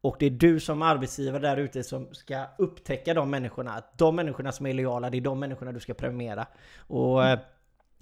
Och 0.01 0.15
det 0.19 0.25
är 0.25 0.29
du 0.29 0.59
som 0.59 0.81
arbetsgivare 0.81 1.41
där 1.41 1.57
ute 1.57 1.83
som 1.83 2.07
ska 2.11 2.45
upptäcka 2.57 3.13
de 3.13 3.29
människorna. 3.29 3.83
de 3.97 4.15
människorna 4.15 4.51
som 4.51 4.65
är 4.65 4.73
lojala, 4.73 5.09
det 5.09 5.17
är 5.17 5.21
de 5.21 5.39
människorna 5.39 5.71
du 5.71 5.79
ska 5.79 5.93
premiera. 5.93 6.47
Och 6.77 7.25
mm. 7.25 7.39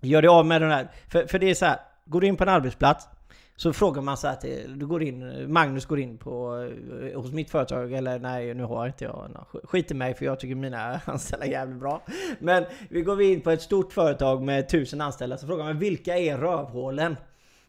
gör 0.01 0.21
dig 0.21 0.29
av 0.29 0.45
med 0.45 0.61
den 0.61 0.71
här. 0.71 0.87
För, 1.07 1.25
för 1.25 1.39
det 1.39 1.49
är 1.49 1.55
så 1.55 1.65
här, 1.65 1.79
går 2.05 2.21
du 2.21 2.27
in 2.27 2.37
på 2.37 2.43
en 2.43 2.49
arbetsplats 2.49 3.07
så 3.55 3.73
frågar 3.73 4.01
man 4.01 4.17
så 4.17 4.27
här 4.27 4.35
till, 4.35 4.79
du 4.79 4.87
går 4.87 5.03
in, 5.03 5.51
Magnus 5.53 5.85
går 5.85 5.99
in 5.99 6.17
på, 6.17 6.69
eh, 7.03 7.21
hos 7.21 7.31
mitt 7.31 7.49
företag, 7.49 7.93
eller 7.93 8.19
nej 8.19 8.53
nu 8.53 8.63
har 8.63 8.87
inte 8.87 9.03
jag, 9.03 9.45
skit 9.63 9.91
i 9.91 9.93
mig 9.93 10.13
för 10.13 10.25
jag 10.25 10.39
tycker 10.39 10.55
mina 10.55 11.01
anställda 11.05 11.45
är 11.45 11.49
jävligt 11.49 11.79
bra. 11.79 12.01
Men 12.39 12.65
vi 12.89 13.01
går 13.01 13.21
in 13.21 13.41
på 13.41 13.51
ett 13.51 13.61
stort 13.61 13.93
företag 13.93 14.43
med 14.43 14.69
tusen 14.69 15.01
anställda 15.01 15.37
så 15.37 15.47
frågar 15.47 15.63
man 15.63 15.79
vilka 15.79 16.17
är 16.17 16.37
rövhålen? 16.37 17.15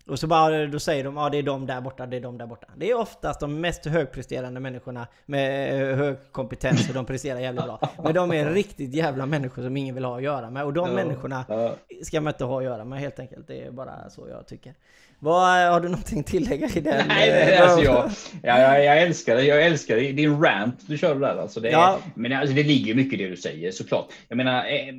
Och 0.07 0.19
så 0.19 0.27
bara, 0.27 0.67
då 0.67 0.79
säger 0.79 1.05
de 1.05 1.17
ja 1.17 1.31
det 1.31 1.39
är 1.39 1.43
de 1.43 1.67
där 1.67 1.81
borta, 1.81 2.07
det 2.07 2.17
är 2.17 2.21
de 2.21 2.39
där 2.39 2.47
borta. 2.47 2.67
Det 2.77 2.91
är 2.91 2.99
oftast 2.99 3.41
de 3.41 3.61
mest 3.61 3.87
högpresterande 3.87 4.61
människorna 4.61 5.07
med 5.27 5.81
eh, 5.91 5.97
hög 5.97 6.17
kompetens 6.33 6.89
och 6.89 6.95
de 6.95 7.07
presterar 7.07 7.41
jävligt 7.41 7.65
bra. 7.65 7.81
Men 8.03 8.15
de 8.15 8.33
är 8.33 8.51
riktigt 8.51 8.95
jävla 8.95 9.27
människor 9.27 9.63
som 9.63 9.77
ingen 9.77 9.95
vill 9.95 10.05
ha 10.05 10.17
att 10.17 10.23
göra 10.23 10.51
med. 10.51 10.65
Och 10.65 10.73
de 10.73 10.89
ja, 10.89 10.95
människorna 10.95 11.45
ja. 11.49 11.75
ska 12.03 12.21
man 12.21 12.33
inte 12.33 12.45
ha 12.45 12.59
att 12.59 12.65
göra 12.65 12.85
med 12.85 13.01
helt 13.01 13.19
enkelt. 13.19 13.47
Det 13.47 13.63
är 13.63 13.71
bara 13.71 14.11
så 14.11 14.29
jag 14.29 14.47
tycker. 14.47 14.75
Vad, 15.19 15.73
har 15.73 15.81
du 15.81 15.89
någonting 15.89 16.21
att 16.21 16.27
tillägga 16.27 16.69
i 16.75 16.81
den? 16.81 17.09
Nej, 17.09 17.31
nej 17.31 17.57
alltså 17.57 17.83
jag, 17.83 18.11
jag, 18.43 18.85
jag, 18.85 19.03
älskar 19.03 19.37
det. 19.37 19.43
Jag 19.43 19.67
älskar 19.67 19.97
det. 19.97 20.13
Din 20.13 20.43
rant 20.43 20.89
du 20.89 20.99
kör 20.99 21.15
där. 21.15 21.37
Alltså 21.37 21.61
det, 21.61 21.71
ja. 21.71 21.99
Men 22.15 22.33
alltså 22.33 22.55
det 22.55 22.63
ligger 22.63 22.95
mycket 22.95 23.21
i 23.21 23.23
det 23.23 23.31
du 23.31 23.37
säger 23.37 23.71
såklart. 23.71 24.09
Jag 24.29 24.37
menar, 24.37 24.65
eh, 24.65 24.95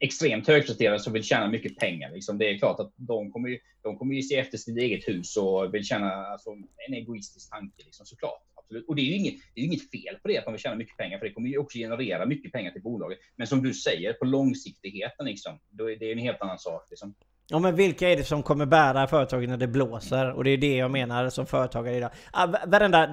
extremt 0.00 0.46
högpresterande 0.46 1.00
som 1.00 1.12
vill 1.12 1.24
tjäna 1.24 1.48
mycket 1.48 1.76
pengar. 1.76 2.10
Liksom. 2.10 2.38
Det 2.38 2.50
är 2.50 2.58
klart 2.58 2.80
att 2.80 2.92
de 2.96 3.32
kommer, 3.32 3.48
ju, 3.48 3.58
de 3.82 3.98
kommer 3.98 4.14
ju 4.14 4.22
se 4.22 4.36
efter 4.36 4.58
sitt 4.58 4.78
eget 4.78 5.08
hus 5.08 5.36
och 5.36 5.74
vill 5.74 5.84
tjäna 5.84 6.12
alltså, 6.12 6.50
en 6.88 6.94
egoistisk 6.94 7.50
tanke 7.50 7.84
liksom, 7.84 8.06
såklart. 8.06 8.42
Absolut. 8.54 8.88
Och 8.88 8.96
det 8.96 9.02
är 9.02 9.06
ju 9.06 9.14
inget, 9.14 9.34
det 9.54 9.60
är 9.60 9.64
inget 9.64 9.90
fel 9.90 10.16
på 10.22 10.28
det 10.28 10.38
att 10.38 10.46
man 10.46 10.52
vill 10.52 10.60
tjäna 10.60 10.76
mycket 10.76 10.96
pengar, 10.96 11.18
för 11.18 11.26
det 11.26 11.32
kommer 11.32 11.48
ju 11.48 11.58
också 11.58 11.78
generera 11.78 12.26
mycket 12.26 12.52
pengar 12.52 12.70
till 12.70 12.82
bolaget. 12.82 13.18
Men 13.36 13.46
som 13.46 13.62
du 13.62 13.74
säger, 13.74 14.12
på 14.12 14.24
långsiktigheten, 14.24 15.26
liksom, 15.26 15.58
då 15.70 15.90
är 15.90 15.96
det 15.96 16.12
en 16.12 16.18
helt 16.18 16.40
annan 16.40 16.58
sak. 16.58 16.86
Liksom. 16.90 17.14
Ja 17.52 17.58
men 17.58 17.76
vilka 17.76 18.08
är 18.08 18.16
det 18.16 18.24
som 18.24 18.42
kommer 18.42 18.66
bära 18.66 19.06
företaget 19.06 19.48
när 19.48 19.56
det 19.56 19.68
blåser? 19.68 20.32
Och 20.32 20.44
det 20.44 20.50
är 20.50 20.58
det 20.58 20.76
jag 20.76 20.90
menar 20.90 21.30
som 21.30 21.46
företagare 21.46 21.96
idag. 21.96 22.10
Ah, 22.32 22.46
Varenda 22.66 23.08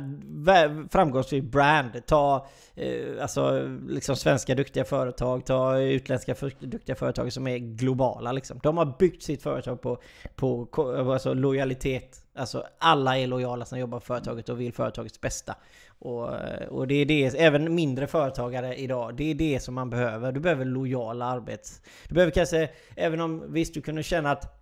framgångsrik 0.91 1.43
brand, 1.43 2.05
ta 2.05 2.47
eh, 2.77 3.21
alltså 3.21 3.67
liksom 3.87 4.15
svenska 4.15 4.55
duktiga 4.55 4.85
företag, 4.85 5.45
ta 5.45 5.79
utländska 5.79 6.35
duktiga 6.59 6.95
företag 6.95 7.33
som 7.33 7.47
är 7.47 7.57
globala 7.57 8.31
liksom. 8.31 8.59
De 8.63 8.77
har 8.77 8.97
byggt 8.99 9.23
sitt 9.23 9.43
företag 9.43 9.81
på, 9.81 10.01
på 10.35 10.67
alltså, 11.11 11.33
lojalitet. 11.33 12.23
Alltså 12.35 12.63
alla 12.77 13.17
är 13.17 13.27
lojala 13.27 13.65
som 13.65 13.79
jobbar 13.79 13.99
på 13.99 14.05
företaget 14.05 14.49
och 14.49 14.61
vill 14.61 14.73
företagets 14.73 15.21
bästa. 15.21 15.55
Och, 15.99 16.29
och 16.69 16.87
det 16.87 16.95
är 16.95 17.05
det, 17.05 17.25
även 17.25 17.75
mindre 17.75 18.07
företagare 18.07 18.75
idag, 18.75 19.15
det 19.15 19.31
är 19.31 19.35
det 19.35 19.59
som 19.59 19.75
man 19.75 19.89
behöver. 19.89 20.31
Du 20.31 20.39
behöver 20.39 20.65
lojala 20.65 21.25
arbets... 21.25 21.81
Du 22.07 22.15
behöver 22.15 22.31
kanske, 22.31 22.69
även 22.95 23.21
om 23.21 23.53
visst 23.53 23.73
du 23.73 23.81
kunde 23.81 24.03
känna 24.03 24.31
att 24.31 24.57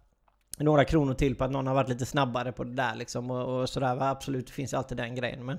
några 0.57 0.85
kronor 0.85 1.13
till 1.13 1.35
på 1.35 1.43
att 1.43 1.51
någon 1.51 1.67
har 1.67 1.75
varit 1.75 1.89
lite 1.89 2.05
snabbare 2.05 2.51
på 2.51 2.63
det 2.63 2.73
där 2.73 2.95
liksom 2.95 3.31
och, 3.31 3.61
och 3.61 3.69
sådär. 3.69 3.97
Absolut, 4.01 4.47
det 4.47 4.53
finns 4.53 4.73
alltid 4.73 4.97
den 4.97 5.15
grejen. 5.15 5.45
Men 5.45 5.57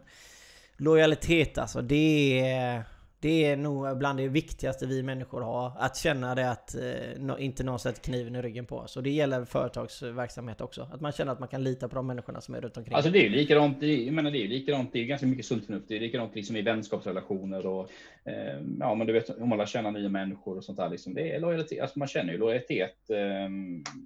lojalitet 0.76 1.58
alltså, 1.58 1.82
det 1.82 2.40
är... 2.40 2.84
Det 3.20 3.44
är 3.44 3.56
nog 3.56 3.98
bland 3.98 4.18
det 4.18 4.28
viktigaste 4.28 4.86
vi 4.86 5.02
människor 5.02 5.40
har. 5.40 5.72
Att 5.78 5.96
känna 5.96 6.34
det 6.34 6.50
att 6.50 6.74
eh, 6.74 7.44
inte 7.44 7.64
någon 7.64 7.78
sätter 7.78 8.02
kniven 8.02 8.36
i 8.36 8.42
ryggen 8.42 8.66
på 8.66 8.76
oss. 8.76 8.96
Och 8.96 9.02
det 9.02 9.10
gäller 9.10 9.44
företagsverksamhet 9.44 10.60
också. 10.60 10.88
Att 10.92 11.00
man 11.00 11.12
känner 11.12 11.32
att 11.32 11.40
man 11.40 11.48
kan 11.48 11.64
lita 11.64 11.88
på 11.88 11.94
de 11.94 12.06
människorna 12.06 12.40
som 12.40 12.54
är 12.54 12.60
runt 12.60 12.76
omkring. 12.76 12.94
Alltså 12.94 13.10
det 13.10 13.18
är 13.18 13.22
ju 13.22 13.28
likadant. 13.28 13.82
Jag 13.82 14.14
menar 14.14 14.30
det 14.30 14.44
är 14.44 14.48
likadant. 14.48 14.92
Det 14.92 15.00
är 15.00 15.04
ganska 15.04 15.26
mycket 15.26 15.46
sunt 15.46 15.66
förnuft. 15.66 15.88
Det 15.88 15.96
är 15.96 16.00
likadant 16.00 16.34
liksom 16.34 16.56
i 16.56 16.62
vänskapsrelationer 16.62 17.66
och 17.66 17.90
eh, 18.24 18.60
ja, 18.80 18.94
men 18.94 19.06
du 19.06 19.12
vet 19.12 19.30
om 19.30 19.48
man 19.48 19.58
lär 19.58 19.66
känna 19.66 19.90
nya 19.90 20.08
människor 20.08 20.56
och 20.56 20.64
sånt 20.64 20.78
där. 20.78 20.88
Liksom. 20.88 21.14
Det 21.14 21.34
är 21.34 21.40
lojalitet. 21.40 21.80
Alltså 21.80 21.98
man 21.98 22.08
känner 22.08 22.32
ju 22.32 22.38
lojalitet. 22.38 23.10
Eh, 23.10 23.48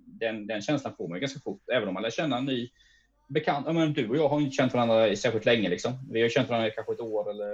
den, 0.06 0.46
den 0.46 0.60
känslan 0.62 0.94
får 0.96 1.08
man 1.08 1.16
ju 1.16 1.20
ganska 1.20 1.40
fort. 1.40 1.62
Även 1.72 1.88
om 1.88 1.94
man 1.94 2.02
lär 2.02 2.10
känna 2.10 2.38
en 2.38 2.44
ny 2.44 2.70
bekant. 3.30 3.66
Ja, 3.66 3.72
men 3.72 3.92
du 3.92 4.08
och 4.08 4.16
jag 4.16 4.28
har 4.28 4.40
inte 4.40 4.56
känt 4.56 4.74
varandra 4.74 5.16
särskilt 5.16 5.44
länge 5.44 5.68
liksom. 5.68 5.92
Vi 6.10 6.22
har 6.22 6.28
känt 6.28 6.48
varandra 6.48 6.70
kanske 6.70 6.92
ett 6.92 7.00
år 7.00 7.30
eller 7.30 7.50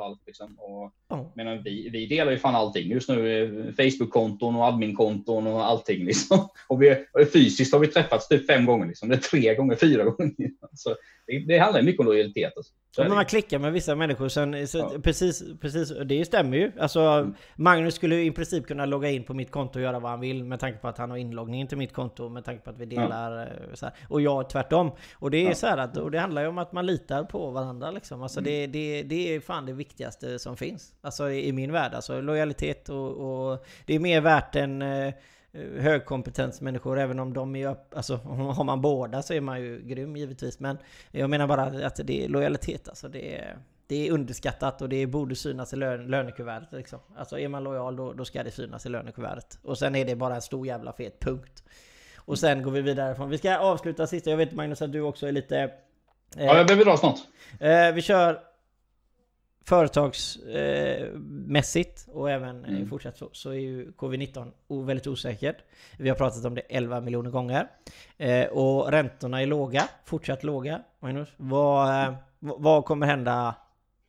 allt. 0.00 0.22
Liksom. 0.26 0.56
Och, 0.58 0.92
oh. 1.08 1.26
medan 1.34 1.62
vi, 1.62 1.90
vi 1.92 2.06
delar 2.06 2.32
ju 2.32 2.38
fan 2.38 2.54
allting 2.54 2.90
just 2.90 3.08
nu. 3.08 3.74
Facebook-konton 3.76 4.56
och 4.56 4.64
admin-konton 4.64 5.46
och 5.46 5.66
allting. 5.66 6.04
Liksom. 6.04 6.48
Och 6.68 6.82
vi, 6.82 7.06
och 7.12 7.32
fysiskt 7.32 7.72
har 7.72 7.80
vi 7.80 7.86
träffats 7.86 8.28
typ 8.28 8.46
fem 8.46 8.66
gånger. 8.66 8.86
Liksom. 8.86 9.08
Det 9.08 9.14
är 9.14 9.18
tre 9.18 9.54
gånger, 9.54 9.76
fyra 9.76 10.04
gånger. 10.04 10.50
Så 10.74 10.96
det, 11.26 11.38
det 11.38 11.58
handlar 11.58 11.82
mycket 11.82 12.00
om 12.00 12.06
lojalitet. 12.06 12.52
Alltså. 12.56 12.72
Men 12.98 13.14
man 13.14 13.24
klickar 13.24 13.58
med 13.58 13.72
vissa 13.72 13.94
människor 13.94 14.28
sen, 14.28 14.68
så, 14.68 14.78
ja. 14.78 14.92
precis, 15.02 15.42
precis, 15.60 15.92
det 16.04 16.24
stämmer 16.24 16.56
ju. 16.56 16.72
Alltså, 16.80 17.00
mm. 17.00 17.34
Magnus 17.56 17.94
skulle 17.94 18.22
i 18.22 18.30
princip 18.30 18.66
kunna 18.66 18.86
logga 18.86 19.10
in 19.10 19.24
på 19.24 19.34
mitt 19.34 19.50
konto 19.50 19.78
och 19.78 19.82
göra 19.82 19.98
vad 19.98 20.10
han 20.10 20.20
vill 20.20 20.44
med 20.44 20.60
tanke 20.60 20.78
på 20.78 20.88
att 20.88 20.98
han 20.98 21.10
har 21.10 21.16
inloggning 21.16 21.66
till 21.66 21.78
mitt 21.78 21.92
konto 21.92 22.28
med 22.28 22.44
tanke 22.44 22.64
på 22.64 22.70
att 22.70 22.78
vi 22.78 22.86
delar 22.86 23.36
ja. 23.36 23.42
Eh, 23.42 23.74
så 23.74 23.86
här. 23.86 23.94
Och 24.08 24.20
jag 24.20 24.50
tvärtom. 24.50 24.90
Och 25.14 25.30
det 25.30 25.44
är 25.44 25.48
ja. 25.48 25.54
så 25.54 25.66
här 25.66 25.78
att, 25.78 25.96
och 25.96 26.10
det 26.10 26.18
handlar 26.18 26.42
ju 26.42 26.48
om 26.48 26.58
att 26.58 26.72
man 26.72 26.86
litar 26.86 27.24
på 27.24 27.50
varandra 27.50 27.90
liksom. 27.90 28.22
Alltså 28.22 28.40
mm. 28.40 28.50
det, 28.50 28.66
det, 28.66 29.02
det 29.02 29.34
är 29.34 29.40
fan 29.40 29.66
det 29.66 29.72
viktigaste 29.72 30.38
som 30.38 30.56
finns. 30.56 30.92
Alltså 31.00 31.30
i 31.30 31.52
min 31.52 31.72
värld. 31.72 31.94
Alltså 31.94 32.20
lojalitet 32.20 32.88
och, 32.88 33.10
och 33.10 33.64
det 33.86 33.94
är 33.94 33.98
mer 33.98 34.20
värt 34.20 34.56
än 34.56 34.82
Eh, 34.82 35.14
högkompetensmänniskor 35.78 36.98
även 36.98 37.18
om 37.18 37.32
de 37.32 37.56
är 37.56 37.76
alltså 37.96 38.16
har 38.56 38.64
man 38.64 38.80
båda 38.80 39.22
så 39.22 39.34
är 39.34 39.40
man 39.40 39.60
ju 39.60 39.82
grym 39.82 40.16
givetvis 40.16 40.60
men 40.60 40.78
jag 41.10 41.30
menar 41.30 41.46
bara 41.46 41.86
att 41.86 42.00
det 42.04 42.24
är 42.24 42.28
lojalitet 42.28 42.88
alltså 42.88 43.08
det 43.08 43.38
är 43.38 43.58
det 43.90 44.08
är 44.08 44.12
underskattat 44.12 44.82
och 44.82 44.88
det 44.88 45.06
borde 45.06 45.36
synas 45.36 45.72
i 45.72 45.76
lön, 45.76 46.06
lönekuvertet 46.06 46.72
liksom. 46.72 46.98
Alltså 47.16 47.38
är 47.38 47.48
man 47.48 47.64
lojal 47.64 47.96
då, 47.96 48.12
då 48.12 48.24
ska 48.24 48.42
det 48.42 48.50
synas 48.50 48.86
i 48.86 48.88
lönekuvertet. 48.88 49.58
Och 49.62 49.78
sen 49.78 49.94
är 49.94 50.04
det 50.04 50.16
bara 50.16 50.34
en 50.34 50.42
stor 50.42 50.66
jävla 50.66 50.92
fet 50.92 51.20
punkt. 51.20 51.62
Och 52.16 52.38
sen 52.38 52.62
går 52.62 52.70
vi 52.70 52.80
vidare 52.80 53.14
från... 53.14 53.30
Vi 53.30 53.38
ska 53.38 53.58
avsluta 53.58 54.06
sista. 54.06 54.30
Jag 54.30 54.36
vet 54.36 54.52
Magnus 54.52 54.82
att 54.82 54.92
du 54.92 55.00
också 55.00 55.26
är 55.26 55.32
lite... 55.32 55.58
Eh, 56.36 56.44
ja, 56.44 56.56
jag 56.56 56.66
behöver 56.66 56.84
dra 56.84 56.96
snart. 56.96 57.18
Eh, 57.60 57.92
vi 57.94 58.02
kör 58.02 58.40
företagsmässigt 59.70 62.08
eh, 62.08 62.14
och 62.14 62.30
även 62.30 62.64
mm. 62.64 62.88
fortsatt 62.88 63.16
så, 63.16 63.28
så 63.32 63.50
är 63.50 63.54
ju 63.54 63.90
covid-19 63.90 64.52
väldigt 64.86 65.06
osäkert. 65.06 65.56
Vi 65.98 66.08
har 66.08 66.16
pratat 66.16 66.44
om 66.44 66.54
det 66.54 66.60
11 66.60 67.00
miljoner 67.00 67.30
gånger. 67.30 67.68
Eh, 68.18 68.46
och 68.46 68.90
räntorna 68.90 69.42
är 69.42 69.46
låga, 69.46 69.88
fortsatt 70.04 70.44
låga. 70.44 70.82
Magnus, 71.00 71.28
vad, 71.36 72.04
eh, 72.04 72.14
vad 72.38 72.84
kommer 72.84 73.06
hända 73.06 73.54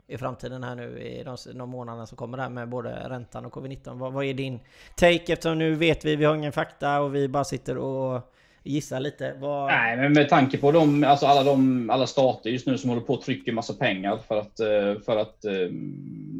i 0.06 0.18
framtiden 0.18 0.64
här 0.64 0.74
nu 0.74 0.98
i 0.98 1.22
de, 1.22 1.36
de 1.54 1.68
månaderna 1.68 2.06
som 2.06 2.16
kommer 2.16 2.38
där 2.38 2.48
med 2.48 2.68
både 2.68 3.08
räntan 3.08 3.44
och 3.44 3.52
covid-19? 3.52 3.98
Vad, 3.98 4.12
vad 4.12 4.24
är 4.24 4.34
din 4.34 4.60
take? 4.96 5.32
Eftersom 5.32 5.58
nu 5.58 5.74
vet 5.74 6.04
vi, 6.04 6.16
vi 6.16 6.24
har 6.24 6.34
ingen 6.34 6.52
fakta 6.52 7.00
och 7.00 7.14
vi 7.14 7.28
bara 7.28 7.44
sitter 7.44 7.78
och 7.78 8.31
gissa 8.64 8.98
lite? 8.98 9.34
Vad... 9.40 9.66
Nej, 9.66 9.96
men 9.96 10.12
med 10.12 10.28
tanke 10.28 10.58
på 10.58 10.72
de, 10.72 11.04
alltså 11.04 11.26
alla, 11.26 11.42
de, 11.42 11.90
alla 11.90 12.06
stater 12.06 12.50
just 12.50 12.66
nu 12.66 12.78
som 12.78 12.90
håller 12.90 13.02
på 13.02 13.14
att 13.14 13.22
trycka 13.22 13.52
massa 13.52 13.74
pengar 13.74 14.18
för 14.18 14.38
att, 14.38 14.60
eh, 14.60 15.02
för 15.04 15.16
att 15.16 15.44
eh, 15.44 15.70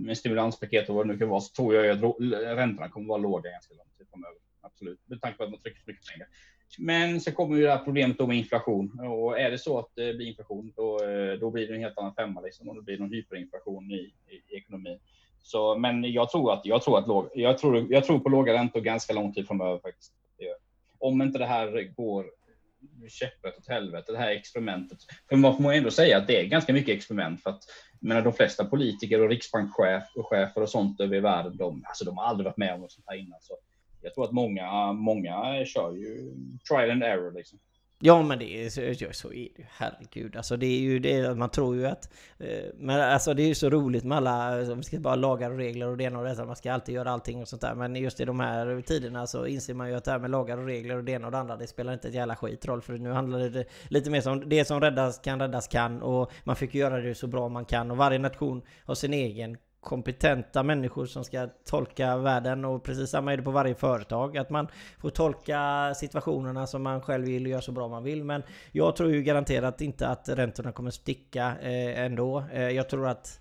med 0.05 0.19
stimulanspaket 0.19 0.89
och 0.89 0.95
vad 0.95 1.07
det 1.07 1.13
nu 1.13 1.19
kan 1.19 1.29
vara, 1.29 1.41
så 1.41 1.55
tror 1.55 1.75
jag 1.75 1.91
att 1.91 2.15
räntorna 2.57 2.89
kommer 2.89 3.05
att 3.05 3.09
vara 3.09 3.19
låga 3.19 3.51
ganska 3.51 3.75
lång 3.75 3.87
tid 3.99 4.07
framöver. 4.11 4.37
Absolut, 4.61 5.01
med 5.07 5.21
tanke 5.21 5.39
på 5.39 5.45
att 5.45 5.51
man 5.51 5.61
trycker 5.61 5.81
så 5.81 5.91
mycket 5.91 6.07
pengar. 6.13 6.29
Men 6.79 7.21
så 7.21 7.33
kommer 7.33 7.57
ju 7.57 7.63
det 7.63 7.71
här 7.71 7.85
problemet 7.85 8.19
då 8.19 8.27
med 8.27 8.37
inflation 8.37 9.01
och 9.01 9.41
är 9.41 9.51
det 9.51 9.59
så 9.59 9.79
att 9.79 9.89
det 9.95 10.15
blir 10.15 10.27
inflation, 10.27 10.73
då, 10.77 11.05
eh, 11.05 11.39
då 11.39 11.51
blir 11.51 11.69
det 11.69 11.75
en 11.75 11.81
helt 11.81 11.99
annan 11.99 12.15
femma 12.15 12.41
liksom 12.41 12.69
och 12.69 12.75
det 12.75 12.83
blir 12.83 12.99
någon 12.99 13.13
hyperinflation 13.13 13.91
i, 13.91 13.95
i, 13.95 14.55
i 14.55 14.57
ekonomin. 14.57 14.99
Så, 15.43 15.79
men 15.79 16.13
jag 16.13 16.31
tror 16.31 16.53
att 16.53 16.61
jag 16.65 16.83
tror 16.83 16.99
att 16.99 17.09
låg, 17.09 17.29
jag 17.35 17.59
tror, 17.59 17.87
jag 17.93 18.05
tror 18.05 18.19
på 18.19 18.29
låga 18.29 18.53
räntor 18.53 18.81
ganska 18.81 19.13
lång 19.13 19.33
tid 19.33 19.47
framöver 19.47 19.79
faktiskt. 19.79 20.13
Om 21.03 21.23
inte 21.23 21.39
det 21.39 21.47
här 21.47 21.95
går 21.97 22.27
käpprätt 23.09 23.59
åt 23.59 23.69
helvete, 23.69 24.13
det 24.13 24.19
här 24.19 24.31
experimentet. 24.31 24.99
För 25.29 25.37
man 25.37 25.57
får 25.57 25.73
ändå 25.73 25.91
säga 25.91 26.19
att 26.19 26.27
det 26.27 26.41
är 26.41 26.45
ganska 26.45 26.73
mycket 26.73 26.97
experiment 26.97 27.43
för 27.43 27.51
att 27.51 27.63
menar, 28.01 28.23
de 28.23 28.33
flesta 28.33 28.65
politiker 28.65 29.23
och 29.23 29.29
riksbankschefer 29.29 30.63
och 30.63 30.69
sånt 30.69 31.01
över 31.01 31.17
i 31.17 31.21
världen, 31.21 31.57
de, 31.57 31.85
alltså, 31.87 32.05
de 32.05 32.17
har 32.17 32.25
aldrig 32.25 32.45
varit 32.45 32.57
med 32.57 32.75
om 32.75 32.81
något 32.81 32.93
sånt 32.93 33.07
här 33.09 33.17
innan. 33.17 33.39
Så 33.41 33.59
jag 34.03 34.15
tror 34.15 34.25
att 34.25 34.33
många, 34.33 34.93
många 34.93 35.65
kör 35.65 35.93
ju 35.93 36.33
trial 36.69 36.91
and 36.91 37.03
error 37.03 37.33
liksom. 37.33 37.59
Ja 38.05 38.23
men 38.23 38.39
det 38.39 38.65
är 38.65 38.71
så, 38.71 39.13
så 39.13 39.29
är 39.29 39.33
det 39.33 39.39
ju, 39.39 39.49
herregud. 39.69 40.37
Alltså 40.37 40.57
det 40.57 40.67
är 40.67 40.79
ju 40.79 40.99
det, 40.99 41.35
man 41.35 41.51
tror 41.51 41.77
ju 41.77 41.87
att... 41.87 42.13
Eh, 42.39 42.65
men 42.75 43.01
alltså 43.01 43.35
det 43.35 43.43
är 43.43 43.47
ju 43.47 43.55
så 43.55 43.71
roligt 43.71 44.05
med 44.05 44.17
alla, 44.19 44.31
alltså, 44.31 44.75
vi 44.75 44.83
ska 44.83 44.99
bara 44.99 45.15
lagar 45.15 45.51
och 45.51 45.57
regler 45.57 45.87
och 45.87 45.97
det 45.97 46.05
ena 46.05 46.19
och 46.19 46.25
det 46.25 46.31
andra, 46.31 46.45
man 46.45 46.57
ska 46.57 46.73
alltid 46.73 46.95
göra 46.95 47.11
allting 47.11 47.41
och 47.43 47.49
sånt 47.49 47.63
där. 47.63 47.75
Men 47.75 47.97
just 47.97 48.21
i 48.21 48.25
de 48.25 48.41
här 48.41 48.83
tiderna 48.87 49.27
så 49.27 49.47
inser 49.47 49.75
man 49.75 49.89
ju 49.89 49.95
att 49.95 50.05
det 50.05 50.11
här 50.11 50.19
med 50.19 50.31
lagar 50.31 50.59
och 50.59 50.67
regler 50.67 50.97
och 50.97 51.05
det 51.05 51.13
ena 51.13 51.27
och 51.27 51.33
det 51.33 51.39
andra, 51.39 51.57
det 51.57 51.67
spelar 51.67 51.93
inte 51.93 52.09
ett 52.09 52.15
jävla 52.15 52.37
skitroll. 52.37 52.83
För 52.83 52.93
nu 52.93 53.11
handlar 53.11 53.39
det 53.39 53.65
lite 53.89 54.11
mer 54.11 54.21
som 54.21 54.49
det 54.49 54.65
som 54.65 54.81
räddas 54.81 55.19
kan 55.19 55.41
räddas 55.41 55.69
kan 55.69 56.03
och 56.03 56.33
man 56.45 56.57
fick 56.57 56.75
göra 56.75 57.01
det 57.01 57.15
så 57.15 57.27
bra 57.27 57.49
man 57.49 57.65
kan 57.65 57.91
och 57.91 57.97
varje 57.97 58.19
nation 58.19 58.63
har 58.85 58.95
sin 58.95 59.13
egen 59.13 59.57
kompetenta 59.83 60.63
människor 60.63 61.07
som 61.07 61.25
ska 61.25 61.49
tolka 61.65 62.17
världen 62.17 62.65
och 62.65 62.83
precis 62.83 63.11
samma 63.11 63.33
är 63.33 63.37
det 63.37 63.43
på 63.43 63.51
varje 63.51 63.75
företag. 63.75 64.37
Att 64.37 64.51
man 64.51 64.69
får 64.99 65.11
tolka 65.11 65.93
situationerna 65.97 66.67
som 66.67 66.83
man 66.83 67.01
själv 67.01 67.25
vill 67.25 67.45
och 67.45 67.51
göra 67.51 67.61
så 67.61 67.73
bra 67.73 67.89
man 67.89 68.05
vill. 68.05 68.25
Men 68.25 68.43
jag 68.73 68.97
tror 68.97 69.11
ju 69.11 69.23
garanterat 69.23 69.81
inte 69.81 70.09
att 70.09 70.29
räntorna 70.29 70.73
kommer 70.73 70.91
sticka 70.91 71.55
eh, 71.63 72.01
ändå. 72.01 72.45
Eh, 72.53 72.69
jag 72.69 72.89
tror 72.89 73.09
att 73.09 73.41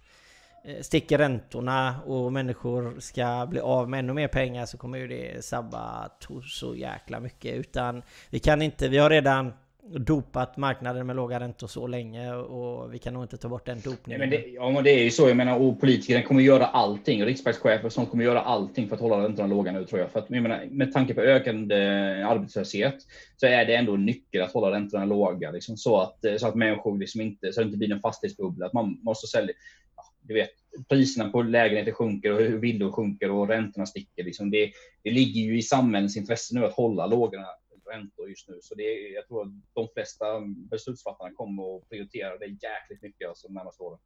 eh, 0.66 0.82
sticker 0.82 1.18
räntorna 1.18 1.96
och 2.06 2.34
människor 2.34 3.00
ska 3.00 3.48
bli 3.50 3.60
av 3.60 3.90
med 3.90 4.00
ännu 4.00 4.14
mer 4.14 4.28
pengar 4.28 4.66
så 4.66 4.78
kommer 4.78 4.98
ju 4.98 5.08
det 5.08 5.46
sabba 5.46 6.10
så 6.46 6.76
jäkla 6.76 7.20
mycket. 7.20 7.56
Utan 7.56 8.04
vi 8.30 8.40
kan 8.40 8.62
inte, 8.62 8.88
vi 8.88 8.98
har 8.98 9.10
redan 9.10 9.54
dopat 9.84 10.58
marknaden 10.58 11.08
med 11.08 11.16
låga 11.16 11.40
räntor 11.40 11.68
så 11.68 11.88
länge 11.88 12.34
och 12.34 12.94
vi 12.94 13.00
kan 13.00 13.14
nog 13.14 13.24
inte 13.24 13.38
ta 13.38 13.50
bort 13.50 13.66
den 13.66 13.82
dopningen. 13.82 14.20
men 14.20 14.30
det, 14.30 14.46
ja, 14.48 14.72
men 14.72 14.84
det 14.84 14.90
är 14.90 15.04
ju 15.04 15.12
så. 15.12 15.28
Jag 15.28 15.38
menar, 15.38 15.60
och 15.60 15.80
politikerna 15.80 16.22
kommer 16.22 16.42
göra 16.42 16.66
allting. 16.66 17.26
Riksbankschefer 17.26 17.90
som 17.90 18.06
kommer 18.06 18.24
göra 18.24 18.42
allting 18.42 18.88
för 18.88 18.96
att 18.96 19.02
hålla 19.02 19.24
räntorna 19.24 19.48
låga 19.48 19.72
nu 19.72 19.86
tror 19.86 20.02
jag. 20.02 20.12
För 20.12 20.20
att, 20.20 20.26
jag 20.30 20.44
menar, 20.44 20.66
med 20.72 20.94
tanke 20.94 21.14
på 21.14 21.22
ökande 21.22 21.76
arbetslöshet 22.24 22.96
så 23.38 23.46
är 23.46 23.66
det 23.66 23.76
ändå 23.76 23.94
en 23.94 24.06
nyckel 24.06 24.42
att 24.42 24.54
hålla 24.54 24.72
räntorna 24.72 25.06
låga. 25.06 25.52
Liksom, 25.52 25.78
så, 25.78 25.98
att, 26.00 26.26
så 26.38 26.48
att 26.48 26.56
människor 26.56 26.98
liksom 26.98 27.22
inte, 27.22 27.54
så 27.54 27.62
att 27.62 27.66
det 27.66 27.68
inte 27.68 27.78
blir 27.78 27.90
någon 27.90 28.02
fastighetsbubbla. 28.02 28.66
Att 28.66 28.74
man 28.74 29.00
måste 29.02 29.28
sälja. 29.28 29.54
Ja, 29.96 30.04
du 30.22 30.34
vet, 30.34 30.52
priserna 30.90 31.30
på 31.30 31.42
lägenheter 31.42 31.92
sjunker 31.92 32.32
och 32.32 32.64
villor 32.64 32.92
sjunker 32.92 33.32
och 33.32 33.48
räntorna 33.48 33.86
sticker. 33.86 34.24
Liksom. 34.24 34.52
Det, 34.52 34.72
det 35.04 35.12
ligger 35.12 35.42
ju 35.42 35.58
i 35.58 35.62
samhällets 35.62 36.18
intresse 36.18 36.56
nu 36.56 36.66
att 36.66 36.74
hålla 36.74 37.06
låga 37.06 37.46
räntor 37.92 38.30
just 38.30 38.50
nu. 38.50 38.60
Så 38.62 38.76
det 38.76 38.84
är, 38.84 39.14
jag 39.14 39.28
tror 39.28 39.42
att 39.42 39.52
de 39.74 39.88
flesta 39.94 40.26
beslutsfattarna 40.72 41.32
kommer 41.36 41.78
att 41.78 41.90
prioritera 41.90 42.38
det 42.38 42.46
jäkligt 42.46 43.02
mycket 43.02 43.30
alltså 43.30 43.48
de 43.48 43.54
närmaste 43.54 43.84
åren. 43.84 44.00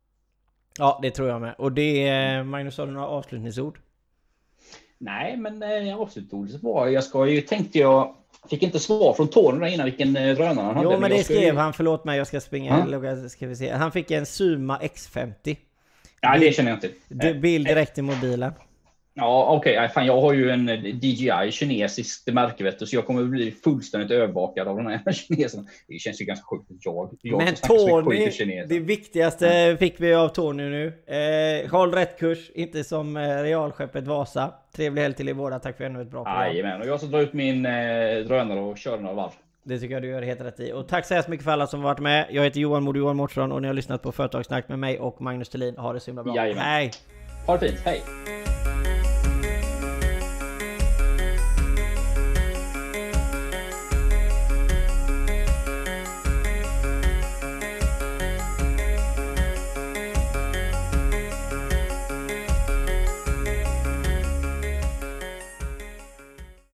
Ja, 0.80 1.00
det 1.02 1.12
tror 1.12 1.30
jag 1.30 1.42
med. 1.42 1.56
Och 1.58 1.72
det 1.72 2.08
är, 2.08 2.44
Magnus, 2.44 2.78
har 2.78 2.88
du 2.88 2.94
några 2.94 3.08
avslutningsord? 3.08 3.80
Nej, 4.98 5.38
men 5.38 5.64
eh, 5.64 5.98
avslutningsordet 5.98 6.64
var, 6.64 6.88
jag 6.88 7.04
ska 7.04 7.28
ju, 7.28 7.42
tänkte 7.42 7.80
jag, 7.80 8.16
fick 8.50 8.64
inte 8.64 8.80
svar 8.80 9.14
från 9.14 9.28
Tony 9.28 9.70
innan 9.70 9.86
vilken 9.86 10.16
eh, 10.18 10.36
drönare 10.36 10.66
han 10.66 10.76
hade. 10.76 10.94
Jo, 10.94 11.00
men 11.00 11.12
det 11.12 11.24
skrev 11.24 11.42
ju... 11.42 11.54
han, 11.54 11.74
förlåt 11.74 12.06
mig, 12.06 12.18
jag 12.18 12.28
ska 12.28 12.42
springa, 12.42 12.86
logga, 12.86 13.30
ska 13.30 13.48
vi 13.48 13.56
se. 13.56 13.72
Han 13.72 13.92
fick 13.92 14.12
en 14.12 14.26
Suma 14.26 14.80
X50. 14.80 15.58
Ja, 16.22 16.38
det 16.40 16.56
känner 16.56 16.72
jag 16.72 16.84
inte. 16.84 17.34
Bild 17.34 17.68
direkt 17.68 17.98
i 17.98 18.02
mobilen. 18.02 18.54
Ja, 19.18 19.46
okej. 19.50 19.78
Okay. 19.78 19.90
Fan, 19.90 20.06
jag 20.06 20.22
har 20.22 20.34
ju 20.34 20.50
en 20.50 20.68
DJI 21.02 21.52
kinesiskt 21.52 22.34
märke, 22.34 22.64
vet 22.64 22.80
du, 22.80 22.86
så 22.86 22.96
jag 22.96 23.06
kommer 23.06 23.24
bli 23.24 23.52
fullständigt 23.52 24.12
övervakad 24.12 24.68
av 24.68 24.78
den 24.78 24.88
här 24.88 25.12
kinesen. 25.12 25.68
Det 25.88 26.00
känns 26.00 26.22
ju 26.22 26.26
ganska 26.26 26.46
sjukt 26.46 26.66
jag, 26.80 27.18
jag 27.22 27.38
Men 27.38 27.56
Tony, 27.56 28.64
det 28.68 28.80
viktigaste 28.80 29.48
ja. 29.48 29.78
fick 29.78 30.00
vi 30.00 30.14
av 30.14 30.28
Tony 30.28 30.64
nu. 30.70 30.94
Eh, 31.08 31.72
håll 31.72 31.92
rätt 31.94 32.20
kurs, 32.20 32.52
inte 32.54 32.84
som 32.84 33.18
eh, 33.18 33.22
realskeppet 33.22 34.08
Vasa. 34.08 34.54
Trevlig 34.76 35.02
helg 35.02 35.16
till 35.16 35.30
er 35.30 35.34
båda. 35.34 35.60
Tack 35.60 35.78
för 35.78 35.84
ännu 35.84 36.02
ett 36.02 36.12
bra 36.12 36.24
program. 36.24 36.42
Jajamän, 36.42 36.82
och 36.82 36.88
jag 36.88 37.00
ska 37.00 37.08
dra 37.08 37.22
ut 37.22 37.34
min 37.34 37.66
eh, 37.66 37.72
drönare 38.28 38.60
och 38.60 38.78
köra 38.78 39.00
några 39.00 39.16
varv. 39.16 39.32
Det 39.64 39.80
tycker 39.80 39.94
jag 39.94 40.04
du 40.04 40.08
gör 40.08 40.22
helt 40.22 40.42
rätt 40.42 40.60
i. 40.60 40.72
Och 40.72 40.88
tack 40.88 41.06
så 41.06 41.14
hemskt 41.14 41.30
mycket 41.30 41.44
för 41.44 41.52
alla 41.52 41.68
som 41.68 41.82
varit 41.82 42.00
med. 42.00 42.28
Jag 42.30 42.44
heter 42.44 42.60
Johan 42.60 42.84
Modo 42.84 43.00
Johan 43.00 43.16
Mårtsson 43.18 43.52
och 43.52 43.62
ni 43.62 43.68
har 43.68 43.76
lyssnat 43.76 44.02
på 44.02 44.12
Företagssnack 44.12 44.70
med 44.70 44.80
mig 44.80 45.00
och 45.00 45.22
Magnus 45.22 45.50
Thelin. 45.50 45.78
Ha 45.78 45.94
det 45.94 46.00
så 46.00 46.12
himla 46.12 46.24
bra. 46.24 46.36
Jajamän. 46.36 46.64
Hej! 46.64 46.92
Ha 47.48 47.58
det 47.58 47.68
fint, 47.68 47.80
hej! 47.86 48.02